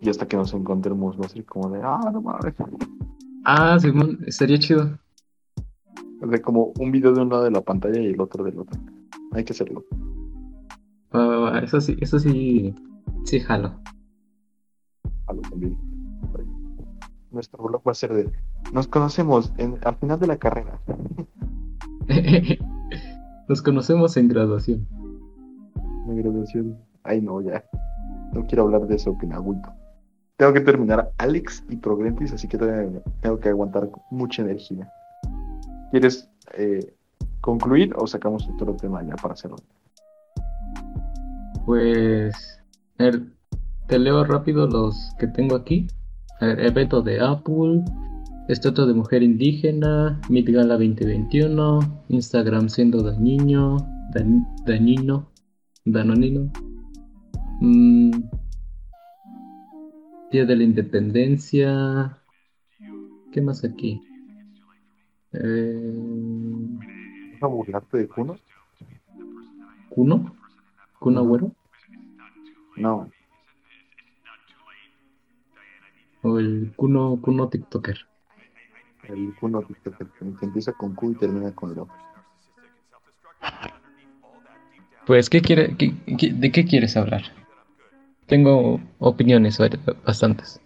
[0.00, 2.54] y hasta que nos encontremos va a ser como de, ah, no mames.
[3.44, 4.98] Ah, Simón, estaría chido.
[6.20, 8.80] De como un video de un lado de la pantalla y el otro del otro.
[9.32, 9.84] Hay que hacerlo.
[11.62, 12.74] eso sí, eso sí,
[13.24, 13.80] sí jalo.
[15.26, 15.76] Jalo también.
[17.30, 18.30] Nuestro blog va a ser de,
[18.72, 20.80] nos conocemos en, al final de la carrera.
[23.48, 24.97] nos conocemos en graduación.
[26.16, 26.78] Graduación.
[27.04, 27.64] Ay no, ya.
[28.32, 29.72] No quiero hablar de eso que me agüito.
[30.36, 34.88] Tengo que terminar Alex y Progrentis, así que tengo que aguantar mucha energía.
[35.90, 36.94] ¿Quieres eh,
[37.40, 39.56] concluir o sacamos otro tema ya para hacerlo?
[41.66, 42.60] Pues
[43.88, 45.88] te leo rápido los que tengo aquí.
[46.40, 47.84] evento de Apple,
[48.48, 53.76] Estatua de Mujer Indígena, Mid Gala 2021, Instagram siendo dañino,
[54.64, 55.27] dañino,
[55.92, 56.50] danonino,
[57.60, 58.10] mm,
[60.30, 62.18] Día de la Independencia,
[63.32, 64.02] ¿qué más aquí?
[65.32, 65.92] Eh...
[67.32, 68.36] ¿Vas a burlarte de Kuno?
[69.88, 70.36] ¿Kuno?
[70.98, 71.52] ¿Kuno Agüero?
[72.76, 73.10] No.
[76.22, 77.96] O el Kuno, Kuno TikToker.
[79.04, 80.08] El Kuno TikToker,
[80.38, 81.88] que empieza con Q y termina con Lo.
[85.08, 85.74] Pues, ¿qué quiere,
[86.06, 87.22] ¿de qué quieres hablar?
[88.26, 89.58] Tengo opiniones
[90.04, 90.60] bastantes.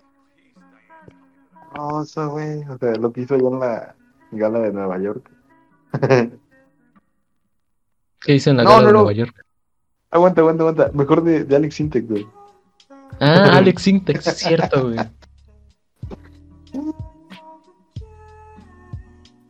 [1.77, 2.59] No, eso, güey.
[2.64, 3.94] O sea, lo que hizo allá en la,
[4.32, 5.31] gala de Nueva York.
[8.20, 9.47] ¿Qué dice en la gala de Nueva York?
[10.10, 10.90] Aguanta, aguanta, aguanta.
[10.93, 12.27] Mejor de, de Alex Sintek, güey.
[13.20, 14.97] Ah, Alex Sintek, es cierto, güey.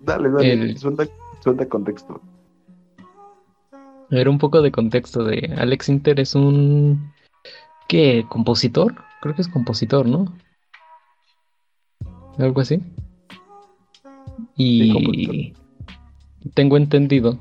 [0.00, 1.06] Dale, dale, suelta,
[1.40, 2.20] suelta contexto.
[4.12, 7.12] A ver, un poco de contexto de Alex Inter es un...
[7.88, 8.26] ¿Qué?
[8.28, 8.94] ¿Compositor?
[9.22, 10.36] Creo que es compositor, ¿no?
[12.36, 12.82] Algo así.
[14.54, 15.54] Y
[16.52, 17.38] tengo entendido,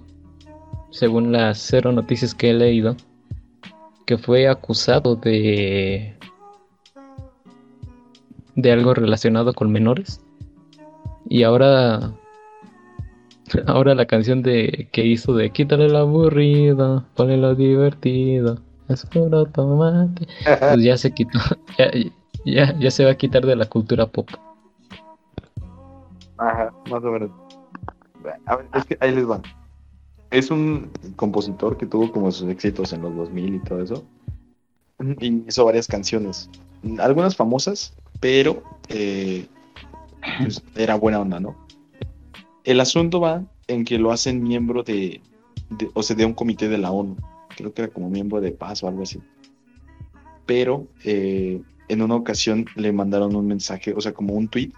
[0.91, 2.95] según las cero noticias que he leído,
[4.05, 6.17] que fue acusado de
[8.55, 10.21] de algo relacionado con menores
[11.29, 12.13] Y ahora
[13.67, 18.57] ahora la canción de que hizo de quítale la aburrida, ponle la divertida,
[18.87, 19.07] es
[19.53, 20.27] tomate.
[20.43, 21.39] Pues ya se quitó,
[22.45, 24.29] ya, ya, se va a quitar de la cultura pop.
[26.37, 27.31] Ajá, más o menos.
[28.45, 29.41] A ver, es que ahí les van.
[30.31, 34.03] Es un compositor que tuvo como sus éxitos en los 2000 y todo eso.
[35.19, 36.49] Y hizo varias canciones.
[36.99, 39.45] Algunas famosas, pero eh,
[40.39, 41.55] pues, era buena onda, ¿no?
[42.63, 45.21] El asunto va en que lo hacen miembro de,
[45.93, 47.17] o sea, de un comité de la ONU.
[47.55, 49.19] Creo que era como miembro de paz o algo así.
[50.45, 54.71] Pero eh, en una ocasión le mandaron un mensaje, o sea, como un tweet,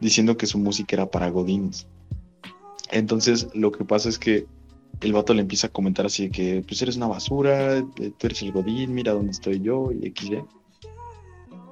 [0.00, 1.86] diciendo que su música era para Godines.
[2.90, 4.46] Entonces, lo que pasa es que
[5.00, 7.84] el vato le empieza a comentar así de que, pues eres una basura, eh,
[8.18, 10.44] tú eres el Godín, mira dónde estoy yo, y XY.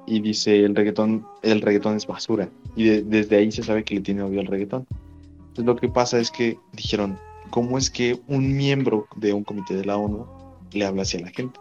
[0.07, 2.49] Y dice, el reggaetón, el reggaetón es basura.
[2.75, 4.87] Y desde ahí se sabe que le tiene odio al reggaetón.
[5.51, 7.19] Entonces lo que pasa es que dijeron,
[7.51, 10.25] ¿cómo es que un miembro de un comité de la ONU
[10.71, 11.59] le habla hacia la gente?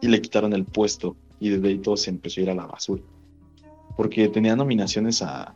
[0.00, 2.64] Y le quitaron el puesto y desde ahí todo se empezó a ir a la
[2.64, 3.02] basura.
[3.94, 5.54] Porque tenía nominaciones a,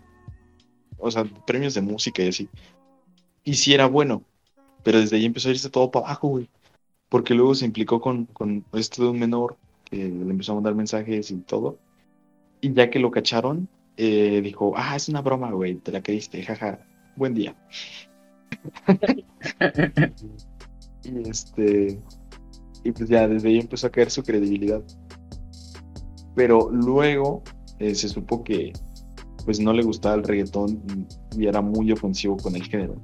[0.99, 2.49] o sea, premios de música y así.
[3.45, 4.23] Y sí era bueno,
[4.82, 6.51] pero desde ahí empezó a irse todo para abajo, güey.
[7.09, 10.74] Porque luego se implicó con, con esto de un menor que le empezó a mandar
[10.74, 11.78] mensajes y todo.
[12.61, 16.43] Y ya que lo cacharon, eh, dijo, ah, es una broma, güey, te la creíste,
[16.43, 16.86] jaja
[17.16, 17.55] buen día.
[21.05, 22.01] y este.
[22.85, 24.82] Y pues ya desde ahí empezó a caer su credibilidad.
[26.35, 27.43] Pero luego
[27.78, 28.73] eh, se supo que
[29.45, 30.82] pues no le gustaba el reggaetón
[31.36, 32.97] y, era muy ofensivo con el género.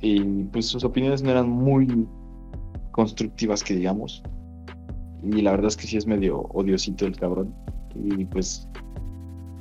[0.00, 2.06] Y pues sus opiniones no eran muy
[2.90, 4.22] constructivas que digamos.
[5.22, 7.54] Y la verdad es que sí es medio odiosito el cabrón.
[7.94, 8.68] Y pues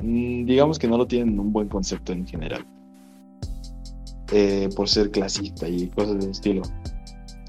[0.02, 2.66] mm, digamos que no lo tienen un buen concepto en general.
[4.32, 6.62] Eh, por ser clasista y cosas de estilo.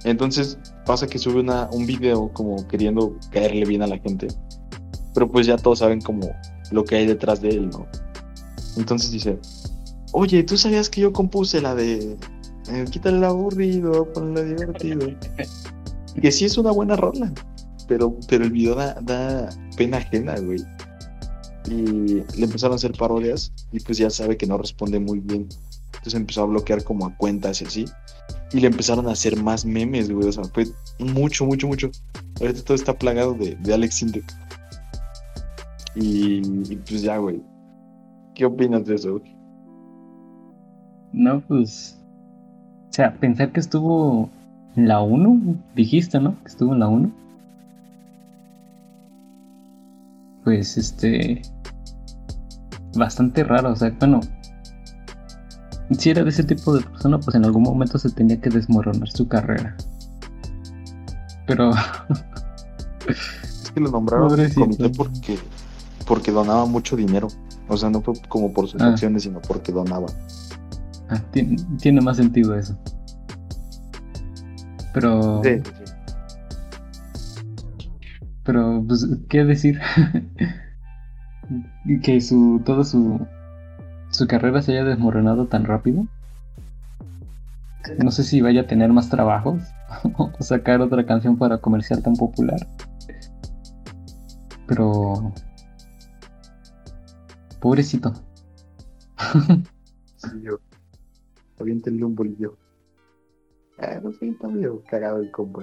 [0.05, 4.28] Entonces pasa que sube una, un video como queriendo caerle bien a la gente,
[5.12, 6.31] pero pues ya todos saben como
[6.70, 7.86] lo que hay detrás de él, ¿no?
[8.78, 9.39] Entonces dice,
[10.12, 12.16] oye, ¿tú sabías que yo compuse la de
[12.70, 15.07] eh, quítale el aburrido, ponle divertido?
[16.20, 17.31] que sí es una buena rola,
[17.89, 20.65] pero, pero el video da, da pena ajena, güey.
[21.66, 25.47] Y le empezaron a hacer parodias y pues ya sabe que no responde muy bien
[26.01, 27.85] entonces empezó a bloquear como a cuentas y así.
[28.52, 30.28] Y le empezaron a hacer más memes, güey.
[30.28, 30.64] O sea, fue
[30.98, 31.90] mucho, mucho, mucho.
[32.40, 34.24] Ahorita todo está plagado de, Alex Sintek.
[35.94, 36.40] Y,
[36.77, 37.43] pues ya, güey.
[38.35, 39.36] ¿Qué opinas de eso, güey?
[41.12, 42.01] No, pues.
[42.89, 44.31] O sea, pensar que estuvo
[44.77, 46.35] en la 1, dijiste, ¿no?
[46.43, 47.12] Que estuvo en la 1.
[50.44, 51.43] Pues este.
[52.97, 54.20] Bastante raro, o sea, bueno,
[55.97, 59.09] si era de ese tipo de persona, pues en algún momento se tenía que desmoronar
[59.11, 59.77] su carrera.
[61.47, 61.73] Pero.
[63.09, 65.39] es que lo nombraron comité porque,
[66.07, 67.29] porque donaba mucho dinero.
[67.69, 68.89] O sea, no fue como por sus ah.
[68.89, 70.07] acciones, sino porque donaba.
[71.09, 72.79] Ah, tiene, más sentido eso.
[74.95, 75.43] Pero.
[75.43, 75.73] Sí, sí.
[78.45, 79.81] Pero, pues, ¿qué decir?
[82.03, 82.62] que su.
[82.65, 83.27] todo su
[84.20, 86.06] su carrera se haya desmoronado tan rápido.
[88.05, 89.62] No sé si vaya a tener más trabajos
[90.18, 92.60] o sacar otra canción para comercial tan popular.
[94.66, 95.32] Pero...
[97.60, 98.12] Pobrecito.
[100.16, 100.59] sí, yo.
[101.59, 102.59] Aviéntenle un bolillo.
[103.78, 105.62] Eh, no sé, está medio cagado el combo.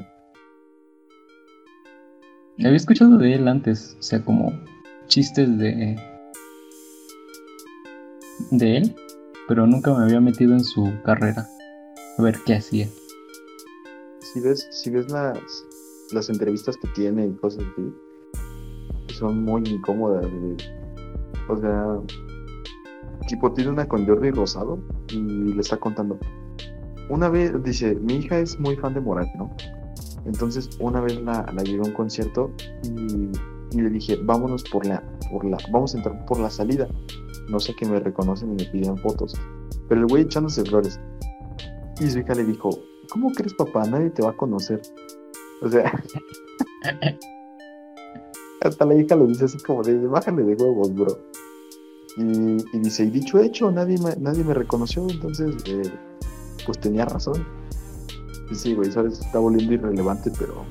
[2.57, 4.51] Había escuchado de él antes, o sea, como
[5.05, 6.16] chistes de
[8.51, 8.95] de él,
[9.47, 11.47] pero nunca me había metido en su carrera
[12.17, 12.87] a ver qué hacía.
[14.19, 15.39] Si ves, si ves las,
[16.11, 20.25] las entrevistas que tiene y cosas así, son muy incómodas.
[21.49, 21.85] O sea,
[23.27, 26.19] tipo tiene una con Jordi Rosado y le está contando.
[27.09, 29.55] Una vez, dice, mi hija es muy fan de Morat, ¿no?
[30.25, 32.51] Entonces, una vez la, la a un concierto
[32.83, 33.29] y,
[33.71, 36.87] y, le dije, vámonos por la, por la, vamos a entrar por la salida
[37.49, 39.33] no sé que me reconocen y me piden fotos.
[39.87, 40.99] Pero el güey echándose flores.
[41.99, 42.69] Y su hija le dijo,
[43.09, 43.85] ¿cómo crees papá?
[43.87, 44.81] Nadie te va a conocer.
[45.61, 45.91] O sea,
[48.61, 51.17] hasta la hija lo dice así como de, bájale de huevos, bro.
[52.17, 55.83] Y, dice, y dicho hecho, nadie me, nadie me reconoció, entonces, eh,
[56.65, 57.45] pues tenía razón.
[58.51, 60.65] Y sí, güey, sabes, está volviendo irrelevante, pero,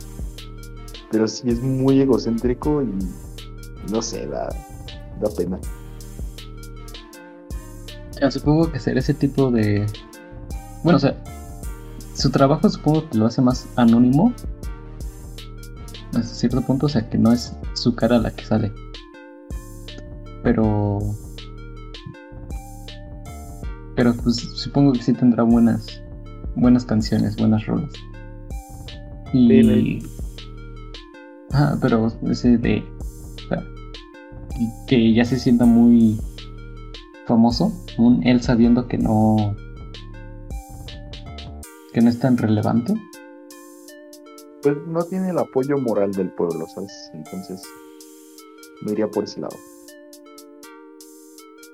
[1.10, 2.92] pero sí es muy egocéntrico y
[3.90, 4.48] no sé, da,
[5.20, 5.58] da pena.
[8.30, 9.86] supongo que ser ese tipo de.
[10.82, 11.16] Bueno, o sea,
[12.14, 14.32] su trabajo supongo que lo hace más anónimo.
[16.08, 18.72] Hasta cierto punto, o sea, que no es su cara la que sale.
[20.42, 20.98] Pero.
[23.94, 26.02] Pero pues supongo que sí tendrá buenas.
[26.54, 27.92] Buenas canciones, buenas rolas.
[29.32, 30.02] Y.
[31.80, 32.84] Pero ese de.
[34.86, 36.20] que ya se sienta muy
[37.26, 39.56] famoso, un él sabiendo que no
[41.92, 42.94] que no es tan relevante.
[44.62, 46.92] Pues no tiene el apoyo moral del pueblo, ¿sabes?
[47.14, 47.62] Entonces
[48.82, 49.56] me iría por ese lado.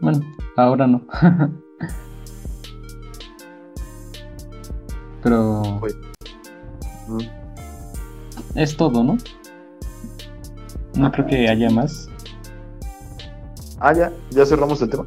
[0.01, 0.21] Bueno,
[0.57, 1.05] ahora no.
[5.23, 5.97] Pero pues,
[8.55, 9.17] es todo, ¿no?
[10.95, 12.09] No creo que haya más.
[13.81, 15.05] Ah, ya, ya cerramos el tema.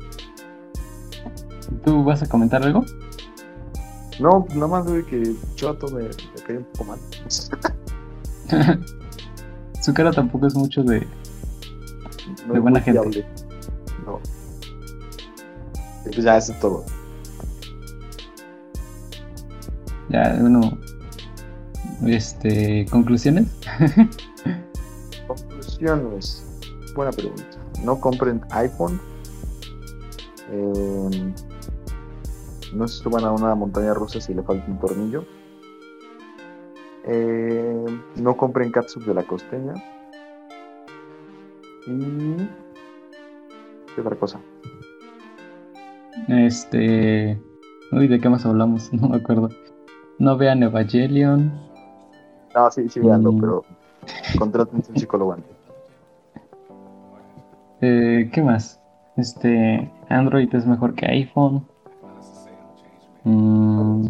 [1.84, 2.84] ¿Tú vas a comentar algo?
[4.20, 7.00] No, nada más, güey, que Choto me, me cae un poco mal.
[9.82, 11.08] Su cara tampoco es mucho de,
[12.52, 13.26] de buena gente.
[14.06, 14.20] No.
[16.04, 16.84] pues ya, eso es todo.
[20.10, 20.78] Ya, bueno.
[22.06, 23.48] Este, ¿conclusiones?
[26.96, 27.44] Buena pregunta.
[27.84, 29.00] No compren iPhone.
[30.50, 31.34] Eh,
[32.74, 35.26] no se suban a una montaña rusa si le falta un tornillo.
[37.04, 37.86] Eh,
[38.16, 39.74] no compren catsup de la costeña.
[41.88, 42.38] Y.
[43.94, 44.40] ¿Qué otra cosa?
[46.28, 47.40] Este.
[47.92, 48.92] Uy, ¿de qué más hablamos?
[48.94, 49.50] No me acuerdo.
[50.18, 51.52] No vean Evangelion.
[52.56, 53.42] No, sí, sí, veanlo, mm.
[53.42, 53.66] pero
[54.40, 55.55] contraten un psicólogo antes.
[57.82, 58.82] Eh, ¿Qué más?
[59.18, 59.92] Este.
[60.10, 61.66] Android es mejor que iPhone.
[63.24, 64.08] Mm.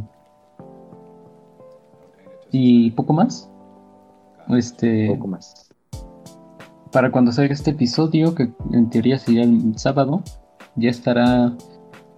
[2.51, 3.49] y poco más.
[4.49, 5.07] Este.
[5.07, 5.69] Poco más.
[6.91, 10.23] Para cuando salga este episodio, que en teoría sería el sábado,
[10.75, 11.53] ya estará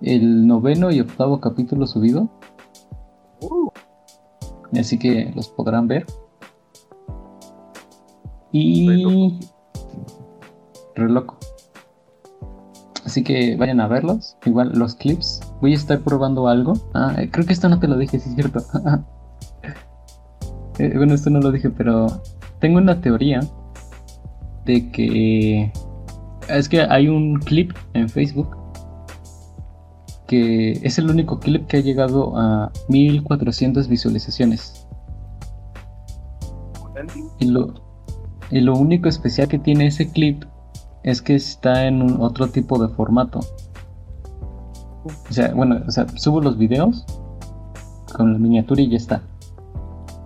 [0.02, 2.30] el noveno y octavo capítulo subido.
[3.42, 3.70] Uh.
[4.78, 6.06] Así que los podrán ver.
[8.52, 9.40] Y.
[10.96, 11.37] Re loco.
[13.18, 14.38] Así que vayan a verlos.
[14.46, 15.42] Igual los clips.
[15.60, 16.74] Voy a estar probando algo.
[16.94, 18.60] Ah, eh, creo que esto no te lo dije, sí es cierto.
[20.80, 22.22] Eh, bueno, esto no lo dije, pero
[22.60, 23.40] tengo una teoría
[24.64, 25.74] de que
[26.48, 28.56] es que hay un clip en Facebook
[30.28, 34.88] que es el único clip que ha llegado a 1400 visualizaciones.
[37.40, 37.74] Y lo,
[38.52, 40.44] y lo único especial que tiene ese clip
[41.08, 43.40] es que está en un otro tipo de formato.
[45.06, 47.06] O sea, bueno, o sea, subo los videos
[48.14, 49.22] con la miniatura y ya está.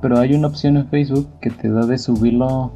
[0.01, 2.71] Pero hay una opción en Facebook que te da de subirlo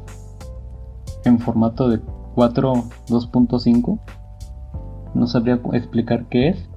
[1.24, 1.98] en formato de
[2.36, 2.74] 4
[3.08, 3.98] 2.5.
[5.14, 6.70] No sabría explicar qué es.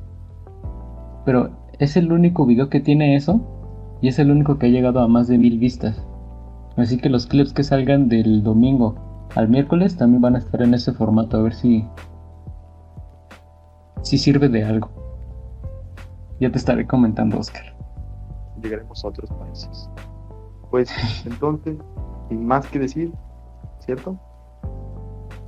[1.26, 3.39] Pero es el único video que tiene eso.
[4.01, 6.03] Y es el único que ha llegado a más de mil vistas.
[6.76, 10.73] Así que los clips que salgan del domingo al miércoles también van a estar en
[10.73, 11.88] ese formato, a ver si,
[14.01, 14.89] si sirve de algo.
[16.39, 17.76] Ya te estaré comentando, Oscar.
[18.61, 19.89] Llegaremos a otros países.
[20.72, 20.89] Pues
[21.26, 21.77] entonces,
[22.30, 23.11] sin más que decir,
[23.80, 24.18] ¿cierto?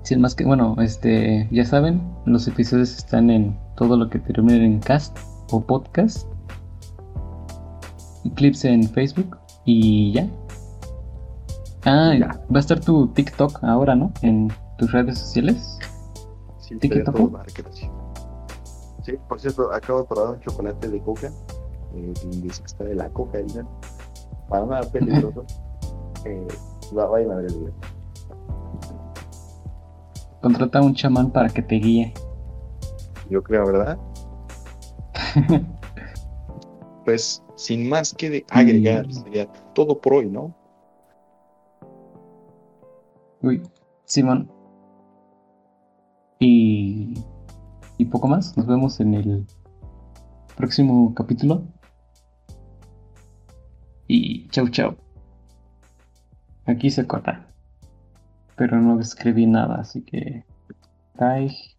[0.03, 4.65] Sin más que, bueno, este, ya saben, los episodios están en todo lo que termine
[4.65, 5.17] en cast
[5.51, 6.27] o podcast,
[8.35, 10.27] clips en Facebook y ya.
[11.85, 12.13] Ah,
[12.53, 14.11] va a estar tu TikTok ahora, ¿no?
[14.21, 15.79] En tus redes sociales.
[16.59, 17.17] Sí, TikTok.
[19.03, 21.31] Sí, por cierto, acabo de probar un chocolate de coca.
[21.95, 23.65] Eh, dice que está de la cocaína.
[24.47, 25.43] Para nada peligroso.
[26.25, 26.47] eh,
[26.93, 27.73] vayan a ver el video.
[30.41, 32.13] Contrata a un chamán para que te guíe.
[33.29, 33.97] Yo creo, ¿verdad?
[37.05, 39.11] pues sin más que de agregar, mm.
[39.11, 40.53] sería todo por hoy, ¿no?
[43.43, 43.61] Uy,
[44.05, 44.51] Simón.
[46.39, 47.13] Y,
[47.97, 48.55] y poco más.
[48.57, 49.47] Nos vemos en el
[50.55, 51.63] próximo capítulo.
[54.07, 54.95] Y chau chau.
[56.65, 57.47] Aquí se corta.
[58.55, 60.45] Pero no escribí nada, así que...
[61.17, 61.70] Bye.